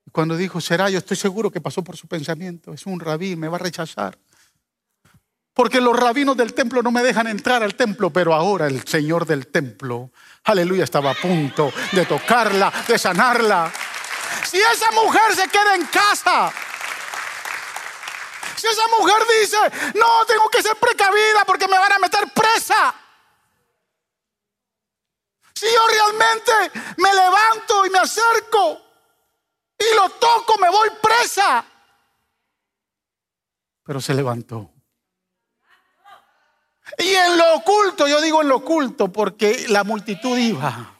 Y 0.04 0.10
cuando 0.10 0.36
dijo, 0.36 0.60
será, 0.60 0.90
yo 0.90 0.98
estoy 0.98 1.16
seguro 1.16 1.50
que 1.50 1.60
pasó 1.60 1.82
por 1.82 1.96
su 1.96 2.06
pensamiento, 2.06 2.74
es 2.74 2.84
un 2.84 3.00
rabí, 3.00 3.36
me 3.36 3.48
va 3.48 3.56
a 3.56 3.60
rechazar. 3.60 4.18
Porque 5.54 5.80
los 5.80 5.96
rabinos 5.96 6.36
del 6.36 6.54
templo 6.54 6.82
no 6.82 6.90
me 6.90 7.02
dejan 7.02 7.26
entrar 7.26 7.62
al 7.62 7.76
templo, 7.76 8.10
pero 8.10 8.34
ahora 8.34 8.66
el 8.66 8.86
Señor 8.86 9.26
del 9.26 9.46
templo, 9.46 10.10
aleluya, 10.44 10.84
estaba 10.84 11.10
a 11.10 11.14
punto 11.14 11.72
de 11.92 12.06
tocarla, 12.06 12.72
de 12.86 12.98
sanarla. 12.98 13.72
Si 14.44 14.58
esa 14.58 14.90
mujer 14.92 15.34
se 15.34 15.48
queda 15.48 15.74
en 15.74 15.86
casa, 15.86 16.52
si 18.56 18.66
esa 18.66 18.82
mujer 18.98 19.22
dice, 19.40 19.56
no, 19.94 20.24
tengo 20.26 20.48
que 20.48 20.62
ser 20.62 20.76
precavida 20.76 21.44
porque 21.46 21.68
me 21.68 21.78
van 21.78 21.92
a 21.92 21.98
meter 21.98 22.28
presa. 22.32 22.94
Si 25.54 25.66
yo 25.66 25.86
realmente 25.86 26.52
me 26.96 27.14
levanto 27.14 27.86
y 27.86 27.90
me 27.90 27.98
acerco 27.98 28.80
y 29.78 29.94
lo 29.94 30.08
toco, 30.10 30.58
me 30.58 30.70
voy 30.70 30.90
presa. 31.00 31.64
Pero 33.84 34.00
se 34.00 34.14
levantó. 34.14 34.71
Y 36.98 37.08
en 37.08 37.36
lo 37.36 37.54
oculto, 37.56 38.06
yo 38.06 38.20
digo 38.20 38.42
en 38.42 38.48
lo 38.48 38.56
oculto, 38.56 39.10
porque 39.12 39.66
la 39.68 39.84
multitud 39.84 40.36
iba. 40.36 40.98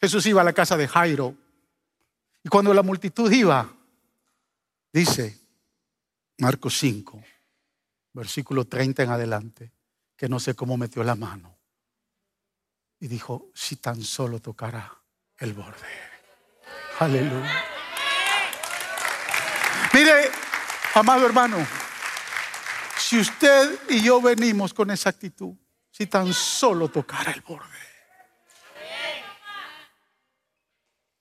Jesús 0.00 0.26
iba 0.26 0.40
a 0.40 0.44
la 0.44 0.52
casa 0.52 0.76
de 0.76 0.88
Jairo. 0.88 1.34
Y 2.42 2.48
cuando 2.48 2.72
la 2.74 2.82
multitud 2.82 3.30
iba, 3.30 3.68
dice 4.92 5.38
Marcos 6.38 6.78
5, 6.78 7.22
versículo 8.12 8.64
30 8.64 9.02
en 9.02 9.10
adelante, 9.10 9.72
que 10.16 10.28
no 10.28 10.40
sé 10.40 10.54
cómo 10.54 10.76
metió 10.76 11.02
la 11.02 11.14
mano. 11.14 11.56
Y 13.00 13.08
dijo, 13.08 13.50
si 13.54 13.76
tan 13.76 14.02
solo 14.02 14.40
tocará 14.40 14.92
el 15.38 15.52
borde. 15.52 15.86
Aleluya. 16.98 17.64
Mire, 19.94 20.30
amado 20.94 21.26
hermano, 21.26 21.64
si 23.08 23.18
usted 23.18 23.88
y 23.88 24.02
yo 24.02 24.20
venimos 24.20 24.74
con 24.74 24.90
esa 24.90 25.08
actitud, 25.08 25.54
si 25.90 26.06
tan 26.08 26.34
solo 26.34 26.90
tocara 26.90 27.32
el 27.32 27.40
borde. 27.40 27.78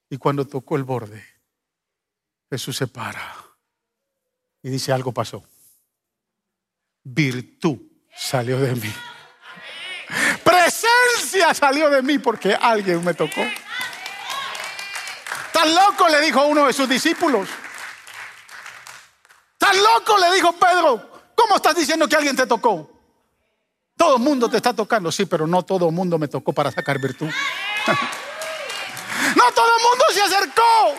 Y 0.10 0.18
cuando 0.18 0.46
tocó 0.46 0.76
el 0.76 0.84
borde, 0.84 1.26
Jesús 2.50 2.76
se 2.76 2.88
para 2.88 3.38
y 4.62 4.70
dice, 4.70 4.92
algo 4.92 5.14
pasó. 5.14 5.46
Virtud 7.04 7.78
salió 8.14 8.60
de 8.60 8.76
mí. 8.76 8.94
Presencia 10.44 11.54
salió 11.54 11.90
de 11.90 12.02
mí 12.02 12.20
porque 12.20 12.54
alguien 12.54 13.02
me 13.02 13.14
tocó. 13.14 13.46
Tan 15.54 15.74
loco 15.74 16.10
le 16.10 16.20
dijo 16.20 16.46
uno 16.48 16.68
de 16.68 16.74
sus 16.74 16.90
discípulos. 16.90 17.48
Tan 19.58 19.82
loco 19.82 20.18
le 20.18 20.36
dijo 20.36 20.52
Pedro, 20.52 21.16
¿Cómo 21.38 21.58
estás 21.58 21.76
diciendo 21.76 22.08
que 22.08 22.16
alguien 22.16 22.36
te 22.36 22.48
tocó? 22.48 22.90
Todo 23.96 24.16
el 24.16 24.24
mundo 24.24 24.50
te 24.50 24.58
está 24.58 24.74
tocando, 24.74 25.12
sí, 25.12 25.28
pero 25.28 25.46
no 25.46 25.62
todo 25.62 25.90
el 25.90 25.94
mundo 25.94 26.18
me 26.18 26.28
tocó 26.28 26.52
para 26.52 26.72
sacar 26.72 26.98
virtud. 26.98 27.28
no 29.36 29.52
todo 29.54 29.68
el 29.78 29.84
mundo 29.84 30.06
se 30.12 30.22
acercó. 30.24 30.96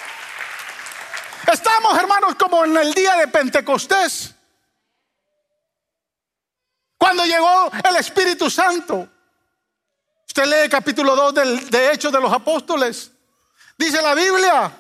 Estamos, 1.52 1.98
hermanos, 1.98 2.36
como 2.36 2.64
en 2.64 2.76
el 2.76 2.94
día 2.94 3.16
de 3.16 3.26
Pentecostés. 3.26 4.32
Cuando 6.96 7.24
llegó 7.24 7.72
el 7.88 7.96
Espíritu 7.96 8.48
Santo. 8.48 9.08
Usted 10.24 10.44
lee 10.44 10.68
capítulo 10.68 11.16
2 11.16 11.34
del, 11.34 11.68
de 11.68 11.92
Hechos 11.92 12.12
de 12.12 12.20
los 12.20 12.32
Apóstoles. 12.32 13.10
Dice 13.76 14.00
la 14.00 14.14
Biblia 14.14 14.70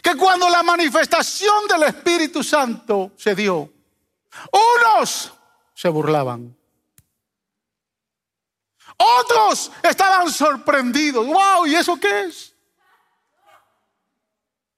que 0.00 0.14
cuando 0.14 0.48
la 0.48 0.62
manifestación 0.62 1.66
del 1.66 1.82
Espíritu 1.84 2.44
Santo 2.44 3.10
se 3.16 3.34
dio, 3.34 3.72
unos 4.52 5.32
se 5.74 5.88
burlaban. 5.88 6.56
Otros 8.96 9.70
estaban 9.82 10.30
sorprendidos. 10.30 11.26
¡Wow! 11.26 11.66
¿Y 11.66 11.74
eso 11.74 11.98
qué 12.00 12.24
es? 12.24 12.54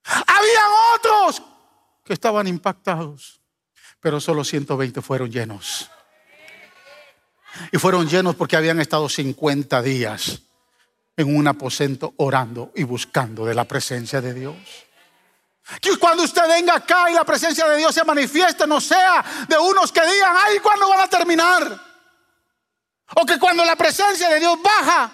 Habían 0.04 0.70
otros 0.96 1.42
que 2.04 2.14
estaban 2.14 2.46
impactados, 2.46 3.40
pero 4.00 4.20
solo 4.20 4.42
120 4.42 5.02
fueron 5.02 5.30
llenos. 5.30 5.90
Y 7.72 7.78
fueron 7.78 8.08
llenos 8.08 8.34
porque 8.34 8.56
habían 8.56 8.80
estado 8.80 9.08
50 9.08 9.82
días 9.82 10.42
en 11.16 11.36
un 11.36 11.46
aposento 11.46 12.14
orando 12.16 12.72
y 12.74 12.84
buscando 12.84 13.44
de 13.44 13.54
la 13.54 13.64
presencia 13.64 14.20
de 14.20 14.34
Dios. 14.34 14.56
Que 15.80 15.96
cuando 15.98 16.22
usted 16.22 16.48
venga 16.48 16.76
acá 16.76 17.10
y 17.10 17.14
la 17.14 17.24
presencia 17.24 17.68
de 17.68 17.76
Dios 17.76 17.94
se 17.94 18.02
manifieste, 18.04 18.66
no 18.66 18.80
sea 18.80 19.24
de 19.46 19.58
unos 19.58 19.92
que 19.92 20.00
digan, 20.00 20.34
ay, 20.36 20.58
¿cuándo 20.60 20.88
van 20.88 21.00
a 21.00 21.08
terminar? 21.08 21.88
O 23.16 23.26
que 23.26 23.38
cuando 23.38 23.64
la 23.64 23.76
presencia 23.76 24.30
de 24.30 24.40
Dios 24.40 24.58
baja, 24.62 25.12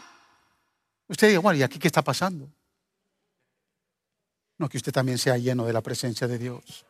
usted 1.09 1.29
diga, 1.29 1.41
bueno, 1.41 1.59
¿y 1.59 1.63
aquí 1.63 1.79
qué 1.79 1.89
está 1.89 2.03
pasando? 2.03 2.49
No, 4.59 4.69
que 4.69 4.77
usted 4.77 4.93
también 4.93 5.19
sea 5.19 5.37
lleno 5.37 5.67
de 5.67 5.73
la 5.73 5.81
presencia 5.81 6.29
de 6.29 6.39
Dios. 6.39 6.87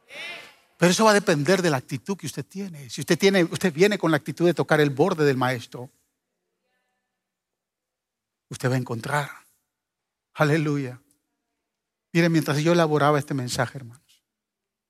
Pero 0.76 0.92
eso 0.92 1.04
va 1.04 1.12
a 1.12 1.14
depender 1.14 1.62
de 1.62 1.70
la 1.70 1.78
actitud 1.78 2.16
que 2.18 2.26
usted 2.26 2.44
tiene. 2.44 2.90
Si 2.90 3.00
usted 3.00 3.18
tiene, 3.18 3.44
usted 3.44 3.72
viene 3.72 3.96
con 3.96 4.10
la 4.10 4.18
actitud 4.18 4.44
de 4.44 4.52
tocar 4.52 4.80
el 4.80 4.90
borde 4.90 5.24
del 5.24 5.38
maestro, 5.38 5.90
usted 8.50 8.70
va 8.70 8.74
a 8.74 8.78
encontrar. 8.78 9.30
Aleluya. 10.34 11.00
Mire, 12.14 12.28
mientras 12.28 12.62
yo 12.62 12.72
elaboraba 12.72 13.18
este 13.18 13.34
mensaje, 13.34 13.76
hermanos, 13.76 14.24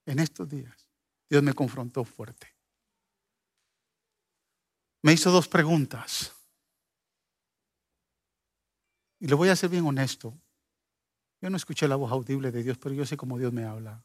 en 0.05 0.18
estos 0.18 0.47
días, 0.47 0.87
Dios 1.31 1.43
me 1.43 1.55
confrontó 1.55 2.05
fuerte. 2.05 2.55
Me 5.01 5.14
hizo 5.14 5.31
dos 5.31 5.49
preguntas. 5.49 6.33
Y 9.20 9.27
le 9.27 9.35
voy 9.35 9.49
a 9.49 9.57
ser 9.57 9.70
bien 9.70 9.87
honesto. 9.87 10.39
Yo 11.41 11.49
no 11.49 11.57
escuché 11.57 11.89
la 11.89 11.97
voz 11.97 12.12
audible 12.12 12.53
de 12.53 12.62
Dios, 12.62 12.77
pero 12.77 12.95
yo 12.95 13.07
sé 13.07 13.16
cómo 13.16 13.39
Dios 13.39 13.55
me 13.55 13.64
habla. 13.64 14.05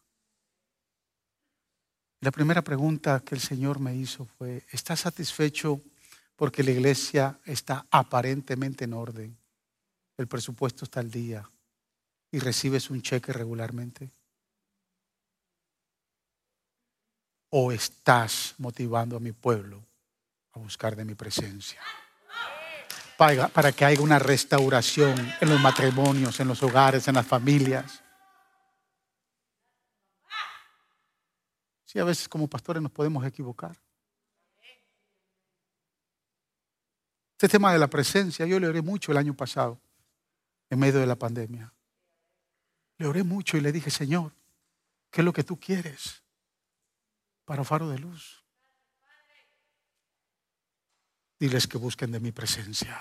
La 2.22 2.32
primera 2.32 2.64
pregunta 2.64 3.20
que 3.20 3.36
el 3.36 3.42
Señor 3.42 3.82
me 3.82 3.94
hizo 3.98 4.24
fue, 4.24 4.66
¿estás 4.72 5.02
satisfecho 5.02 5.82
porque 6.38 6.64
la 6.64 6.72
iglesia 6.72 7.38
está 7.44 7.86
aparentemente 7.92 8.86
en 8.86 8.94
orden? 8.94 9.38
El 10.16 10.28
presupuesto 10.28 10.86
está 10.86 11.02
al 11.02 11.12
día 11.12 11.50
y 12.32 12.40
recibes 12.40 12.90
un 12.90 13.02
cheque 13.02 13.34
regularmente? 13.34 14.12
¿O 17.50 17.72
estás 17.72 18.54
motivando 18.58 19.18
a 19.18 19.20
mi 19.20 19.32
pueblo 19.32 19.84
a 20.52 20.60
buscar 20.60 20.96
de 20.96 21.06
mi 21.06 21.16
presencia? 21.16 21.82
Para, 23.18 23.48
para 23.48 23.72
que 23.72 23.84
haya 23.84 24.02
una 24.02 24.20
restauración 24.20 25.18
en 25.42 25.50
los 25.50 25.60
matrimonios, 25.60 26.40
en 26.40 26.48
los 26.48 26.62
hogares, 26.64 27.08
en 27.08 27.16
las 27.16 27.26
familias. 27.26 28.02
Sí, 31.86 32.00
a 32.00 32.04
veces 32.04 32.30
como 32.30 32.48
pastores 32.48 32.82
nos 32.84 32.92
podemos 32.92 33.26
equivocar. 33.26 33.76
Este 37.32 37.50
tema 37.50 37.74
de 37.74 37.80
la 37.80 37.88
presencia, 37.88 38.46
yo 38.46 38.60
le 38.60 38.68
oré 38.68 38.82
mucho 38.82 39.12
el 39.12 39.18
año 39.18 39.34
pasado, 39.34 39.80
en 40.70 40.78
medio 40.78 41.00
de 41.00 41.08
la 41.08 41.16
pandemia. 41.16 41.74
Le 43.00 43.08
oré 43.08 43.24
mucho 43.24 43.58
y 43.58 43.62
le 43.62 43.72
dije, 43.72 43.90
Señor, 43.90 44.32
¿Qué 45.12 45.22
es 45.22 45.26
lo 45.26 45.34
que 45.34 45.44
tú 45.44 45.60
quieres 45.60 46.22
para 47.46 47.64
faro 47.64 47.90
de 47.90 48.00
luz? 48.00 48.44
Diles 51.40 51.68
que 51.68 51.78
busquen 51.78 52.12
de 52.12 52.20
mi 52.20 52.32
presencia. 52.32 53.00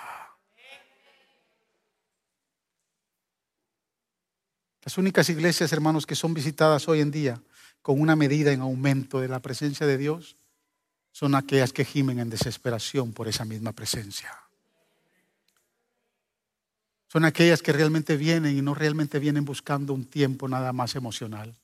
Las 4.81 4.97
únicas 4.97 5.29
iglesias, 5.29 5.71
hermanos, 5.73 6.05
que 6.07 6.15
son 6.15 6.33
visitadas 6.33 6.87
hoy 6.87 7.01
en 7.01 7.11
día 7.11 7.43
con 7.81 8.01
una 8.01 8.15
medida 8.15 8.51
en 8.51 8.61
aumento 8.61 9.19
de 9.19 9.27
la 9.27 9.41
presencia 9.41 9.85
de 9.85 9.97
Dios 9.97 10.37
son 11.11 11.35
aquellas 11.35 11.73
que 11.73 11.85
gimen 11.85 12.19
en 12.19 12.29
desesperación 12.29 13.13
por 13.13 13.27
esa 13.27 13.45
misma 13.45 13.73
presencia. 13.73 14.48
Son 17.11 17.25
aquellas 17.25 17.63
que 17.63 17.73
realmente 17.73 18.15
vienen 18.17 18.55
y 18.55 18.61
no 18.61 18.75
realmente 18.75 19.17
vienen 19.17 19.43
buscando 19.43 19.93
un 19.93 20.05
tiempo 20.05 20.47
nada 20.47 20.71
más 20.73 20.95
emocional. 20.95 21.55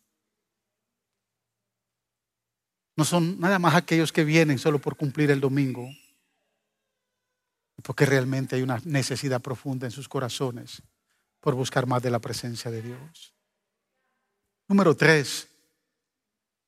No 2.96 3.06
son 3.06 3.40
nada 3.40 3.60
más 3.60 3.76
aquellos 3.76 4.12
que 4.12 4.24
vienen 4.24 4.58
solo 4.58 4.80
por 4.80 4.98
cumplir 4.98 5.30
el 5.30 5.40
domingo, 5.40 5.88
porque 7.84 8.08
realmente 8.08 8.56
hay 8.56 8.64
una 8.64 8.82
necesidad 8.86 9.40
profunda 9.40 9.86
en 9.86 9.92
sus 9.92 10.10
corazones 10.10 10.82
por 11.42 11.54
buscar 11.54 11.86
más 11.86 12.02
de 12.02 12.10
la 12.10 12.20
presencia 12.20 12.72
de 12.72 12.82
Dios. 12.82 13.36
Número 14.68 14.96
tres, 14.96 15.48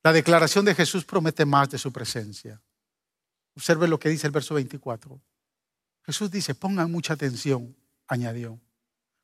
la 0.04 0.14
declaración 0.14 0.66
de 0.66 0.76
Jesús 0.76 1.04
promete 1.04 1.46
más 1.46 1.70
de 1.72 1.80
su 1.80 1.92
presencia. 1.92 2.62
Observe 3.56 3.88
lo 3.88 4.00
que 4.00 4.10
dice 4.10 4.28
el 4.28 4.34
verso 4.34 4.54
24. 4.54 5.20
Jesús 6.04 6.30
dice, 6.30 6.54
pongan 6.54 6.92
mucha 6.92 7.14
atención, 7.14 7.76
añadió. 8.08 8.60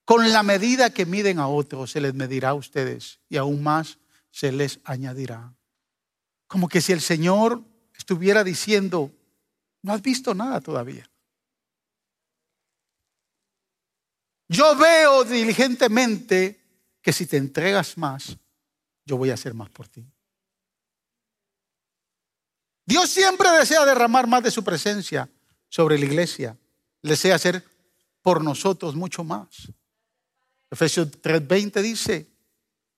Con 0.06 0.32
la 0.32 0.44
medida 0.44 0.90
que 0.90 1.06
miden 1.06 1.40
a 1.40 1.48
otros, 1.48 1.92
se 1.92 2.02
les 2.02 2.14
medirá 2.14 2.50
a 2.50 2.54
ustedes 2.56 3.20
y 3.30 3.38
aún 3.38 3.64
más 3.64 4.00
se 4.32 4.52
les 4.52 4.80
añadirá. 4.84 5.56
Como 6.48 6.68
que 6.68 6.82
si 6.82 6.92
el 6.92 7.02
Señor 7.02 7.64
estuviera 7.98 8.44
diciendo, 8.44 9.12
no 9.82 9.94
has 9.94 10.02
visto 10.02 10.34
nada 10.34 10.60
todavía. 10.60 11.10
Yo 14.50 14.76
veo 14.76 15.24
diligentemente 15.24 16.62
que 17.02 17.14
si 17.14 17.26
te 17.26 17.38
entregas 17.38 17.98
más, 17.98 18.38
yo 19.06 19.18
voy 19.18 19.30
a 19.30 19.36
hacer 19.36 19.54
más 19.54 19.70
por 19.70 19.88
ti. 19.88 20.06
Dios 22.86 23.10
siempre 23.10 23.50
desea 23.52 23.86
derramar 23.86 24.28
más 24.28 24.44
de 24.44 24.52
su 24.52 24.64
presencia 24.64 25.30
sobre 25.70 25.98
la 25.98 26.06
iglesia. 26.06 26.58
Desea 27.02 27.36
hacer 27.36 27.66
por 28.22 28.44
nosotros 28.44 28.96
mucho 28.96 29.24
más. 29.24 29.72
Efesios 30.74 31.12
3:20 31.22 31.84
dice, 31.84 32.28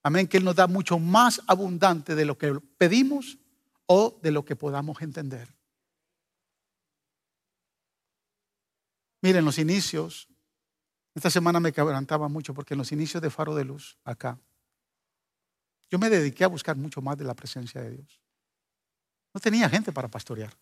amén, 0.01 0.27
que 0.27 0.37
Él 0.37 0.45
nos 0.45 0.55
da 0.55 0.65
mucho 0.65 0.97
más 0.97 1.41
abundante 1.45 2.15
de 2.15 2.23
lo 2.23 2.37
que 2.37 2.53
pedimos 2.77 3.37
o 3.85 4.17
de 4.23 4.31
lo 4.31 4.45
que 4.45 4.55
podamos 4.55 5.01
entender. 5.01 5.53
Miren, 9.21 9.43
los 9.43 9.57
inicios, 9.57 10.29
esta 11.13 11.29
semana 11.29 11.59
me 11.59 11.73
quebrantaba 11.73 12.29
mucho 12.29 12.53
porque 12.53 12.75
en 12.75 12.77
los 12.77 12.93
inicios 12.93 13.21
de 13.21 13.29
Faro 13.29 13.53
de 13.55 13.65
Luz, 13.65 13.97
acá, 14.05 14.39
yo 15.89 15.99
me 15.99 16.09
dediqué 16.09 16.45
a 16.45 16.47
buscar 16.47 16.77
mucho 16.77 17.01
más 17.01 17.17
de 17.17 17.25
la 17.25 17.33
presencia 17.33 17.81
de 17.81 17.91
Dios. 17.91 18.21
No 19.33 19.41
tenía 19.41 19.69
gente 19.69 19.91
para 19.91 20.07
pastorear. 20.07 20.53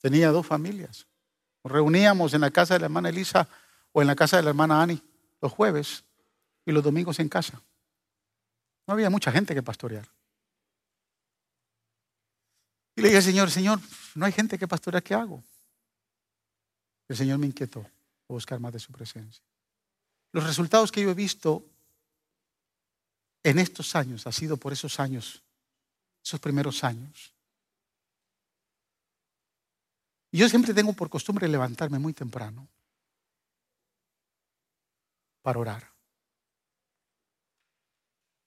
Tenía 0.00 0.30
dos 0.30 0.46
familias. 0.46 1.08
Nos 1.64 1.72
reuníamos 1.72 2.32
en 2.34 2.42
la 2.42 2.50
casa 2.52 2.74
de 2.74 2.80
la 2.80 2.86
hermana 2.86 3.08
Elisa 3.08 3.48
o 3.92 4.00
en 4.00 4.06
la 4.06 4.16
casa 4.16 4.36
de 4.36 4.42
la 4.42 4.50
hermana 4.50 4.82
Ani 4.82 5.02
los 5.40 5.52
jueves 5.52 6.04
y 6.64 6.72
los 6.72 6.82
domingos 6.82 7.18
en 7.18 7.28
casa. 7.28 7.60
No 8.86 8.94
había 8.94 9.10
mucha 9.10 9.32
gente 9.32 9.54
que 9.54 9.62
pastorear. 9.62 10.08
Y 12.94 13.02
le 13.02 13.08
dije, 13.08 13.22
Señor, 13.22 13.50
Señor, 13.50 13.80
no 14.14 14.26
hay 14.26 14.32
gente 14.32 14.58
que 14.58 14.68
pastorear, 14.68 15.02
¿qué 15.02 15.14
hago? 15.14 15.42
El 17.08 17.16
Señor 17.16 17.38
me 17.38 17.46
inquietó 17.46 17.80
a 17.80 18.32
buscar 18.32 18.60
más 18.60 18.72
de 18.72 18.78
su 18.78 18.92
presencia. 18.92 19.42
Los 20.32 20.44
resultados 20.44 20.92
que 20.92 21.02
yo 21.02 21.10
he 21.10 21.14
visto 21.14 21.64
en 23.42 23.58
estos 23.58 23.96
años 23.96 24.26
ha 24.26 24.32
sido 24.32 24.56
por 24.56 24.72
esos 24.72 25.00
años 25.00 25.42
esos 26.24 26.40
primeros 26.40 26.84
años. 26.84 27.34
Y 30.30 30.38
yo 30.38 30.48
siempre 30.48 30.72
tengo 30.72 30.92
por 30.92 31.10
costumbre 31.10 31.48
levantarme 31.48 31.98
muy 31.98 32.12
temprano 32.12 32.68
para 35.42 35.58
orar. 35.58 35.92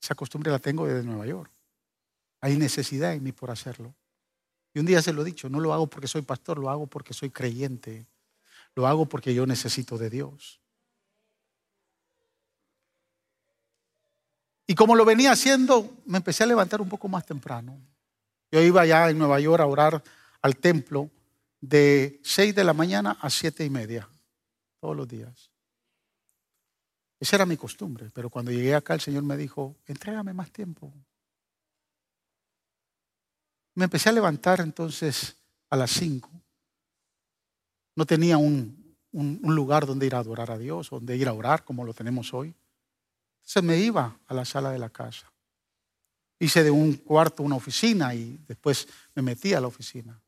Esa 0.02 0.16
costumbre 0.16 0.52
la 0.52 0.60
tengo 0.60 0.88
desde 0.88 1.04
Nueva 1.04 1.26
York. 1.26 1.52
Hay 2.42 2.58
necesidad 2.58 3.14
en 3.14 3.24
mí 3.24 3.32
por 3.32 3.52
hacerlo. 3.52 3.94
Y 4.74 4.80
un 4.80 4.86
día 4.86 5.02
se 5.02 5.14
lo 5.14 5.22
he 5.22 5.26
dicho, 5.26 5.50
no 5.50 5.60
lo 5.60 5.74
hago 5.74 5.88
porque 5.88 6.08
soy 6.08 6.22
pastor, 6.22 6.60
lo 6.60 6.70
hago 6.70 6.88
porque 6.88 7.14
soy 7.14 7.30
creyente. 7.30 8.06
Lo 8.76 8.88
hago 8.88 9.06
porque 9.08 9.34
yo 9.34 9.46
necesito 9.46 9.98
de 9.98 10.10
Dios. 10.10 10.60
Y 14.68 14.76
como 14.76 14.96
lo 14.96 15.06
venía 15.06 15.32
haciendo, 15.32 15.96
me 16.06 16.18
empecé 16.18 16.44
a 16.44 16.48
levantar 16.48 16.82
un 16.82 16.90
poco 16.90 17.08
más 17.08 17.26
temprano. 17.26 17.80
Yo 18.52 18.62
iba 18.62 18.86
ya 18.86 19.10
en 19.10 19.18
Nueva 19.18 19.40
York 19.40 19.62
a 19.62 19.66
orar 19.66 20.04
al 20.42 20.58
templo 20.58 21.10
de 21.62 22.20
6 22.24 22.54
de 22.54 22.64
la 22.64 22.74
mañana 22.74 23.18
a 23.22 23.30
siete 23.30 23.66
y 23.66 23.70
media, 23.70 24.08
todos 24.80 24.96
los 24.96 25.08
días. 25.08 25.55
Esa 27.26 27.38
era 27.38 27.48
mi 27.48 27.58
costumbre, 27.58 28.12
pero 28.14 28.30
cuando 28.30 28.52
llegué 28.52 28.76
acá 28.76 28.94
el 28.94 29.02
Señor 29.02 29.24
me 29.24 29.36
dijo, 29.36 29.78
entrégame 29.88 30.32
más 30.32 30.52
tiempo. 30.52 30.94
Me 33.74 33.86
empecé 33.86 34.10
a 34.10 34.12
levantar 34.12 34.62
entonces 34.62 35.36
a 35.72 35.76
las 35.76 35.90
5. 35.90 36.30
No 37.96 38.06
tenía 38.06 38.38
un, 38.38 38.96
un 39.12 39.56
lugar 39.56 39.88
donde 39.88 40.06
ir 40.06 40.14
a 40.14 40.20
adorar 40.20 40.52
a 40.52 40.60
Dios, 40.60 40.92
donde 40.92 41.18
ir 41.18 41.28
a 41.28 41.34
orar 41.34 41.66
como 41.66 41.84
lo 41.84 41.96
tenemos 41.96 42.32
hoy. 42.32 42.54
Se 43.42 43.60
me 43.64 43.80
iba 43.80 44.20
a 44.28 44.34
la 44.36 44.46
sala 44.46 44.70
de 44.70 44.78
la 44.78 44.92
casa. 44.92 45.34
Hice 46.38 46.64
de 46.64 46.70
un 46.70 46.94
cuarto 46.94 47.42
una 47.42 47.56
oficina 47.56 48.14
y 48.14 48.40
después 48.48 48.88
me 49.16 49.24
metí 49.24 49.56
a 49.56 49.62
la 49.62 49.66
oficina. 49.66 50.22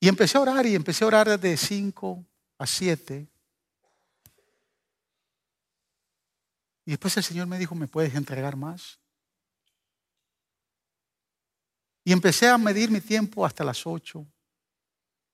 Y 0.00 0.08
empecé 0.08 0.38
a 0.38 0.40
orar 0.40 0.64
y 0.64 0.74
empecé 0.74 1.04
a 1.04 1.08
orar 1.08 1.38
de 1.38 1.58
5 1.58 2.24
a 2.56 2.66
7. 2.66 3.33
Y 6.84 6.90
después 6.90 7.16
el 7.16 7.22
Señor 7.22 7.46
me 7.46 7.58
dijo, 7.58 7.74
¿me 7.74 7.88
puedes 7.88 8.14
entregar 8.14 8.56
más? 8.56 8.98
Y 12.04 12.12
empecé 12.12 12.48
a 12.48 12.58
medir 12.58 12.90
mi 12.90 13.00
tiempo 13.00 13.46
hasta 13.46 13.64
las 13.64 13.86
8, 13.86 14.26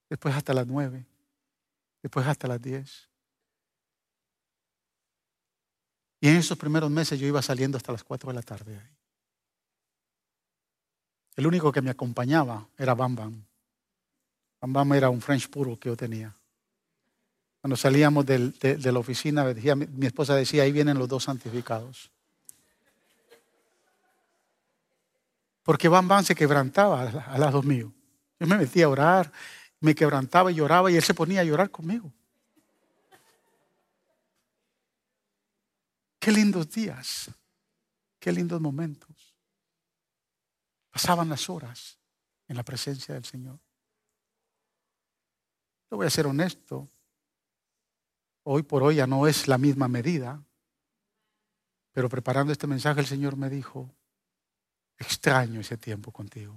después 0.09 0.35
hasta 0.35 0.55
las 0.55 0.67
9, 0.67 1.05
después 2.03 2.27
hasta 2.27 2.47
las 2.47 2.63
10. 2.63 3.09
Y 6.21 6.29
en 6.29 6.37
esos 6.37 6.57
primeros 6.57 6.91
meses 6.91 7.19
yo 7.19 7.27
iba 7.27 7.43
saliendo 7.43 7.77
hasta 7.77 7.93
las 7.93 8.05
4 8.05 8.29
de 8.29 8.35
la 8.35 8.43
tarde. 8.43 8.81
El 11.35 11.47
único 11.47 11.73
que 11.73 11.83
me 11.83 11.91
acompañaba 11.91 12.69
era 12.77 12.95
Bam 12.95 13.17
Bam. 13.17 13.45
Bam 14.61 14.73
Bam 14.73 14.93
era 14.93 15.11
un 15.11 15.21
French 15.21 15.49
puro 15.49 15.79
que 15.79 15.89
yo 15.89 15.97
tenía. 15.97 16.35
Cuando 17.61 17.77
salíamos 17.77 18.25
de, 18.25 18.79
la 18.83 18.99
oficina, 18.99 19.45
mi 19.45 20.07
esposa 20.07 20.35
decía, 20.35 20.63
ahí 20.63 20.73
vienen 20.73 20.99
los 20.99 21.09
dos 21.09 21.25
santificados. 21.25 22.11
Porque 25.63 25.89
Bam 25.89 26.09
Bam 26.09 26.25
se 26.25 26.35
quebrantaba 26.35 27.03
al 27.03 27.41
lado 27.41 27.63
mío. 27.63 27.93
Yo 28.39 28.47
me 28.47 28.57
metía 28.57 28.87
a 28.87 28.89
orar, 28.89 29.33
me 29.81 29.95
quebrantaba 29.95 30.51
y 30.51 30.55
lloraba 30.55 30.91
y 30.91 30.97
él 30.97 31.03
se 31.03 31.13
ponía 31.15 31.43
a 31.43 31.45
llorar 31.45 31.71
conmigo. 31.71 32.11
Qué 36.19 36.33
lindos 36.33 36.71
días, 36.71 37.31
qué 38.19 38.33
lindos 38.33 38.61
momentos. 38.61 39.37
Pasaban 40.91 41.29
las 41.29 41.49
horas 41.49 41.99
en 42.49 42.57
la 42.57 42.63
presencia 42.63 43.15
del 43.15 43.25
Señor. 43.25 43.59
Yo 45.91 45.97
voy 45.97 46.07
a 46.07 46.11
ser 46.11 46.27
honesto. 46.27 46.89
Hoy 48.43 48.63
por 48.63 48.83
hoy 48.83 48.97
ya 48.97 49.07
no 49.07 49.27
es 49.27 49.49
la 49.49 49.59
misma 49.59 49.89
medida, 49.89 50.43
pero 51.93 52.09
preparando 52.09 52.53
este 52.53 52.67
mensaje 52.67 53.01
el 53.01 53.07
Señor 53.07 53.37
me 53.37 53.51
dijo, 53.51 53.91
extraño 54.99 55.61
ese 55.61 55.77
tiempo 55.77 56.13
contigo. 56.13 56.55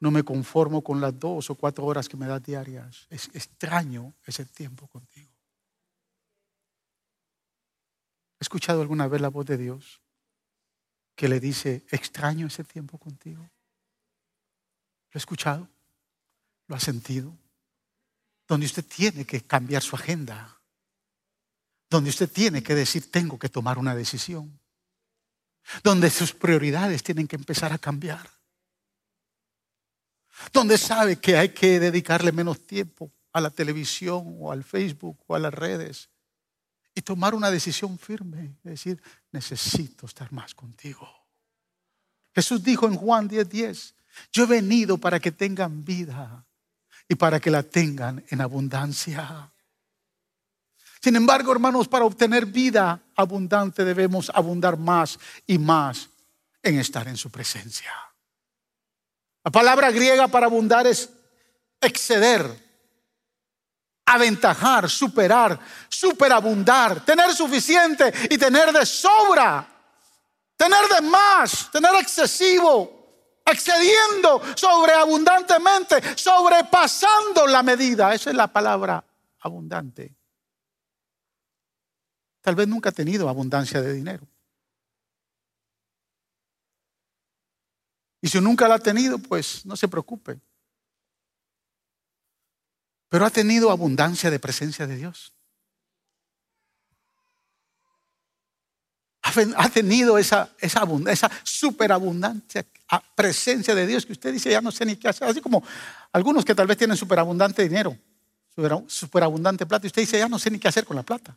No 0.00 0.10
me 0.10 0.22
conformo 0.22 0.82
con 0.82 1.00
las 1.00 1.18
dos 1.18 1.50
o 1.50 1.54
cuatro 1.56 1.84
horas 1.84 2.08
que 2.08 2.16
me 2.16 2.26
das 2.26 2.42
diarias. 2.42 3.06
Es 3.10 3.28
extraño 3.34 4.14
ese 4.24 4.44
tiempo 4.44 4.86
contigo. 4.86 5.32
¿Ha 8.40 8.44
escuchado 8.44 8.80
alguna 8.80 9.08
vez 9.08 9.20
la 9.20 9.28
voz 9.28 9.46
de 9.46 9.56
Dios 9.56 10.00
que 11.16 11.28
le 11.28 11.40
dice, 11.40 11.84
extraño 11.90 12.46
ese 12.46 12.62
tiempo 12.62 12.96
contigo? 12.98 13.42
¿Lo 13.42 15.16
ha 15.16 15.18
escuchado? 15.18 15.68
¿Lo 16.68 16.76
ha 16.76 16.80
sentido? 16.80 17.36
Donde 18.48 18.66
usted 18.66 18.84
tiene 18.84 19.24
que 19.24 19.42
cambiar 19.42 19.82
su 19.82 19.94
agenda. 19.94 20.58
donde 21.90 22.10
usted 22.10 22.30
tiene 22.30 22.62
que 22.62 22.74
decir, 22.74 23.10
tengo 23.10 23.38
que 23.38 23.48
tomar 23.48 23.78
una 23.78 23.94
decisión, 23.94 24.60
donde 25.82 26.10
sus 26.10 26.32
prioridades 26.32 27.02
tienen 27.02 27.26
que 27.26 27.36
empezar 27.36 27.72
a 27.72 27.78
cambiar, 27.78 28.28
donde 30.52 30.78
sabe 30.78 31.16
que 31.16 31.36
hay 31.36 31.50
que 31.50 31.80
dedicarle 31.80 32.30
menos 32.32 32.66
tiempo 32.66 33.10
a 33.32 33.40
la 33.40 33.50
televisión 33.50 34.36
o 34.38 34.52
al 34.52 34.64
Facebook 34.64 35.18
o 35.26 35.34
a 35.34 35.38
las 35.38 35.52
redes 35.52 36.10
y 36.94 37.02
tomar 37.02 37.34
una 37.34 37.50
decisión 37.50 37.98
firme, 37.98 38.56
decir, 38.62 39.00
necesito 39.32 40.06
estar 40.06 40.32
más 40.32 40.54
contigo. 40.54 41.08
Jesús 42.34 42.62
dijo 42.62 42.86
en 42.86 42.96
Juan 42.96 43.28
10:10, 43.28 43.48
10, 43.48 43.94
yo 44.32 44.44
he 44.44 44.46
venido 44.46 44.98
para 44.98 45.20
que 45.20 45.32
tengan 45.32 45.84
vida 45.84 46.46
y 47.08 47.14
para 47.14 47.40
que 47.40 47.50
la 47.50 47.62
tengan 47.62 48.22
en 48.28 48.40
abundancia. 48.40 49.50
Sin 51.00 51.16
embargo, 51.16 51.52
hermanos, 51.52 51.88
para 51.88 52.04
obtener 52.04 52.44
vida 52.44 53.00
abundante 53.16 53.84
debemos 53.84 54.30
abundar 54.34 54.76
más 54.76 55.18
y 55.46 55.58
más 55.58 56.10
en 56.62 56.78
estar 56.78 57.06
en 57.08 57.16
su 57.16 57.30
presencia. 57.30 57.92
La 59.44 59.50
palabra 59.50 59.90
griega 59.90 60.28
para 60.28 60.46
abundar 60.46 60.86
es 60.86 61.08
exceder, 61.80 62.44
aventajar, 64.04 64.90
superar, 64.90 65.58
superabundar, 65.88 67.04
tener 67.04 67.32
suficiente 67.32 68.12
y 68.28 68.36
tener 68.36 68.72
de 68.72 68.84
sobra, 68.84 69.66
tener 70.56 70.88
de 70.88 71.08
más, 71.08 71.70
tener 71.70 71.94
excesivo, 71.94 72.97
excediendo 73.50 74.40
sobreabundantemente, 74.56 76.16
sobrepasando 76.16 77.46
la 77.46 77.62
medida. 77.62 78.14
Esa 78.14 78.30
es 78.30 78.36
la 78.36 78.46
palabra 78.46 79.04
abundante. 79.40 80.14
Tal 82.40 82.54
vez 82.54 82.68
nunca 82.68 82.90
ha 82.90 82.92
tenido 82.92 83.28
abundancia 83.28 83.82
de 83.82 83.92
dinero. 83.92 84.26
Y 88.20 88.28
si 88.28 88.40
nunca 88.40 88.66
la 88.66 88.76
ha 88.76 88.78
tenido, 88.78 89.18
pues 89.18 89.64
no 89.64 89.76
se 89.76 89.88
preocupe. 89.88 90.40
Pero 93.08 93.24
ha 93.24 93.30
tenido 93.30 93.70
abundancia 93.70 94.30
de 94.30 94.38
presencia 94.38 94.86
de 94.86 94.96
Dios. 94.96 95.32
Ha 99.22 99.68
tenido 99.68 100.16
esa, 100.16 100.54
esa, 100.58 100.84
esa 101.06 101.30
superabundancia, 101.42 102.64
presencia 103.14 103.74
de 103.74 103.86
Dios 103.86 104.06
que 104.06 104.12
usted 104.12 104.32
dice, 104.32 104.50
ya 104.50 104.60
no 104.60 104.72
sé 104.72 104.86
ni 104.86 104.96
qué 104.96 105.08
hacer. 105.08 105.28
Así 105.28 105.40
como 105.40 105.62
algunos 106.12 106.44
que 106.44 106.54
tal 106.54 106.66
vez 106.66 106.78
tienen 106.78 106.96
superabundante 106.96 107.62
dinero, 107.62 107.96
superabundante 108.86 109.66
plata, 109.66 109.86
y 109.86 109.88
usted 109.88 110.02
dice, 110.02 110.18
ya 110.18 110.28
no 110.28 110.38
sé 110.38 110.50
ni 110.50 110.58
qué 110.58 110.68
hacer 110.68 110.84
con 110.84 110.96
la 110.96 111.02
plata. 111.02 111.36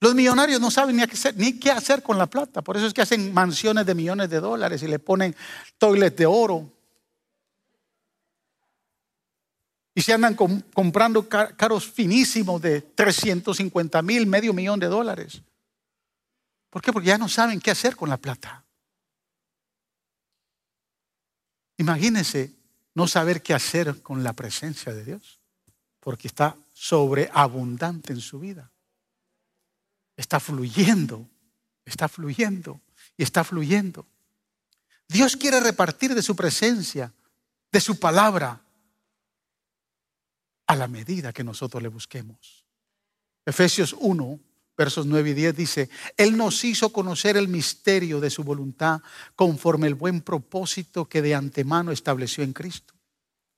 Los 0.00 0.14
millonarios 0.14 0.60
no 0.60 0.70
saben 0.70 0.96
ni 0.96 1.06
qué, 1.06 1.14
hacer, 1.14 1.36
ni 1.36 1.58
qué 1.58 1.70
hacer 1.70 2.02
con 2.02 2.18
la 2.18 2.26
plata. 2.26 2.62
Por 2.62 2.76
eso 2.76 2.86
es 2.86 2.94
que 2.94 3.02
hacen 3.02 3.32
mansiones 3.32 3.86
de 3.86 3.94
millones 3.94 4.28
de 4.28 4.40
dólares 4.40 4.82
y 4.82 4.86
le 4.86 4.98
ponen 4.98 5.34
toilets 5.78 6.16
de 6.16 6.26
oro. 6.26 6.70
Y 9.94 10.02
se 10.02 10.12
andan 10.12 10.34
comprando 10.34 11.28
caros 11.28 11.86
finísimos 11.86 12.60
de 12.60 12.80
350 12.82 14.02
mil, 14.02 14.26
medio 14.26 14.52
millón 14.52 14.80
de 14.80 14.86
dólares. 14.86 15.40
¿Por 16.68 16.82
qué? 16.82 16.92
Porque 16.92 17.08
ya 17.08 17.18
no 17.18 17.28
saben 17.28 17.60
qué 17.60 17.70
hacer 17.70 17.94
con 17.94 18.08
la 18.08 18.16
plata. 18.16 18.63
Imagínense 21.76 22.52
no 22.94 23.08
saber 23.08 23.42
qué 23.42 23.54
hacer 23.54 24.02
con 24.02 24.22
la 24.22 24.32
presencia 24.32 24.92
de 24.92 25.04
Dios, 25.04 25.40
porque 26.00 26.28
está 26.28 26.56
sobreabundante 26.72 28.12
en 28.12 28.20
su 28.20 28.38
vida 28.38 28.70
está 30.16 30.40
fluyendo, 30.40 31.28
está 31.84 32.08
fluyendo 32.08 32.80
y 33.16 33.22
está 33.22 33.44
fluyendo. 33.44 34.06
Dios 35.08 35.36
quiere 35.36 35.60
repartir 35.60 36.14
de 36.14 36.22
su 36.22 36.34
presencia, 36.34 37.12
de 37.70 37.80
su 37.80 37.98
palabra, 37.98 38.60
a 40.66 40.76
la 40.76 40.88
medida 40.88 41.32
que 41.32 41.44
nosotros 41.44 41.82
le 41.82 41.88
busquemos. 41.88 42.64
Efesios 43.44 43.94
1, 43.98 44.40
versos 44.76 45.06
9 45.06 45.30
y 45.30 45.34
10 45.34 45.56
dice, 45.56 45.90
Él 46.16 46.36
nos 46.36 46.64
hizo 46.64 46.92
conocer 46.92 47.36
el 47.36 47.48
misterio 47.48 48.20
de 48.20 48.30
su 48.30 48.44
voluntad 48.44 49.00
conforme 49.36 49.86
el 49.86 49.94
buen 49.94 50.20
propósito 50.20 51.08
que 51.08 51.22
de 51.22 51.34
antemano 51.34 51.92
estableció 51.92 52.44
en 52.44 52.52
Cristo 52.52 52.94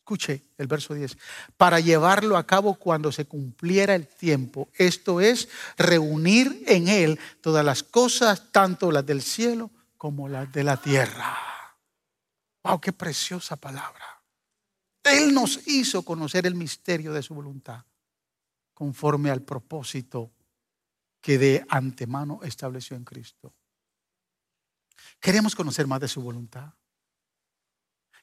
Escuche 0.06 0.44
el 0.56 0.68
verso 0.68 0.94
10. 0.94 1.18
Para 1.56 1.80
llevarlo 1.80 2.36
a 2.36 2.46
cabo 2.46 2.74
cuando 2.76 3.10
se 3.10 3.24
cumpliera 3.24 3.96
el 3.96 4.06
tiempo. 4.06 4.68
Esto 4.74 5.20
es 5.20 5.48
reunir 5.76 6.62
en 6.68 6.86
Él 6.86 7.18
todas 7.40 7.64
las 7.64 7.82
cosas, 7.82 8.52
tanto 8.52 8.92
las 8.92 9.04
del 9.04 9.20
cielo 9.20 9.68
como 9.96 10.28
las 10.28 10.52
de 10.52 10.62
la 10.62 10.76
tierra. 10.76 11.36
¡Wow! 12.62 12.80
¡Qué 12.80 12.92
preciosa 12.92 13.56
palabra! 13.56 14.22
Él 15.02 15.34
nos 15.34 15.66
hizo 15.66 16.04
conocer 16.04 16.46
el 16.46 16.54
misterio 16.54 17.12
de 17.12 17.24
su 17.24 17.34
voluntad 17.34 17.82
conforme 18.74 19.32
al 19.32 19.42
propósito 19.42 20.30
que 21.26 21.38
de 21.38 21.66
antemano 21.68 22.38
estableció 22.44 22.96
en 22.96 23.02
Cristo. 23.02 23.52
Queremos 25.18 25.56
conocer 25.56 25.84
más 25.84 25.98
de 25.98 26.06
su 26.06 26.22
voluntad. 26.22 26.72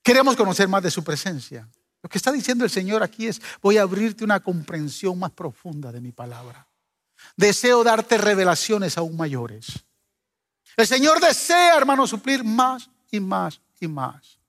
Queremos 0.01 0.38
conocer 0.38 0.70
más 0.70 0.82
de 0.82 0.89
su 0.89 1.04
presencia. 1.04 1.70
Lo 2.01 2.08
que 2.08 2.18
está 2.18 2.32
diciendo 2.32 2.64
el 2.64 2.70
Señor 2.72 3.04
aquí 3.04 3.28
es, 3.28 3.41
voy 3.62 3.78
a 3.78 3.82
abrirte 3.82 4.24
una 4.24 4.39
comprensión 4.39 5.20
más 5.20 5.32
profunda 5.32 5.91
de 5.91 5.99
mi 5.99 6.14
palabra. 6.14 6.66
Deseo 7.36 7.84
darte 7.84 8.18
revelaciones 8.18 8.97
aún 8.97 9.18
mayores. 9.18 9.84
El 10.78 10.88
Señor 10.88 11.20
desea, 11.20 11.76
hermano, 11.76 12.08
suplir 12.08 12.41
más 12.41 12.89
y 13.12 13.20
más 13.20 13.60
y 13.82 13.88
más. 13.89 14.39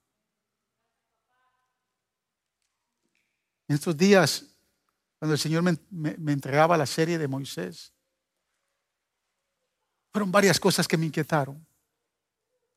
En 3.67 3.75
estos 3.75 3.97
días, 3.97 4.45
cuando 5.19 5.33
el 5.33 5.39
Señor 5.39 5.61
me, 5.61 6.31
entregaba 6.31 6.77
la 6.77 6.85
serie 6.85 7.17
de 7.17 7.27
Moisés, 7.27 7.91
fueron 10.15 10.31
varias 10.31 10.61
cosas 10.61 10.87
que 10.87 10.95
me 10.95 11.07
inquietaron. 11.07 11.67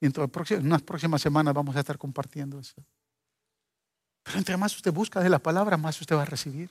Y 0.01 0.07
en, 0.07 0.13
en 0.13 0.67
unas 0.67 0.83
próximas 0.83 1.23
semanas 1.23 1.55
vamos 1.55 1.77
a 1.77 1.79
estar 1.79 1.97
compartiendo 1.97 2.59
eso. 2.59 2.85
Pero 4.25 4.39
entre 4.39 4.57
más 4.57 4.75
usted 4.75 4.93
busca 4.93 5.21
de 5.21 5.29
la 5.29 5.39
palabra, 5.39 5.77
más 5.77 6.01
usted 6.01 6.17
va 6.17 6.23
a 6.23 6.25
recibir. 6.25 6.69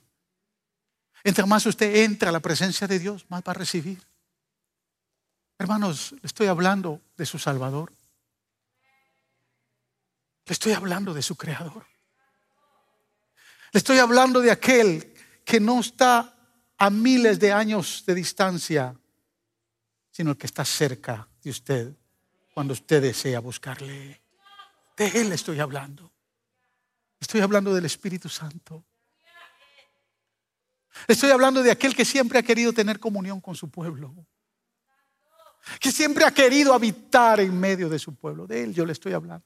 Entre 1.24 1.45
más 1.45 1.65
usted 1.65 2.03
entra 2.03 2.28
a 2.28 2.32
la 2.34 2.41
presencia 2.41 2.86
de 2.86 2.99
Dios, 2.99 3.26
más 3.30 3.43
va 3.47 3.51
a 3.51 3.53
recibir. 3.53 4.05
Hermanos, 5.57 6.11
le 6.11 6.28
estoy 6.28 6.47
hablando 6.47 7.01
de 7.15 7.26
su 7.26 7.39
Salvador. 7.39 7.93
Le 10.47 10.51
estoy 10.51 10.74
hablando 10.74 11.13
de 11.13 11.22
su 11.22 11.38
Creador. 11.38 11.86
Le 13.72 13.78
estoy 13.78 13.99
hablando 13.99 14.41
de 14.41 14.51
aquel 14.51 15.13
que 15.45 15.61
no 15.61 15.80
está 15.80 16.36
a 16.78 16.89
miles 16.89 17.39
de 17.39 17.53
años 17.53 18.03
de 18.05 18.15
distancia, 18.15 18.93
sino 20.18 20.32
el 20.32 20.38
que 20.38 20.47
está 20.47 20.65
cerca 20.65 21.30
de 21.43 21.51
usted 21.51 21.95
cuando 22.51 22.74
usted 22.74 23.03
desea 23.03 23.39
buscarle. 23.39 24.20
De 24.97 25.07
Él 25.09 25.32
estoy 25.32 25.59
hablando. 25.59 26.11
Estoy 27.20 27.41
hablando 27.41 27.72
del 27.72 27.86
Espíritu 27.86 28.28
Santo. 28.28 28.84
Estoy 31.07 31.30
hablando 31.30 31.61
de 31.61 31.70
aquel 31.70 31.95
que 31.95 32.03
siempre 32.03 32.39
ha 32.39 32.41
querido 32.41 32.74
tener 32.74 32.99
comunión 32.99 33.39
con 33.39 33.53
su 33.53 33.70
pueblo. 33.70 34.11
Que 35.80 35.91
siempre 35.91 36.26
ha 36.26 36.32
querido 36.32 36.74
habitar 36.74 37.39
en 37.39 37.55
medio 37.55 37.88
de 37.88 37.99
su 37.99 38.15
pueblo. 38.15 38.47
De 38.47 38.63
Él 38.63 38.74
yo 38.74 38.88
le 38.88 38.93
estoy 38.93 39.13
hablando. 39.13 39.45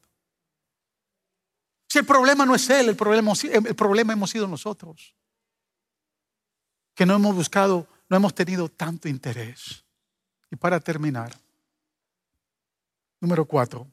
Si 1.89 1.99
el 1.99 2.05
problema 2.05 2.45
no 2.45 2.55
es 2.55 2.69
Él, 2.69 2.87
el 2.87 2.95
problema, 2.95 3.33
el 3.43 3.75
problema 3.75 4.13
hemos 4.13 4.29
sido 4.29 4.47
nosotros. 4.47 5.13
Que 6.95 7.05
no 7.05 7.15
hemos 7.15 7.35
buscado, 7.35 7.89
no 8.07 8.15
hemos 8.15 8.33
tenido 8.33 8.69
tanto 8.69 9.09
interés. 9.09 9.83
Y 10.51 10.57
para 10.57 10.79
terminar, 10.79 11.35
Número 13.21 13.45
cuatro. 13.45 13.87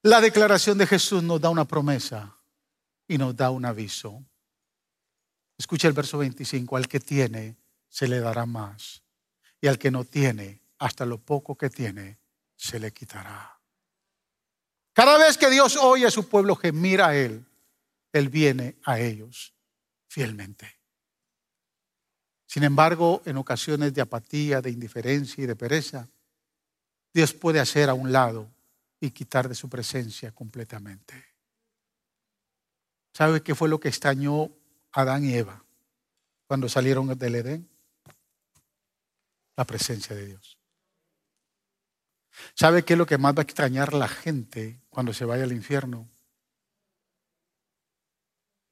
La 0.00 0.22
declaración 0.22 0.78
de 0.78 0.86
Jesús 0.86 1.22
nos 1.22 1.40
da 1.40 1.50
una 1.50 1.66
promesa 1.66 2.34
y 3.06 3.18
nos 3.18 3.36
da 3.36 3.50
un 3.50 3.66
aviso. 3.66 4.24
Escucha 5.58 5.86
el 5.86 5.92
verso 5.92 6.16
25. 6.18 6.76
Al 6.76 6.88
que 6.88 6.98
tiene, 6.98 7.56
se 7.88 8.08
le 8.08 8.20
dará 8.20 8.46
más. 8.46 9.02
Y 9.60 9.66
al 9.68 9.78
que 9.78 9.90
no 9.90 10.04
tiene, 10.04 10.62
hasta 10.78 11.04
lo 11.04 11.18
poco 11.18 11.56
que 11.56 11.68
tiene, 11.68 12.18
se 12.56 12.80
le 12.80 12.90
quitará. 12.90 13.60
Cada 14.94 15.18
vez 15.18 15.36
que 15.36 15.50
Dios 15.50 15.76
oye 15.76 16.06
a 16.06 16.10
su 16.10 16.28
pueblo 16.28 16.56
gemir 16.56 17.02
a 17.02 17.14
Él, 17.14 17.46
Él 18.12 18.30
viene 18.30 18.78
a 18.84 18.98
ellos 18.98 19.54
fielmente. 20.08 20.81
Sin 22.52 22.64
embargo, 22.64 23.22
en 23.24 23.38
ocasiones 23.38 23.94
de 23.94 24.02
apatía, 24.02 24.60
de 24.60 24.68
indiferencia 24.68 25.42
y 25.42 25.46
de 25.46 25.56
pereza, 25.56 26.06
Dios 27.14 27.32
puede 27.32 27.60
hacer 27.60 27.88
a 27.88 27.94
un 27.94 28.12
lado 28.12 28.46
y 29.00 29.10
quitar 29.10 29.48
de 29.48 29.54
su 29.54 29.70
presencia 29.70 30.32
completamente. 30.32 31.14
¿Sabe 33.14 33.42
qué 33.42 33.54
fue 33.54 33.70
lo 33.70 33.80
que 33.80 33.88
extrañó 33.88 34.50
Adán 34.92 35.24
y 35.24 35.32
Eva? 35.32 35.64
cuando 36.46 36.68
salieron 36.68 37.16
del 37.16 37.36
Edén? 37.36 37.70
La 39.56 39.64
presencia 39.64 40.14
de 40.14 40.26
Dios. 40.26 40.58
¿Sabe 42.54 42.84
qué 42.84 42.92
es 42.92 42.98
lo 42.98 43.06
que 43.06 43.16
más 43.16 43.34
va 43.34 43.40
a 43.40 43.44
extrañar 43.44 43.94
la 43.94 44.08
gente 44.08 44.78
cuando 44.90 45.14
se 45.14 45.24
vaya 45.24 45.44
al 45.44 45.52
infierno? 45.52 46.06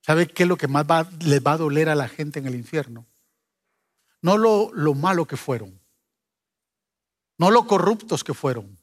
¿Sabe 0.03 0.27
qué 0.27 0.43
es 0.43 0.49
lo 0.51 0.59
que 0.59 0.69
más 0.69 0.87
le 1.23 1.41
va 1.41 1.53
a 1.53 1.57
doler 1.57 1.89
a 1.89 1.95
la 1.95 2.09
gente 2.09 2.41
en 2.41 2.47
el 2.47 2.57
infierno? 2.57 3.07
No 4.23 4.37
lo, 4.37 4.71
lo 4.73 4.95
malo 4.95 5.27
que 5.27 5.37
fueron, 5.37 5.81
no 7.39 7.51
lo 7.51 7.67
corruptos 7.67 8.23
que 8.23 8.35
fueron, 8.35 8.79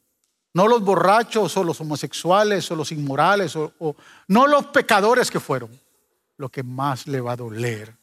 no 0.53 0.67
los 0.67 0.81
borrachos 0.81 1.55
o 1.57 1.63
los 1.63 1.79
homosexuales 1.79 2.71
o 2.71 2.75
los 2.75 2.91
inmorales, 2.91 3.55
o, 3.55 3.71
o, 3.79 3.95
no 4.27 4.47
los 4.47 4.67
pecadores 4.67 5.29
que 5.29 5.39
fueron. 5.39 5.79
Lo 6.37 6.49
que 6.49 6.63
más 6.63 7.07
le 7.07 7.19
va 7.19 7.33
a 7.33 7.35
doler 7.35 7.95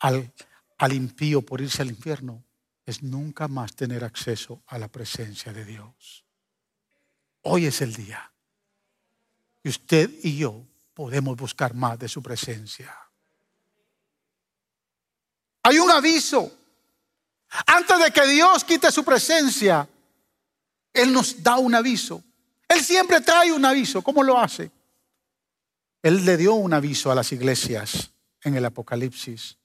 al, 0.00 0.32
al 0.78 0.92
impío 0.92 1.42
por 1.42 1.60
irse 1.60 1.82
al 1.82 1.88
infierno 1.88 2.42
es 2.84 3.02
nunca 3.02 3.48
más 3.48 3.74
tener 3.74 4.04
acceso 4.04 4.62
a 4.66 4.78
la 4.78 4.88
presencia 4.88 5.52
de 5.52 5.64
Dios. 5.64 6.24
Hoy 7.42 7.66
es 7.66 7.80
el 7.80 7.94
día. 7.94 8.32
Y 9.62 9.68
usted 9.68 10.10
y 10.22 10.38
yo 10.38 10.64
podemos 10.94 11.36
buscar 11.36 11.74
más 11.74 11.98
de 11.98 12.08
su 12.08 12.22
presencia. 12.22 12.94
Hay 15.66 15.80
un 15.80 15.90
aviso. 15.90 16.52
Antes 17.66 17.98
de 17.98 18.12
que 18.12 18.24
Dios 18.28 18.62
quite 18.62 18.92
su 18.92 19.02
presencia, 19.04 19.88
Él 20.92 21.12
nos 21.12 21.42
da 21.42 21.56
un 21.58 21.74
aviso. 21.74 22.22
Él 22.68 22.80
siempre 22.84 23.20
trae 23.20 23.50
un 23.50 23.64
aviso. 23.64 24.00
¿Cómo 24.00 24.22
lo 24.22 24.38
hace? 24.38 24.70
Él 26.04 26.24
le 26.24 26.36
dio 26.36 26.54
un 26.54 26.72
aviso 26.72 27.10
a 27.10 27.16
las 27.16 27.32
iglesias 27.32 28.12
en 28.42 28.54
el 28.54 28.64
Apocalipsis. 28.64 29.56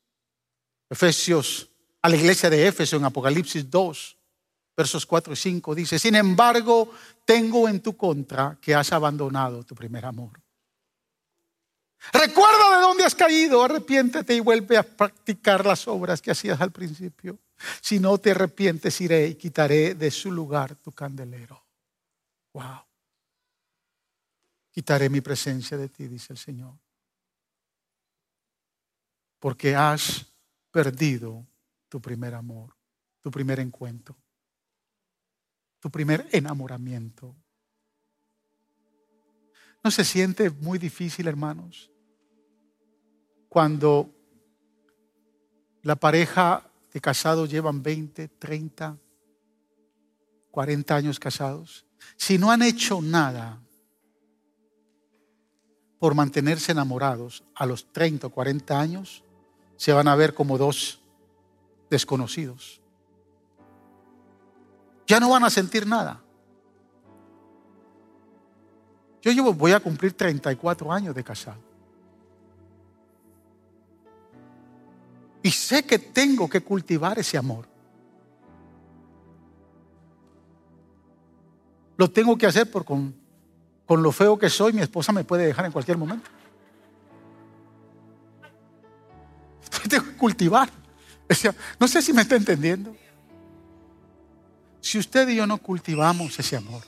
Efesios, 0.90 1.70
a 2.02 2.10
la 2.10 2.16
iglesia 2.16 2.50
de 2.50 2.68
Éfeso 2.68 2.98
en 2.98 3.06
Apocalipsis 3.06 3.70
2, 3.70 4.18
versos 4.76 5.06
4 5.06 5.34
y 5.34 5.36
5 5.36 5.76
dice, 5.76 6.00
sin 6.00 6.16
embargo, 6.16 6.92
tengo 7.26 7.70
en 7.70 7.80
tu 7.80 7.96
contra 7.96 8.58
que 8.60 8.74
has 8.74 8.92
abandonado 8.92 9.64
tu 9.64 9.76
primer 9.76 10.04
amor. 10.08 10.32
Recuerda 12.12 12.76
de 12.76 12.82
dónde 12.82 13.06
has 13.06 13.14
caído, 13.14 13.64
arrepiéntete 13.64 14.36
y 14.36 14.40
vuelve 14.40 14.78
a 14.78 14.84
practicar 14.84 15.66
las 15.66 15.88
obras 15.88 16.22
que 16.22 16.32
hacías 16.32 16.60
al 16.60 16.72
principio. 16.72 17.40
Si 17.80 18.00
no 18.00 18.18
te 18.18 18.32
arrepientes, 18.32 19.00
iré 19.02 19.28
y 19.28 19.36
quitaré 19.36 19.94
de 19.94 20.10
su 20.10 20.32
lugar 20.32 20.76
tu 20.76 20.92
candelero. 20.92 21.64
Wow. 22.54 22.86
Quitaré 24.72 25.10
mi 25.10 25.22
presencia 25.22 25.78
de 25.78 25.90
ti, 25.90 26.08
dice 26.08 26.34
el 26.34 26.40
Señor. 26.40 26.74
Porque 29.40 29.76
has 29.76 30.26
perdido 30.72 31.46
tu 31.88 32.02
primer 32.02 32.34
amor, 32.34 32.76
tu 33.20 33.30
primer 33.30 33.60
encuentro, 33.60 34.16
tu 35.80 35.92
primer 35.92 36.28
enamoramiento. 36.32 37.36
¿No 39.84 39.92
se 39.92 40.04
siente 40.04 40.50
muy 40.50 40.80
difícil, 40.80 41.28
hermanos? 41.28 41.91
Cuando 43.52 44.10
la 45.82 45.98
pareja 45.98 46.64
de 46.94 47.02
casados 47.02 47.50
llevan 47.50 47.84
20, 47.84 48.30
30, 48.30 48.98
40 50.52 50.96
años 50.96 51.20
casados, 51.20 51.86
si 52.16 52.38
no 52.38 52.50
han 52.50 52.62
hecho 52.62 53.02
nada 53.02 53.62
por 56.00 56.16
mantenerse 56.16 56.72
enamorados 56.72 57.44
a 57.54 57.66
los 57.66 57.92
30 57.92 58.28
o 58.28 58.30
40 58.30 58.80
años, 58.80 59.22
se 59.76 59.92
van 59.92 60.08
a 60.08 60.16
ver 60.16 60.34
como 60.34 60.58
dos 60.58 61.02
desconocidos. 61.90 62.80
Ya 65.08 65.20
no 65.20 65.30
van 65.30 65.44
a 65.44 65.50
sentir 65.50 65.86
nada. 65.86 66.24
Yo 69.22 69.34
llevo, 69.34 69.54
voy 69.54 69.74
a 69.74 69.82
cumplir 69.82 70.14
34 70.14 70.90
años 70.94 71.14
de 71.14 71.22
casado. 71.26 71.71
Y 75.44 75.52
sé 75.52 75.84
que 75.84 76.00
tengo 76.00 76.50
que 76.50 76.62
cultivar 76.62 77.18
ese 77.18 77.38
amor. 77.38 77.68
Lo 81.98 82.10
tengo 82.10 82.38
que 82.38 82.48
hacer 82.48 82.70
porque 82.70 82.88
con, 82.88 83.16
con 83.86 84.02
lo 84.04 84.12
feo 84.12 84.38
que 84.38 84.50
soy, 84.50 84.74
mi 84.74 84.82
esposa 84.82 85.12
me 85.12 85.24
puede 85.24 85.46
dejar 85.46 85.66
en 85.66 85.72
cualquier 85.72 85.98
momento. 85.98 86.30
tengo 89.90 90.06
que 90.06 90.18
cultivar. 90.18 90.70
No 91.80 91.88
sé 91.88 92.02
si 92.02 92.14
me 92.14 92.24
está 92.24 92.36
entendiendo. 92.36 92.96
Si 94.82 94.98
usted 94.98 95.28
y 95.30 95.36
yo 95.36 95.48
no 95.48 95.58
cultivamos 95.58 96.38
ese 96.38 96.58
amor. 96.58 96.84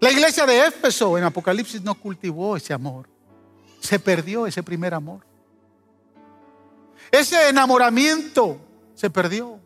La 0.00 0.10
iglesia 0.10 0.44
de 0.44 0.66
Éfeso 0.66 1.16
en 1.16 1.24
Apocalipsis 1.24 1.82
no 1.82 1.94
cultivó 1.94 2.56
ese 2.56 2.74
amor. 2.74 3.08
Se 3.80 3.98
perdió 3.98 4.46
ese 4.46 4.62
primer 4.62 4.92
amor. 4.92 5.24
Ese 7.10 7.48
enamoramiento 7.48 8.58
se 8.94 9.10
perdió. 9.10 9.60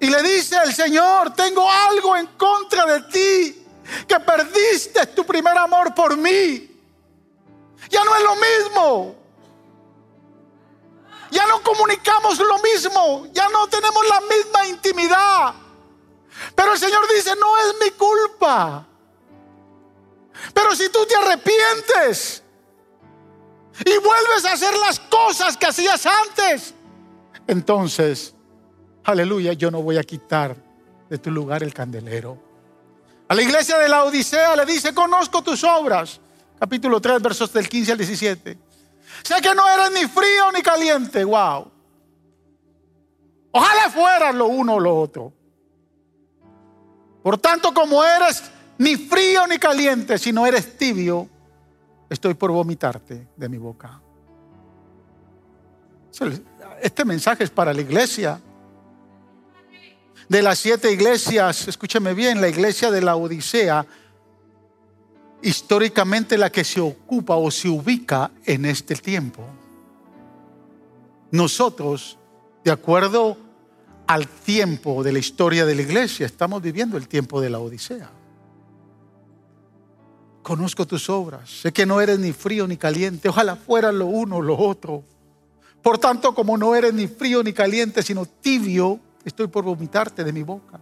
Y 0.00 0.08
le 0.08 0.22
dice 0.22 0.56
el 0.64 0.74
Señor, 0.74 1.34
tengo 1.34 1.68
algo 1.70 2.16
en 2.16 2.26
contra 2.28 2.86
de 2.86 3.00
ti, 3.02 3.66
que 4.06 4.20
perdiste 4.20 5.06
tu 5.06 5.24
primer 5.24 5.56
amor 5.58 5.94
por 5.94 6.16
mí. 6.16 6.70
Ya 7.90 8.04
no 8.04 8.16
es 8.16 8.22
lo 8.22 8.36
mismo. 8.36 9.14
Ya 11.30 11.46
no 11.46 11.62
comunicamos 11.62 12.38
lo 12.38 12.58
mismo, 12.58 13.26
ya 13.32 13.48
no 13.50 13.68
tenemos 13.68 14.08
la 14.08 14.20
misma 14.22 14.66
intimidad. 14.66 15.54
Pero 16.54 16.72
el 16.72 16.78
Señor 16.78 17.06
dice, 17.14 17.34
no 17.36 17.58
es 17.58 17.74
mi 17.84 17.90
culpa. 17.90 18.86
Pero 20.54 20.74
si 20.74 20.88
tú 20.88 21.04
te 21.06 21.16
arrepientes 21.16 22.42
y 23.84 23.98
vuelves 23.98 24.44
a 24.44 24.52
hacer 24.52 24.74
las 24.78 25.00
cosas 25.00 25.56
que 25.56 25.66
hacías 25.66 26.04
antes, 26.06 26.74
entonces, 27.48 28.34
aleluya, 29.04 29.54
yo 29.54 29.70
no 29.70 29.82
voy 29.82 29.96
a 29.96 30.04
quitar 30.04 30.54
de 31.08 31.16
tu 31.16 31.30
lugar 31.30 31.62
el 31.62 31.72
candelero. 31.72 32.38
A 33.26 33.34
la 33.34 33.42
iglesia 33.42 33.78
de 33.78 33.88
la 33.88 34.04
Odisea 34.04 34.54
le 34.54 34.66
dice, 34.66 34.92
conozco 34.92 35.42
tus 35.42 35.64
obras. 35.64 36.20
Capítulo 36.60 37.00
3, 37.00 37.22
versos 37.22 37.52
del 37.52 37.66
15 37.66 37.92
al 37.92 37.98
17. 37.98 38.58
Sé 39.22 39.34
que 39.40 39.54
no 39.54 39.66
eres 39.66 39.92
ni 39.92 40.08
frío 40.08 40.52
ni 40.54 40.60
caliente. 40.60 41.24
Wow. 41.24 41.70
Ojalá 43.50 43.90
fueras 43.90 44.34
lo 44.34 44.46
uno 44.46 44.74
o 44.74 44.80
lo 44.80 45.00
otro. 45.00 45.32
Por 47.22 47.38
tanto, 47.38 47.72
como 47.72 48.04
eres 48.04 48.42
ni 48.76 48.96
frío 48.96 49.46
ni 49.46 49.58
caliente, 49.58 50.18
si 50.18 50.32
no 50.32 50.46
eres 50.46 50.76
tibio, 50.76 51.28
estoy 52.08 52.34
por 52.34 52.50
vomitarte 52.52 53.28
de 53.36 53.48
mi 53.48 53.58
boca. 53.58 54.00
Este 56.82 57.04
mensaje 57.04 57.44
es 57.44 57.50
para 57.50 57.72
la 57.72 57.80
iglesia. 57.80 58.40
De 60.28 60.42
las 60.42 60.58
siete 60.58 60.92
iglesias, 60.92 61.68
escúcheme 61.68 62.12
bien, 62.14 62.40
la 62.40 62.48
iglesia 62.48 62.90
de 62.90 63.00
la 63.00 63.16
Odisea 63.16 63.86
históricamente 65.42 66.36
la 66.36 66.50
que 66.50 66.64
se 66.64 66.80
ocupa 66.80 67.36
o 67.36 67.50
se 67.50 67.68
ubica 67.68 68.30
en 68.44 68.64
este 68.64 68.96
tiempo. 68.96 69.44
Nosotros, 71.30 72.18
de 72.64 72.70
acuerdo 72.70 73.36
al 74.06 74.26
tiempo 74.26 75.02
de 75.02 75.12
la 75.12 75.18
historia 75.18 75.64
de 75.66 75.74
la 75.74 75.82
iglesia, 75.82 76.26
estamos 76.26 76.62
viviendo 76.62 76.96
el 76.96 77.06
tiempo 77.06 77.40
de 77.40 77.50
la 77.50 77.58
Odisea. 77.58 78.10
Conozco 80.48 80.86
tus 80.86 81.10
obras, 81.10 81.60
sé 81.60 81.74
que 81.74 81.84
no 81.84 82.00
eres 82.00 82.18
ni 82.18 82.32
frío 82.32 82.66
ni 82.66 82.78
caliente, 82.78 83.28
ojalá 83.28 83.54
fuera 83.54 83.92
lo 83.92 84.06
uno 84.06 84.36
o 84.36 84.40
lo 84.40 84.56
otro. 84.56 85.04
Por 85.82 85.98
tanto, 85.98 86.34
como 86.34 86.56
no 86.56 86.74
eres 86.74 86.94
ni 86.94 87.06
frío 87.06 87.42
ni 87.42 87.52
caliente, 87.52 88.02
sino 88.02 88.24
tibio, 88.24 88.98
estoy 89.26 89.48
por 89.48 89.62
vomitarte 89.62 90.24
de 90.24 90.32
mi 90.32 90.42
boca. 90.42 90.80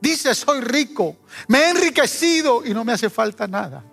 Dice, 0.00 0.34
soy 0.34 0.60
rico, 0.62 1.18
me 1.46 1.58
he 1.60 1.70
enriquecido 1.70 2.66
y 2.66 2.74
no 2.74 2.84
me 2.84 2.90
hace 2.90 3.08
falta 3.08 3.46
nada. 3.46 3.84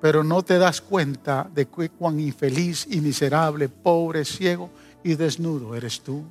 Pero 0.00 0.24
no 0.24 0.42
te 0.42 0.56
das 0.56 0.80
cuenta 0.80 1.46
de 1.54 1.66
cuán 1.66 2.18
infeliz 2.18 2.86
y 2.88 2.98
miserable, 3.02 3.68
pobre, 3.68 4.24
ciego 4.24 4.70
y 5.04 5.16
desnudo 5.16 5.76
eres 5.76 6.00
tú. 6.00 6.24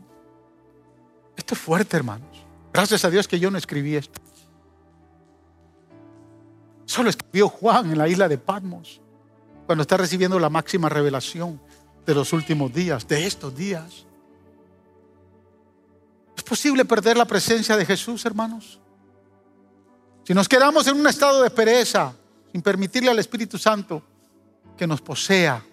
Esto 1.37 1.53
es 1.53 1.61
fuerte, 1.61 1.95
hermanos. 1.95 2.43
Gracias 2.73 3.05
a 3.05 3.11
Dios 3.11 3.27
que 3.27 3.39
yo 3.39 3.51
no 3.51 3.59
escribí 3.59 3.95
esto. 3.95 4.19
Solo 6.91 7.09
escribió 7.09 7.47
Juan 7.47 7.89
en 7.89 7.97
la 7.97 8.09
isla 8.09 8.27
de 8.27 8.37
Patmos, 8.37 8.99
cuando 9.65 9.83
está 9.83 9.95
recibiendo 9.95 10.37
la 10.37 10.49
máxima 10.49 10.89
revelación 10.89 11.57
de 12.05 12.13
los 12.13 12.33
últimos 12.33 12.73
días, 12.73 13.07
de 13.07 13.25
estos 13.25 13.55
días. 13.55 14.05
¿Es 16.35 16.43
posible 16.43 16.83
perder 16.83 17.15
la 17.15 17.23
presencia 17.23 17.77
de 17.77 17.85
Jesús, 17.85 18.25
hermanos? 18.25 18.77
Si 20.25 20.33
nos 20.33 20.49
quedamos 20.49 20.85
en 20.87 20.99
un 20.99 21.07
estado 21.07 21.41
de 21.41 21.49
pereza, 21.49 22.13
sin 22.51 22.61
permitirle 22.61 23.09
al 23.09 23.19
Espíritu 23.19 23.57
Santo 23.57 24.03
que 24.75 24.85
nos 24.85 24.99
posea, 24.99 25.63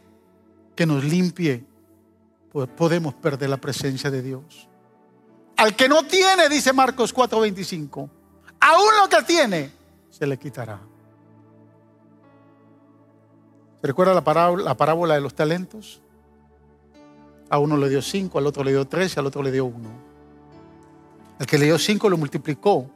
que 0.77 0.87
nos 0.87 1.03
limpie, 1.03 1.65
podemos 2.77 3.15
perder 3.15 3.51
la 3.51 3.57
presencia 3.57 4.09
de 4.09 4.23
Dios. 4.23 4.69
Al 5.57 5.75
que 5.75 5.89
no 5.89 6.05
tiene, 6.05 6.49
dice 6.49 6.73
Marcos 6.73 7.13
4:25, 7.13 8.09
aún 8.61 8.91
lo 9.03 9.09
que 9.09 9.23
tiene 9.25 9.73
se 10.11 10.25
le 10.25 10.39
quitará. 10.39 10.79
¿Se 13.81 13.87
recuerda 13.87 14.15
la 14.15 14.25
parábola, 14.25 14.65
la 14.65 14.77
parábola 14.77 15.15
de 15.15 15.21
los 15.21 15.35
talentos? 15.35 16.01
A 17.51 17.59
uno 17.59 17.77
le 17.77 17.89
dio 17.89 18.03
cinco, 18.03 18.39
al 18.39 18.47
otro 18.47 18.65
le 18.65 18.73
dio 18.73 18.87
tres 18.87 19.17
y 19.17 19.21
al 19.21 19.27
otro 19.27 19.43
le 19.43 19.53
dio 19.53 19.65
uno. 19.65 19.89
Al 21.39 21.47
que 21.47 21.59
le 21.59 21.67
dio 21.67 21.79
cinco 21.79 22.09
lo 22.11 22.19
multiplicó, 22.19 22.91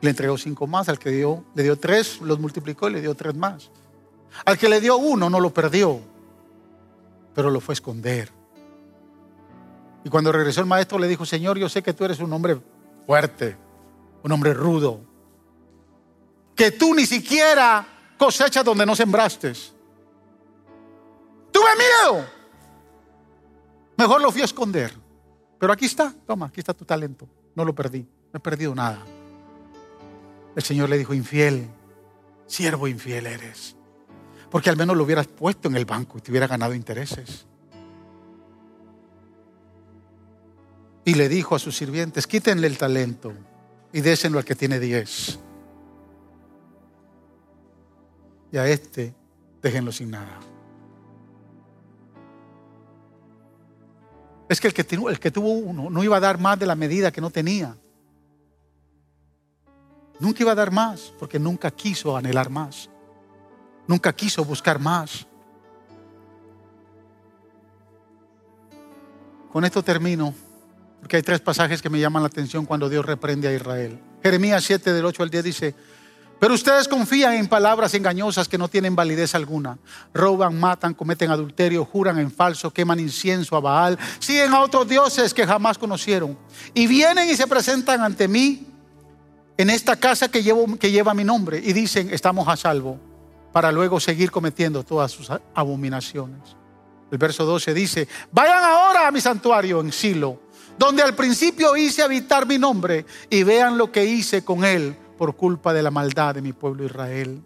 le 0.00 0.10
entregó 0.10 0.38
cinco 0.38 0.66
más. 0.66 0.88
Al 0.88 0.98
que 0.98 1.10
dio, 1.10 1.44
le 1.54 1.62
dio 1.62 1.78
tres, 1.78 2.20
los 2.20 2.38
multiplicó 2.38 2.88
y 2.88 2.94
le 2.94 3.00
dio 3.00 3.14
tres 3.14 3.34
más. 3.34 3.70
Al 4.44 4.58
que 4.58 4.68
le 4.68 4.80
dio 4.80 4.96
uno 4.96 5.28
no 5.28 5.38
lo 5.38 5.52
perdió, 5.52 6.00
pero 7.34 7.50
lo 7.50 7.60
fue 7.60 7.72
a 7.72 7.74
esconder. 7.74 8.30
Y 10.04 10.08
cuando 10.08 10.32
regresó 10.32 10.60
el 10.60 10.66
maestro 10.66 10.98
le 10.98 11.06
dijo, 11.06 11.24
Señor, 11.24 11.58
yo 11.58 11.68
sé 11.68 11.82
que 11.82 11.92
tú 11.92 12.04
eres 12.04 12.18
un 12.18 12.32
hombre 12.32 12.58
fuerte, 13.06 13.56
un 14.22 14.32
hombre 14.32 14.54
rudo, 14.54 15.00
que 16.56 16.70
tú 16.72 16.94
ni 16.94 17.06
siquiera 17.06 17.86
cosechas 18.18 18.64
donde 18.64 18.86
no 18.86 18.96
sembraste. 18.96 19.52
Tuve 21.62 21.76
miedo. 21.76 22.26
Mejor 23.96 24.20
lo 24.20 24.32
fui 24.32 24.42
a 24.42 24.46
esconder. 24.46 24.92
Pero 25.60 25.72
aquí 25.72 25.84
está, 25.84 26.12
toma, 26.26 26.46
aquí 26.46 26.58
está 26.58 26.74
tu 26.74 26.84
talento. 26.84 27.28
No 27.54 27.64
lo 27.64 27.72
perdí, 27.72 28.00
no 28.00 28.38
he 28.38 28.40
perdido 28.40 28.74
nada. 28.74 29.00
El 30.56 30.62
Señor 30.62 30.88
le 30.88 30.98
dijo, 30.98 31.14
infiel, 31.14 31.68
siervo 32.46 32.88
infiel 32.88 33.26
eres. 33.26 33.76
Porque 34.50 34.70
al 34.70 34.76
menos 34.76 34.96
lo 34.96 35.04
hubieras 35.04 35.28
puesto 35.28 35.68
en 35.68 35.76
el 35.76 35.84
banco 35.84 36.18
y 36.18 36.20
te 36.20 36.32
hubiera 36.32 36.48
ganado 36.48 36.74
intereses. 36.74 37.46
Y 41.04 41.14
le 41.14 41.28
dijo 41.28 41.54
a 41.54 41.60
sus 41.60 41.76
sirvientes, 41.76 42.26
quítenle 42.26 42.66
el 42.66 42.76
talento 42.76 43.32
y 43.92 44.00
désenlo 44.00 44.38
al 44.38 44.44
que 44.44 44.56
tiene 44.56 44.80
diez. 44.80 45.38
Y 48.50 48.56
a 48.56 48.66
este 48.66 49.14
déjenlo 49.62 49.92
sin 49.92 50.10
nada. 50.10 50.51
Es 54.52 54.60
que 54.60 54.68
el 54.68 54.74
que, 55.18 55.30
tuvo 55.30 55.52
uno 55.52 55.88
no 55.88 56.04
iba 56.04 56.18
a 56.18 56.20
dar 56.20 56.38
más 56.38 56.58
de 56.58 56.66
la 56.66 56.74
medida 56.74 57.10
que 57.10 57.22
no 57.22 57.30
tenía. 57.30 57.74
Nunca 60.20 60.42
iba 60.42 60.52
a 60.52 60.54
dar 60.54 60.70
más 60.70 61.10
porque 61.18 61.38
nunca 61.38 61.70
quiso 61.70 62.14
anhelar 62.14 62.50
más. 62.50 62.90
Nunca 63.86 64.12
quiso 64.12 64.44
buscar 64.44 64.78
más. 64.78 65.26
Con 69.50 69.64
esto 69.64 69.82
termino, 69.82 70.34
porque 71.00 71.16
hay 71.16 71.22
tres 71.22 71.40
pasajes 71.40 71.80
que 71.80 71.88
me 71.88 71.98
llaman 71.98 72.22
la 72.22 72.26
atención 72.26 72.66
cuando 72.66 72.90
Dios 72.90 73.06
reprende 73.06 73.48
a 73.48 73.54
Israel. 73.54 73.98
Jeremías 74.22 74.64
7 74.64 74.92
del 74.92 75.06
8 75.06 75.22
al 75.22 75.30
10 75.30 75.44
dice, 75.44 75.74
pero 76.42 76.54
ustedes 76.54 76.88
confían 76.88 77.34
en 77.34 77.46
palabras 77.46 77.94
engañosas 77.94 78.48
que 78.48 78.58
no 78.58 78.66
tienen 78.66 78.96
validez 78.96 79.36
alguna. 79.36 79.78
Roban, 80.12 80.58
matan, 80.58 80.92
cometen 80.92 81.30
adulterio, 81.30 81.84
juran 81.84 82.18
en 82.18 82.32
falso, 82.32 82.72
queman 82.72 82.98
incienso 82.98 83.54
a 83.54 83.60
Baal, 83.60 83.96
siguen 84.18 84.52
a 84.52 84.58
otros 84.58 84.88
dioses 84.88 85.32
que 85.32 85.46
jamás 85.46 85.78
conocieron. 85.78 86.36
Y 86.74 86.88
vienen 86.88 87.30
y 87.30 87.36
se 87.36 87.46
presentan 87.46 88.00
ante 88.00 88.26
mí 88.26 88.66
en 89.56 89.70
esta 89.70 89.94
casa 89.94 90.28
que, 90.28 90.42
lleva 90.42 91.14
mi 91.14 91.22
nombre 91.22 91.62
y 91.64 91.72
dicen, 91.72 92.12
estamos 92.12 92.48
a 92.48 92.56
salvo 92.56 92.98
para 93.52 93.70
luego 93.70 94.00
seguir 94.00 94.32
cometiendo 94.32 94.82
todas 94.82 95.12
sus 95.12 95.28
abominaciones. 95.54 96.56
El 97.12 97.18
verso 97.18 97.44
12 97.44 97.72
dice, 97.72 98.08
vayan 98.32 98.64
ahora 98.64 99.06
a 99.06 99.12
mi 99.12 99.20
santuario 99.20 99.80
en 99.80 99.92
Silo, 99.92 100.40
donde 100.76 101.04
al 101.04 101.14
principio 101.14 101.76
hice 101.76 102.02
habitar 102.02 102.48
mi 102.48 102.58
nombre, 102.58 103.06
y 103.30 103.44
vean 103.44 103.78
lo 103.78 103.92
que 103.92 104.04
hice 104.04 104.44
con 104.44 104.64
él 104.64 104.96
por 105.22 105.36
culpa 105.36 105.72
de 105.72 105.84
la 105.84 105.92
maldad 105.92 106.34
de 106.34 106.42
mi 106.42 106.52
pueblo 106.52 106.84
Israel. 106.84 107.40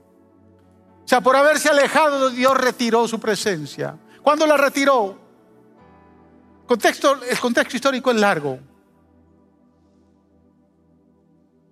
O 1.04 1.06
sea, 1.06 1.20
por 1.20 1.36
haberse 1.36 1.68
alejado, 1.68 2.30
Dios 2.30 2.56
retiró 2.56 3.06
su 3.06 3.20
presencia. 3.20 3.98
¿Cuándo 4.22 4.46
la 4.46 4.56
retiró? 4.56 5.18
Contexto, 6.66 7.22
el 7.22 7.38
contexto 7.38 7.76
histórico 7.76 8.10
es 8.10 8.16
largo. 8.16 8.58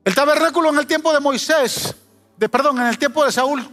El 0.04 0.14
tabernáculo 0.14 0.68
en 0.68 0.80
el 0.80 0.86
tiempo 0.86 1.10
de 1.10 1.20
Moisés, 1.20 1.96
de 2.36 2.50
perdón, 2.50 2.82
en 2.82 2.88
el 2.88 2.98
tiempo 2.98 3.24
de 3.24 3.32
Saúl, 3.32 3.66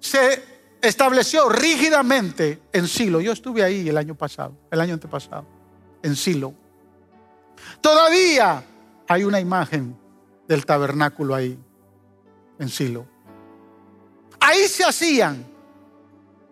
se 0.00 0.42
estableció 0.80 1.50
rígidamente 1.50 2.62
en 2.72 2.88
Silo. 2.88 3.20
Yo 3.20 3.32
estuve 3.32 3.62
ahí 3.62 3.86
el 3.86 3.98
año 3.98 4.14
pasado, 4.14 4.54
el 4.70 4.80
año 4.80 4.94
antepasado, 4.94 5.44
en 6.02 6.16
Silo. 6.16 6.54
Todavía 7.82 8.64
hay 9.06 9.24
una 9.24 9.40
imagen 9.40 10.06
del 10.48 10.64
tabernáculo 10.64 11.34
ahí, 11.34 11.58
en 12.58 12.68
Silo. 12.68 13.06
Ahí 14.40 14.68
se 14.68 14.84
hacían 14.84 15.44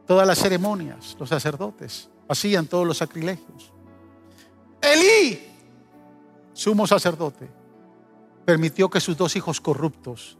todas 0.07 0.27
las 0.27 0.39
ceremonias, 0.39 1.17
los 1.19 1.29
sacerdotes, 1.29 2.09
hacían 2.29 2.67
todos 2.67 2.87
los 2.87 2.99
sacrilegios. 2.99 3.73
Elí, 4.81 5.41
sumo 6.53 6.87
sacerdote, 6.87 7.49
permitió 8.45 8.91
que 8.91 9.01
sus 9.01 9.17
dos 9.17 9.35
hijos 9.37 9.61
corruptos 9.61 10.39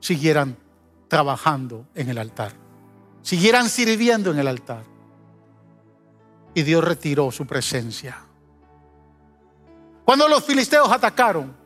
siguieran 0.00 0.56
trabajando 1.08 1.86
en 1.94 2.08
el 2.08 2.18
altar, 2.18 2.52
siguieran 3.20 3.68
sirviendo 3.68 4.30
en 4.30 4.38
el 4.38 4.48
altar. 4.48 4.84
Y 6.54 6.62
Dios 6.62 6.84
retiró 6.84 7.30
su 7.30 7.46
presencia. 7.46 8.18
Cuando 10.04 10.28
los 10.28 10.44
filisteos 10.44 10.90
atacaron, 10.90 11.61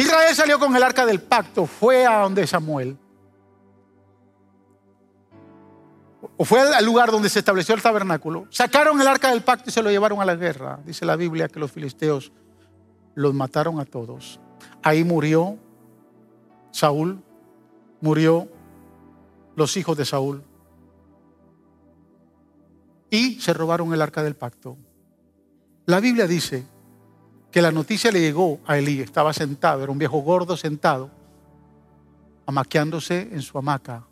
Israel 0.00 0.34
salió 0.34 0.58
con 0.58 0.74
el 0.74 0.82
arca 0.82 1.04
del 1.04 1.20
pacto, 1.20 1.66
fue 1.66 2.06
a 2.06 2.20
donde 2.20 2.46
Samuel. 2.46 2.96
O 6.38 6.44
fue 6.44 6.60
al 6.60 6.84
lugar 6.86 7.10
donde 7.10 7.28
se 7.28 7.40
estableció 7.40 7.74
el 7.74 7.82
tabernáculo. 7.82 8.46
Sacaron 8.48 8.98
el 8.98 9.06
arca 9.06 9.30
del 9.30 9.42
pacto 9.42 9.68
y 9.68 9.72
se 9.72 9.82
lo 9.82 9.90
llevaron 9.90 10.22
a 10.22 10.24
la 10.24 10.36
guerra. 10.36 10.80
Dice 10.86 11.04
la 11.04 11.16
Biblia 11.16 11.48
que 11.48 11.60
los 11.60 11.70
filisteos 11.70 12.32
los 13.14 13.34
mataron 13.34 13.78
a 13.78 13.84
todos. 13.84 14.40
Ahí 14.82 15.04
murió 15.04 15.58
Saúl, 16.70 17.22
murió 18.00 18.48
los 19.54 19.76
hijos 19.76 19.98
de 19.98 20.06
Saúl. 20.06 20.42
Y 23.10 23.38
se 23.40 23.52
robaron 23.52 23.92
el 23.92 24.00
arca 24.00 24.22
del 24.22 24.34
pacto. 24.36 24.78
La 25.84 26.00
Biblia 26.00 26.26
dice 26.26 26.64
que 27.50 27.62
la 27.62 27.72
noticia 27.72 28.12
le 28.12 28.20
llegó 28.20 28.60
a 28.66 28.78
Elí, 28.78 29.00
estaba 29.00 29.32
sentado, 29.32 29.82
era 29.82 29.92
un 29.92 29.98
viejo 29.98 30.18
gordo 30.18 30.56
sentado, 30.56 31.10
amaqueándose 32.46 33.28
en 33.32 33.42
su 33.42 33.58
hamaca. 33.58 34.04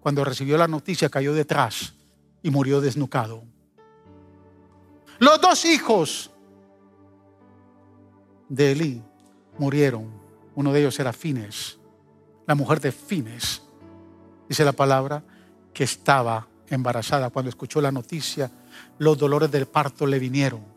Cuando 0.00 0.24
recibió 0.24 0.58
la 0.58 0.68
noticia 0.68 1.08
cayó 1.08 1.32
detrás 1.32 1.94
y 2.42 2.50
murió 2.50 2.80
desnucado. 2.80 3.44
Los 5.18 5.40
dos 5.40 5.64
hijos 5.64 6.30
de 8.48 8.72
Elí 8.72 9.02
murieron. 9.58 10.10
Uno 10.54 10.72
de 10.72 10.80
ellos 10.80 10.98
era 10.98 11.12
Fines 11.12 11.78
la 12.46 12.54
mujer 12.54 12.80
de 12.80 12.92
Fines, 12.92 13.62
dice 14.48 14.64
la 14.64 14.72
palabra, 14.72 15.22
que 15.72 15.84
estaba 15.84 16.46
embarazada. 16.68 17.30
Cuando 17.30 17.48
escuchó 17.48 17.80
la 17.80 17.92
noticia, 17.92 18.50
los 18.98 19.16
dolores 19.18 19.50
del 19.50 19.66
parto 19.66 20.06
le 20.06 20.18
vinieron. 20.18 20.71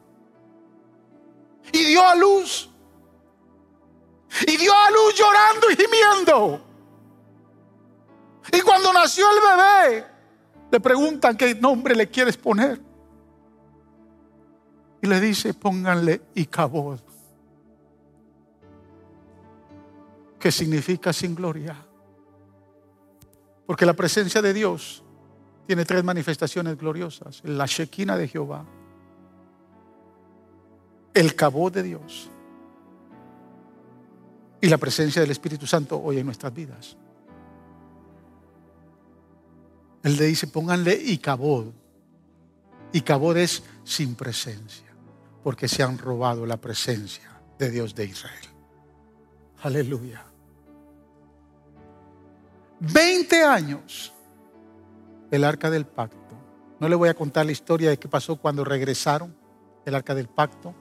Y 1.72 1.84
dio 1.84 2.05
a 2.05 2.16
luz. 2.16 2.70
Y 4.47 4.57
dio 4.57 4.74
a 4.74 4.91
luz 4.91 5.16
llorando 5.16 5.72
y 5.72 5.76
gimiendo. 5.76 6.61
Y 8.51 8.61
cuando 8.61 8.93
nació 8.93 9.26
el 9.32 9.41
bebé, 9.41 10.07
le 10.72 10.80
preguntan 10.80 11.36
qué 11.36 11.55
nombre 11.55 11.95
le 11.95 12.09
quieres 12.09 12.38
poner. 12.38 12.82
Y 15.01 15.07
le 15.07 15.20
dice, 15.20 15.53
pónganle 15.53 16.22
Icabod. 16.36 16.99
que 20.45 20.51
significa 20.51 21.11
sin 21.11 21.34
gloria. 21.34 21.76
Porque 23.66 23.84
la 23.84 23.93
presencia 23.93 24.43
de 24.43 24.53
Dios 24.53 25.03
tiene 25.66 25.86
tres 25.86 26.03
manifestaciones 26.03 26.78
gloriosas. 26.78 27.41
La 27.45 27.66
Shekinah 27.66 28.16
de 28.16 28.28
Jehová, 28.28 28.63
el 31.16 31.34
cabo 31.34 31.72
de 31.72 31.82
Dios 31.82 32.30
y 34.61 34.68
la 34.68 34.78
presencia 34.78 35.22
del 35.22 35.32
Espíritu 35.32 35.66
Santo 35.66 35.99
hoy 35.99 36.20
en 36.20 36.26
nuestras 36.26 36.53
vidas. 36.53 36.97
Él 40.03 40.18
le 40.18 40.26
dice, 40.26 40.47
pónganle 40.47 40.93
y 40.93 41.18
cabod. 41.18 41.68
Y 42.91 43.01
cabod 43.01 43.38
es 43.38 43.63
sin 43.84 44.16
presencia, 44.16 44.86
porque 45.43 45.68
se 45.68 45.82
han 45.82 45.97
robado 45.97 46.45
la 46.45 46.57
presencia 46.57 47.41
de 47.57 47.72
Dios 47.72 47.95
de 47.95 48.05
Israel. 48.05 48.45
Aleluya. 49.63 50.24
20 52.80 53.43
años 53.43 54.13
el 55.32 55.43
arca 55.43 55.70
del 55.70 55.86
pacto 55.86 56.38
No 56.80 56.89
le 56.89 56.95
voy 56.95 57.09
a 57.09 57.13
contar 57.13 57.45
la 57.45 57.53
historia 57.53 57.89
de 57.89 57.97
qué 57.97 58.07
pasó 58.07 58.36
cuando 58.36 58.63
regresaron 58.63 59.34
del 59.86 59.95
arca 59.95 60.13
del 60.13 60.28
pacto. 60.28 60.74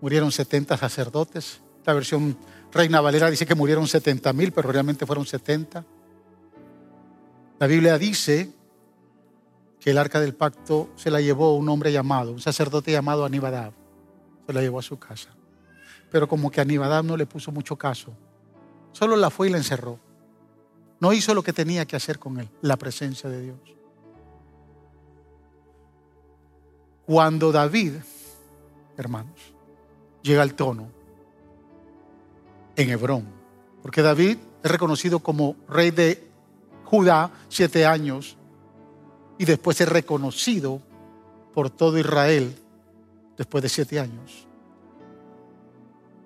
Murieron 0.00 0.30
70 0.30 0.76
sacerdotes. 0.76 1.60
La 1.84 1.94
versión 1.94 2.36
Reina 2.72 3.00
Valera 3.00 3.30
dice 3.30 3.46
que 3.46 3.54
murieron 3.54 3.86
70 3.86 4.32
mil, 4.32 4.52
pero 4.52 4.70
realmente 4.70 5.06
fueron 5.06 5.26
70. 5.26 5.84
La 7.58 7.66
Biblia 7.66 7.98
dice 7.98 8.52
que 9.80 9.90
el 9.90 9.98
arca 9.98 10.20
del 10.20 10.34
pacto 10.34 10.90
se 10.96 11.10
la 11.10 11.20
llevó 11.20 11.56
un 11.56 11.68
hombre 11.68 11.92
llamado, 11.92 12.32
un 12.32 12.40
sacerdote 12.40 12.92
llamado 12.92 13.24
Aníbadab. 13.24 13.72
Se 14.46 14.52
la 14.52 14.60
llevó 14.60 14.78
a 14.78 14.82
su 14.82 14.98
casa. 14.98 15.30
Pero 16.10 16.28
como 16.28 16.50
que 16.50 16.60
Aníbadab 16.60 17.04
no 17.04 17.16
le 17.16 17.26
puso 17.26 17.52
mucho 17.52 17.76
caso. 17.76 18.12
Solo 18.92 19.16
la 19.16 19.30
fue 19.30 19.48
y 19.48 19.50
la 19.50 19.58
encerró. 19.58 19.98
No 21.00 21.12
hizo 21.12 21.34
lo 21.34 21.42
que 21.42 21.52
tenía 21.52 21.86
que 21.86 21.96
hacer 21.96 22.18
con 22.18 22.38
él, 22.40 22.48
la 22.60 22.76
presencia 22.76 23.28
de 23.30 23.42
Dios. 23.42 23.58
Cuando 27.06 27.52
David, 27.52 27.94
hermanos, 28.96 29.54
llega 30.22 30.42
al 30.42 30.54
trono 30.54 30.88
en 32.76 32.90
Hebrón, 32.90 33.26
porque 33.82 34.02
David 34.02 34.38
es 34.62 34.70
reconocido 34.70 35.20
como 35.20 35.56
rey 35.68 35.90
de 35.90 36.28
Judá 36.84 37.30
siete 37.48 37.84
años 37.84 38.36
y 39.36 39.44
después 39.44 39.80
es 39.80 39.88
reconocido 39.88 40.80
por 41.52 41.70
todo 41.70 41.98
Israel 41.98 42.54
después 43.36 43.62
de 43.62 43.68
siete 43.68 44.00
años. 44.00 44.46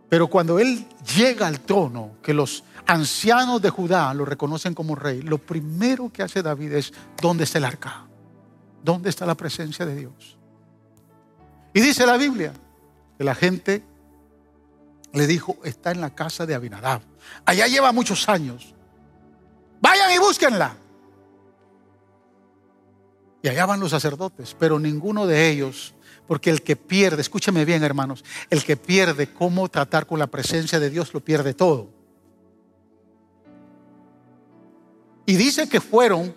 Pero 0.09 0.27
cuando 0.27 0.59
él 0.59 0.87
llega 1.17 1.47
al 1.47 1.61
trono, 1.61 2.17
que 2.23 2.35
los 2.35 2.65
ancianos 2.87 3.63
de 3.63 3.71
Judá 3.71 4.13
lo 4.13 4.27
reconocen 4.27 4.75
como 4.75 4.95
rey, 4.95 5.23
lo 5.23 5.39
primero 5.39 6.13
que 6.13 6.23
hace 6.23 6.43
David 6.43 6.73
es, 6.75 6.93
¿dónde 7.21 7.45
está 7.45 7.59
el 7.59 7.65
arca? 7.65 8.05
¿Dónde 8.85 9.09
está 9.09 9.25
la 9.25 9.37
presencia 9.37 9.87
de 9.87 9.97
Dios? 9.97 10.37
Y 11.73 11.81
dice 11.81 12.05
la 12.05 12.19
Biblia 12.19 12.53
que 13.23 13.27
la 13.27 13.35
gente 13.37 13.85
le 15.13 15.29
dijo, 15.29 15.57
está 15.63 15.93
en 15.93 16.01
la 16.01 16.13
casa 16.13 16.45
de 16.45 16.57
Abinadab. 16.57 17.03
Allá 17.45 17.69
lleva 17.69 17.93
muchos 17.93 18.29
años. 18.29 18.75
Vayan 19.81 20.11
y 20.13 20.19
búsquenla. 20.19 20.77
Y 23.41 23.49
allá 23.49 23.65
van 23.65 23.79
los 23.79 23.93
sacerdotes, 23.93 24.57
pero 24.59 24.81
ninguno 24.81 25.29
de 25.29 25.51
ellos, 25.51 25.95
porque 26.27 26.51
el 26.51 26.63
que 26.63 26.75
pierde, 26.75 27.23
escúcheme 27.23 27.65
bien 27.65 27.85
hermanos, 27.85 28.25
el 28.51 28.65
que 28.65 28.77
pierde 28.77 29.33
cómo 29.33 29.69
tratar 29.69 30.05
con 30.07 30.19
la 30.19 30.27
presencia 30.27 30.81
de 30.81 30.91
Dios 30.91 31.15
lo 31.15 31.21
pierde 31.21 31.55
todo. 31.55 31.91
Y 35.27 35.37
dice 35.37 35.69
que 35.69 35.81
fueron 35.81 36.35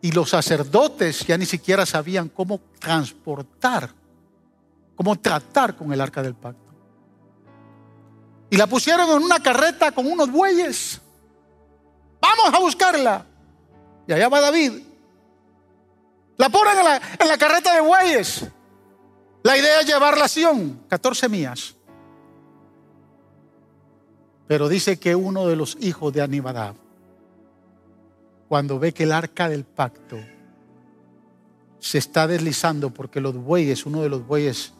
y 0.00 0.12
los 0.12 0.30
sacerdotes 0.30 1.26
ya 1.26 1.36
ni 1.36 1.46
siquiera 1.46 1.84
sabían 1.86 2.28
cómo 2.28 2.60
transportar, 2.78 3.90
cómo 5.00 5.16
tratar 5.16 5.74
con 5.76 5.90
el 5.94 6.00
arca 6.02 6.22
del 6.22 6.34
pacto. 6.34 6.74
Y 8.50 8.56
la 8.58 8.66
pusieron 8.66 9.08
en 9.08 9.22
una 9.22 9.42
carreta 9.42 9.92
con 9.92 10.06
unos 10.06 10.30
bueyes. 10.30 11.00
Vamos 12.20 12.52
a 12.52 12.58
buscarla. 12.58 13.24
Y 14.06 14.12
allá 14.12 14.28
va 14.28 14.42
David. 14.42 14.72
La 16.36 16.50
ponen 16.50 16.74
en 17.18 17.28
la, 17.28 17.38
carreta 17.38 17.74
de 17.74 17.80
bueyes. 17.80 18.44
La 19.42 19.56
idea 19.56 19.80
es 19.80 19.86
llevarla 19.86 20.26
a 20.26 20.28
Sion, 20.28 20.82
14 20.86 21.30
millas. 21.30 21.74
Pero 24.46 24.68
dice 24.68 24.98
que 24.98 25.16
uno 25.16 25.46
de 25.46 25.56
los 25.56 25.78
hijos 25.80 26.12
de 26.12 26.20
Anibadab, 26.20 26.74
cuando 28.50 28.78
ve 28.78 28.92
que 28.92 29.04
el 29.04 29.12
arca 29.12 29.48
del 29.48 29.64
pacto 29.64 30.18
se 31.78 31.96
está 31.96 32.26
deslizando 32.26 32.90
porque 32.90 33.22
los 33.22 33.34
bueyes, 33.34 33.86
uno 33.86 34.02
de 34.02 34.10
los 34.10 34.26
bueyes 34.26 34.74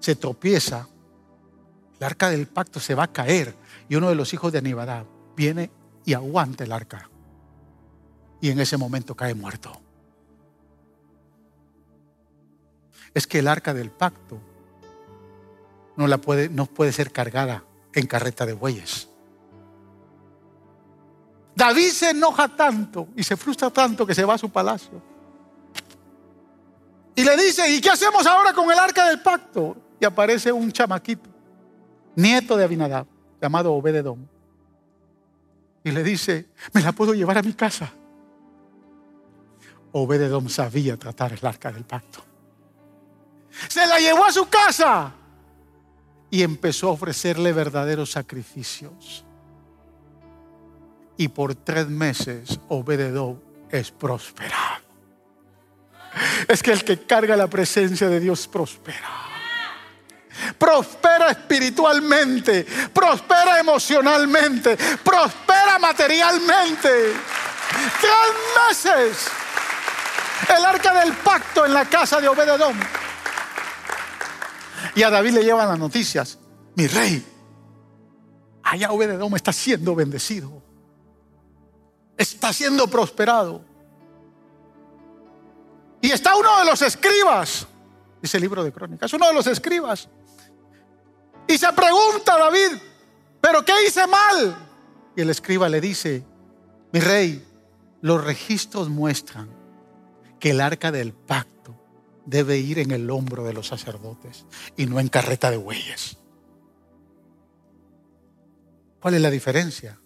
se 0.00 0.16
tropieza, 0.16 0.88
el 1.98 2.04
arca 2.04 2.30
del 2.30 2.46
pacto 2.46 2.80
se 2.80 2.94
va 2.94 3.04
a 3.04 3.12
caer 3.12 3.54
y 3.88 3.96
uno 3.96 4.08
de 4.08 4.14
los 4.14 4.32
hijos 4.34 4.52
de 4.52 4.58
Anibadab 4.58 5.06
viene 5.36 5.70
y 6.04 6.14
aguanta 6.14 6.64
el 6.64 6.72
arca. 6.72 7.08
Y 8.40 8.50
en 8.50 8.60
ese 8.60 8.76
momento 8.76 9.14
cae 9.14 9.34
muerto. 9.34 9.80
Es 13.14 13.26
que 13.26 13.38
el 13.38 13.48
arca 13.48 13.72
del 13.72 13.90
pacto 13.90 14.38
no, 15.96 16.06
la 16.06 16.18
puede, 16.18 16.48
no 16.48 16.66
puede 16.66 16.92
ser 16.92 17.12
cargada 17.12 17.64
en 17.92 18.06
carreta 18.06 18.44
de 18.44 18.52
bueyes. 18.52 19.08
David 21.54 21.88
se 21.88 22.10
enoja 22.10 22.54
tanto 22.54 23.08
y 23.16 23.22
se 23.22 23.36
frustra 23.36 23.70
tanto 23.70 24.06
que 24.06 24.14
se 24.14 24.24
va 24.24 24.34
a 24.34 24.38
su 24.38 24.50
palacio. 24.50 25.02
Y 27.14 27.24
le 27.24 27.34
dice, 27.38 27.68
¿y 27.70 27.80
qué 27.80 27.88
hacemos 27.88 28.26
ahora 28.26 28.52
con 28.52 28.70
el 28.70 28.78
arca 28.78 29.08
del 29.08 29.22
pacto? 29.22 29.74
Y 30.00 30.04
aparece 30.04 30.52
un 30.52 30.70
chamaquito, 30.70 31.28
nieto 32.14 32.56
de 32.56 32.64
Abinadab, 32.64 33.06
llamado 33.40 33.72
Obededón. 33.72 34.28
Y 35.84 35.90
le 35.90 36.02
dice, 36.02 36.46
me 36.72 36.82
la 36.82 36.92
puedo 36.92 37.14
llevar 37.14 37.38
a 37.38 37.42
mi 37.42 37.52
casa. 37.52 37.92
Obededón 39.92 40.48
sabía 40.50 40.96
tratar 40.96 41.32
el 41.32 41.46
arca 41.46 41.72
del 41.72 41.84
pacto. 41.84 42.22
Se 43.68 43.86
la 43.86 43.98
llevó 43.98 44.24
a 44.24 44.32
su 44.32 44.48
casa 44.48 45.14
y 46.30 46.42
empezó 46.42 46.88
a 46.88 46.92
ofrecerle 46.92 47.52
verdaderos 47.52 48.10
sacrificios 48.10 49.24
y 51.16 51.28
por 51.28 51.54
tres 51.54 51.88
meses 51.88 52.60
Obededón 52.68 53.42
es 53.70 53.90
prosperado. 53.90 54.84
Es 56.48 56.62
que 56.62 56.72
el 56.72 56.84
que 56.84 57.02
carga 57.04 57.36
la 57.36 57.48
presencia 57.48 58.08
de 58.08 58.20
Dios 58.20 58.46
prospera. 58.48 59.35
Prospera 60.58 61.30
espiritualmente, 61.30 62.64
prospera 62.92 63.58
emocionalmente, 63.58 64.76
prospera 65.02 65.78
materialmente. 65.78 67.12
Tres 68.00 68.68
meses. 68.68 69.26
El 70.56 70.64
arca 70.64 70.94
del 71.00 71.12
pacto 71.14 71.66
en 71.66 71.72
la 71.72 71.84
casa 71.86 72.20
de 72.20 72.28
Obededón. 72.28 72.78
Y 74.94 75.02
a 75.02 75.10
David 75.10 75.32
le 75.32 75.44
llevan 75.44 75.68
las 75.68 75.78
noticias. 75.78 76.38
Mi 76.74 76.86
rey, 76.86 77.24
allá 78.62 78.92
Obededón 78.92 79.34
está 79.34 79.52
siendo 79.52 79.94
bendecido 79.94 80.66
está 82.16 82.52
siendo 82.52 82.88
prosperado. 82.88 83.62
Y 86.00 86.10
está 86.10 86.36
uno 86.36 86.58
de 86.58 86.64
los 86.66 86.82
escribas, 86.82 87.66
dice 88.22 88.36
el 88.36 88.42
libro 88.42 88.62
de 88.62 88.72
crónicas, 88.72 89.12
uno 89.12 89.26
de 89.26 89.34
los 89.34 89.46
escribas. 89.46 90.08
Y 91.48 91.58
se 91.58 91.72
pregunta 91.72 92.38
David, 92.38 92.78
¿pero 93.40 93.64
qué 93.64 93.72
hice 93.86 94.06
mal? 94.06 94.56
Y 95.14 95.20
el 95.20 95.30
escriba 95.30 95.68
le 95.68 95.80
dice, 95.80 96.24
mi 96.92 97.00
rey, 97.00 97.44
los 98.00 98.22
registros 98.24 98.88
muestran 98.88 99.48
que 100.38 100.50
el 100.50 100.60
arca 100.60 100.92
del 100.92 101.12
pacto 101.12 101.74
debe 102.24 102.58
ir 102.58 102.78
en 102.78 102.90
el 102.90 103.08
hombro 103.10 103.44
de 103.44 103.52
los 103.52 103.68
sacerdotes 103.68 104.44
y 104.76 104.86
no 104.86 105.00
en 105.00 105.08
carreta 105.08 105.50
de 105.50 105.56
bueyes. 105.56 106.18
¿Cuál 109.00 109.14
es 109.14 109.20
la 109.20 109.30
diferencia? 109.30 109.98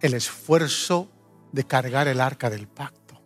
el 0.00 0.14
esfuerzo 0.14 1.08
de 1.52 1.64
cargar 1.64 2.08
el 2.08 2.20
arca 2.20 2.50
del 2.50 2.66
pacto. 2.66 3.20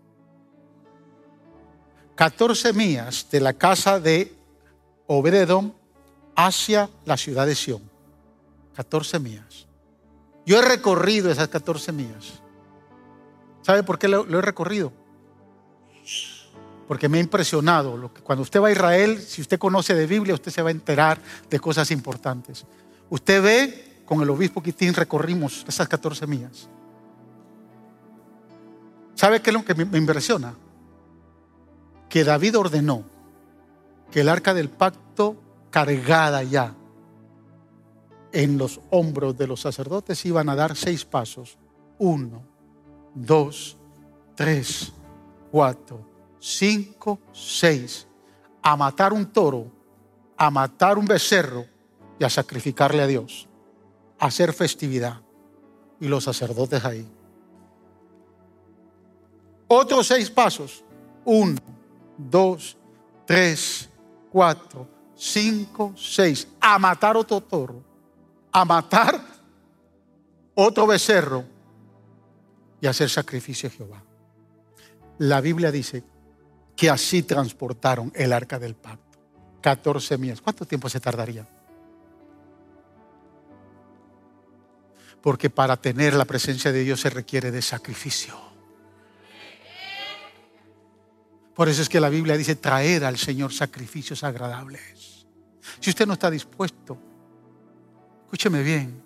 14 2.17 2.73
millas 2.73 3.29
de 3.31 3.41
la 3.41 3.55
casa 3.55 4.01
de 4.01 4.33
Obededom 5.07 5.73
hacia 6.37 6.89
la 7.05 7.17
ciudad 7.17 7.47
de 7.47 7.55
Sión. 7.55 7.83
14 8.75 9.19
millas. 9.19 9.67
Yo 10.47 10.59
he 10.59 10.63
recorrido 10.63 11.31
esas 11.31 11.49
14 11.49 11.93
millas. 11.93 12.41
¿Sabe 13.63 13.83
por 13.83 13.99
qué 13.99 14.09
lo, 14.09 14.27
he 14.27 14.43
recorrido? 14.43 14.93
Porque 16.87 17.09
me 17.09 17.19
ha 17.19 17.21
impresionado. 17.21 17.97
Lo 17.97 18.13
cuando 18.13 18.43
usted 18.43 18.61
va 18.61 18.69
a 18.69 18.73
Israel, 18.73 19.21
si 19.21 19.41
usted 19.41 19.59
conoce 19.59 19.95
de 19.95 20.07
Biblia, 20.07 20.35
usted 20.35 20.53
se 20.53 20.61
va 20.61 20.69
a 20.69 20.73
enterar 20.73 21.19
de 21.49 21.61
cosas 21.61 21.91
importantes. 21.91 22.67
Usted 23.09 23.43
ve 23.43 24.03
con 24.05 24.21
el 24.21 24.29
obispo 24.29 24.63
Quitín 24.63 24.93
recorrimos 24.93 25.65
esas 25.67 25.89
14 25.89 26.27
millas. 26.27 26.69
¿Sabe 29.15 29.41
qué 29.41 29.51
es 29.51 29.55
lo 29.55 29.65
que 29.65 29.75
me 29.75 29.99
impresiona? 29.99 30.55
Que 32.09 32.25
David 32.25 32.59
ordenó 32.59 33.14
que 34.15 34.21
el 34.21 34.29
arca 34.29 34.55
del 34.55 34.71
pacto 34.71 35.35
cargada 35.71 36.45
ya 36.45 36.73
en 38.31 38.57
los 38.59 38.81
hombros 38.91 39.37
de 39.37 39.49
los 39.49 39.61
sacerdotes 39.61 40.25
iban 40.25 40.49
a 40.49 40.55
dar 40.55 40.77
seis 40.77 41.05
pasos. 41.05 41.59
Uno, 41.99 42.45
dos, 43.13 43.77
tres, 44.37 44.93
cuatro, 45.51 46.09
cinco, 46.39 47.19
seis. 47.33 48.07
A 48.63 48.77
matar 48.77 49.13
un 49.13 49.33
toro, 49.33 49.67
a 50.37 50.49
matar 50.49 50.97
un 50.97 51.07
becerro 51.07 51.65
y 52.17 52.23
a 52.23 52.31
sacrificarle 52.31 53.03
a 53.03 53.09
Dios 53.09 53.49
hacer 54.21 54.53
festividad. 54.53 55.23
Y 55.99 56.07
los 56.07 56.23
sacerdotes 56.23 56.85
ahí. 56.85 57.05
Otros 59.67 60.07
seis 60.07 60.31
pasos. 60.31 60.85
Uno, 61.25 61.59
dos, 62.17 62.79
tres, 63.27 63.91
cuatro, 64.35 64.89
cinco, 65.15 65.95
seis. 65.97 66.49
A 66.61 66.77
matar 66.77 67.17
otro 67.17 67.41
toro. 67.41 67.85
A 68.51 68.65
matar 68.65 69.21
otro 70.57 70.89
becerro. 70.89 71.45
Y 72.81 72.89
hacer 72.89 73.09
sacrificio 73.09 73.69
a 73.69 73.73
Jehová. 73.73 74.03
La 75.19 75.41
Biblia 75.41 75.71
dice 75.71 76.03
que 76.75 76.91
así 76.91 77.23
transportaron 77.23 78.11
el 78.17 78.33
arca 78.33 78.59
del 78.59 78.75
pacto. 78.75 79.21
14 79.61 80.19
millas. 80.19 80.41
¿Cuánto 80.41 80.67
tiempo 80.67 80.89
se 80.89 80.99
tardaría? 80.99 81.47
Porque 85.23 85.49
para 85.49 85.77
tener 85.77 86.13
la 86.15 86.25
presencia 86.25 86.73
de 86.73 86.83
Dios 86.83 87.01
se 87.01 87.09
requiere 87.09 87.53
de 87.53 87.63
sacrificio. 87.63 88.35
Por 91.55 91.69
eso 91.69 91.83
es 91.83 91.89
que 91.89 92.01
la 92.01 92.09
Biblia 92.09 92.37
dice 92.37 92.57
traer 92.57 93.05
al 93.05 93.17
Señor 93.17 93.53
sacrificios 93.53 94.25
agradables. 94.25 95.27
Si 95.81 95.91
usted 95.91 96.07
no 96.07 96.15
está 96.15 96.31
dispuesto, 96.31 96.99
escúcheme 98.25 98.63
bien, 98.63 99.03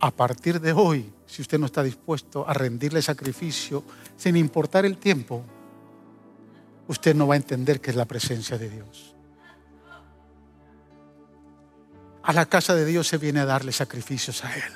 a 0.00 0.10
partir 0.10 0.60
de 0.60 0.72
hoy, 0.72 1.12
si 1.26 1.42
usted 1.42 1.58
no 1.58 1.66
está 1.66 1.82
dispuesto 1.82 2.48
a 2.48 2.54
rendirle 2.54 3.02
sacrificio 3.02 3.84
sin 4.16 4.36
importar 4.36 4.86
el 4.86 4.96
tiempo, 4.96 5.44
usted 6.88 7.14
no 7.14 7.26
va 7.26 7.34
a 7.34 7.36
entender 7.36 7.80
qué 7.80 7.90
es 7.90 7.96
la 7.96 8.06
presencia 8.06 8.56
de 8.56 8.70
Dios. 8.70 9.14
A 12.22 12.32
la 12.32 12.46
casa 12.46 12.74
de 12.74 12.86
Dios 12.86 13.06
se 13.06 13.18
viene 13.18 13.40
a 13.40 13.44
darle 13.44 13.72
sacrificios 13.72 14.44
a 14.44 14.56
Él, 14.56 14.72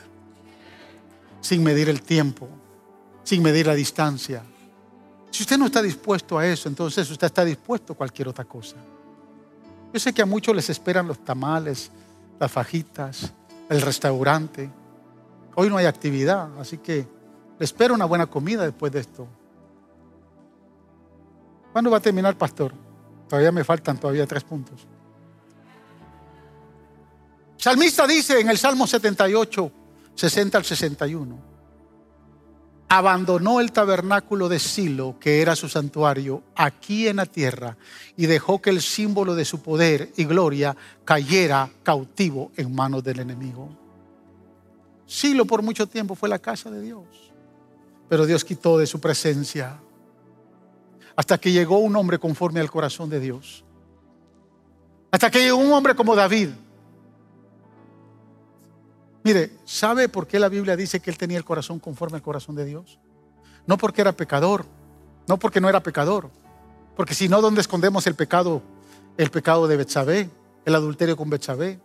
sin 1.40 1.62
medir 1.62 1.89
el 1.89 2.02
tiempo, 2.02 2.48
sin 3.22 3.43
medir 3.43 3.66
la 3.66 3.74
distancia. 3.74 4.43
Si 5.35 5.43
usted 5.43 5.59
no 5.59 5.66
está 5.66 5.82
dispuesto 5.82 6.39
a 6.39 6.47
eso, 6.47 6.69
entonces 6.69 7.11
usted 7.11 7.27
está 7.27 7.44
dispuesto 7.44 7.93
a 7.93 7.97
cualquier 7.97 8.28
otra 8.28 8.44
cosa. 8.44 8.77
Yo 9.93 9.98
sé 9.98 10.12
que 10.12 10.23
a 10.23 10.27
muchos 10.27 10.55
les 10.55 10.70
esperan 10.70 11.09
los 11.09 11.24
tamales, 11.24 11.90
las 12.39 12.52
fajitas, 12.52 13.32
el 13.69 13.81
restaurante. 13.81 14.70
Hoy 15.56 15.69
no 15.69 15.77
hay 15.77 15.86
actividad, 15.86 16.56
así 16.61 16.78
que 16.78 17.05
le 17.59 17.65
espero 17.65 17.94
una 17.94 18.05
buena 18.05 18.27
comida 18.27 18.62
después 18.62 18.93
de 18.93 19.01
esto. 19.01 19.27
¿Cuándo 21.73 21.90
va 21.90 21.97
a 21.97 22.01
terminar, 22.01 22.39
pastor? 22.39 22.73
Todavía 23.28 23.51
me 23.51 23.65
faltan 23.65 23.98
todavía 23.98 24.28
tres 24.28 24.44
puntos. 24.44 24.86
Salmista 27.56 28.06
dice 28.06 28.39
en 28.39 28.51
el 28.51 28.56
Salmo 28.56 28.86
78, 28.86 29.73
60 30.15 30.59
al 30.59 30.65
61, 30.65 31.53
abandonó 32.97 33.59
el 33.59 33.73
tabernáculo 33.73 34.49
de 34.49 34.61
Silo, 34.61 35.16
que 35.19 35.43
era 35.43 35.57
su 35.57 35.69
santuario, 35.69 36.45
aquí 36.55 37.09
en 37.09 37.16
la 37.16 37.27
tierra, 37.27 37.77
y 38.16 38.27
dejó 38.27 38.62
que 38.62 38.71
el 38.71 38.81
símbolo 38.81 39.35
de 39.35 39.45
su 39.45 39.61
poder 39.61 40.12
y 40.16 40.25
gloria 40.25 40.77
cayera 41.05 41.69
cautivo 41.83 42.53
en 42.57 42.73
manos 42.73 43.03
del 43.03 43.19
enemigo. 43.19 43.69
Silo 45.07 45.45
por 45.45 45.61
mucho 45.62 45.89
tiempo 45.89 46.15
fue 46.15 46.29
la 46.29 46.39
casa 46.39 46.71
de 46.71 46.81
Dios, 46.81 47.05
pero 48.09 48.27
Dios 48.27 48.45
quitó 48.45 48.79
de 48.79 48.87
su 48.87 49.01
presencia 49.01 49.77
hasta 51.16 51.39
que 51.39 51.51
llegó 51.51 51.79
un 51.79 51.97
hombre 51.97 52.21
conforme 52.21 52.61
al 52.61 52.71
corazón 52.71 53.11
de 53.11 53.19
Dios. 53.19 53.65
Hasta 55.11 55.33
que 55.33 55.41
llegó 55.41 55.57
un 55.57 55.73
hombre 55.73 55.97
como 55.97 56.15
David. 56.15 56.51
Mire, 59.24 59.51
¿sabe 59.64 60.09
por 60.09 60.26
qué 60.26 60.38
la 60.38 60.51
Biblia 60.51 60.76
dice 60.76 61.01
que 61.01 61.10
él 61.10 61.18
tenía 61.18 61.38
el 61.38 61.44
corazón 61.44 61.80
conforme 61.80 62.16
al 62.16 62.22
corazón 62.22 62.55
de 62.55 62.66
Dios? 62.66 63.01
No 63.66 63.78
porque 63.78 64.02
era 64.02 64.12
pecador, 64.12 64.66
no 65.26 65.38
porque 65.38 65.60
no 65.60 65.68
era 65.68 65.82
pecador, 65.82 66.30
porque 66.94 67.14
si 67.14 67.28
no, 67.28 67.40
¿dónde 67.40 67.62
escondemos 67.62 68.06
el 68.06 68.14
pecado? 68.14 68.62
El 69.16 69.30
pecado 69.30 69.66
de 69.66 69.78
Betsabé, 69.78 70.30
el 70.66 70.74
adulterio 70.74 71.16
con 71.16 71.30
Betsabé, 71.30 71.80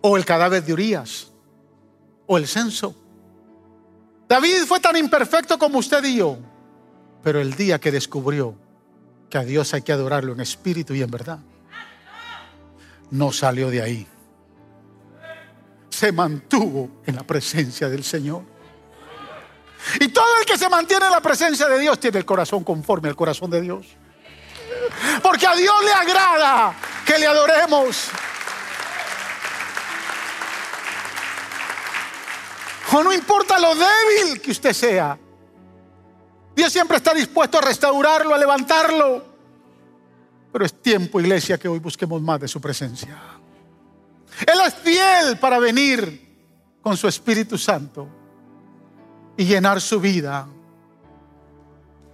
o 0.00 0.16
el 0.16 0.24
cadáver 0.24 0.64
de 0.64 0.72
Urias, 0.72 1.32
o 2.26 2.38
el 2.38 2.46
censo. 2.46 2.94
David 4.28 4.64
fue 4.66 4.80
tan 4.80 4.96
imperfecto 4.96 5.58
como 5.58 5.78
usted 5.78 6.04
y 6.04 6.16
yo. 6.16 6.38
Pero 7.22 7.40
el 7.40 7.54
día 7.54 7.78
que 7.78 7.92
descubrió 7.92 8.54
que 9.28 9.38
a 9.38 9.44
Dios 9.44 9.74
hay 9.74 9.82
que 9.82 9.92
adorarlo 9.92 10.32
en 10.32 10.40
espíritu 10.40 10.94
y 10.94 11.02
en 11.02 11.10
verdad, 11.10 11.38
no 13.10 13.32
salió 13.32 13.70
de 13.70 13.82
ahí. 13.82 14.06
Se 16.02 16.10
mantuvo 16.10 17.02
en 17.06 17.14
la 17.14 17.22
presencia 17.22 17.88
del 17.88 18.02
Señor. 18.02 18.42
Y 20.00 20.08
todo 20.08 20.36
el 20.40 20.44
que 20.44 20.58
se 20.58 20.68
mantiene 20.68 21.06
en 21.06 21.12
la 21.12 21.20
presencia 21.20 21.68
de 21.68 21.78
Dios 21.78 22.00
tiene 22.00 22.18
el 22.18 22.24
corazón 22.24 22.64
conforme 22.64 23.08
al 23.08 23.14
corazón 23.14 23.48
de 23.52 23.60
Dios. 23.60 23.86
Porque 25.22 25.46
a 25.46 25.54
Dios 25.54 25.76
le 25.84 25.92
agrada 25.92 26.74
que 27.06 27.16
le 27.20 27.26
adoremos. 27.28 28.08
O 32.92 33.02
no 33.04 33.12
importa 33.12 33.60
lo 33.60 33.72
débil 33.72 34.40
que 34.40 34.50
usted 34.50 34.72
sea, 34.72 35.16
Dios 36.56 36.72
siempre 36.72 36.96
está 36.96 37.14
dispuesto 37.14 37.58
a 37.58 37.60
restaurarlo, 37.60 38.34
a 38.34 38.38
levantarlo. 38.38 39.24
Pero 40.52 40.64
es 40.66 40.82
tiempo, 40.82 41.20
iglesia, 41.20 41.58
que 41.58 41.68
hoy 41.68 41.78
busquemos 41.78 42.20
más 42.20 42.40
de 42.40 42.48
su 42.48 42.60
presencia. 42.60 43.31
Él 44.40 44.58
es 44.66 44.74
fiel 44.74 45.38
para 45.38 45.58
venir 45.58 46.78
con 46.80 46.96
su 46.96 47.06
Espíritu 47.08 47.56
Santo 47.56 48.08
y 49.36 49.44
llenar 49.44 49.80
su 49.80 50.00
vida. 50.00 50.46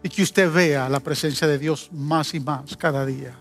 Y 0.02 0.08
que 0.08 0.22
usted 0.22 0.52
vea 0.52 0.88
la 0.88 1.00
presencia 1.00 1.46
de 1.46 1.58
Dios 1.58 1.90
más 1.92 2.34
y 2.34 2.40
más 2.40 2.76
cada 2.76 3.04
día. 3.04 3.34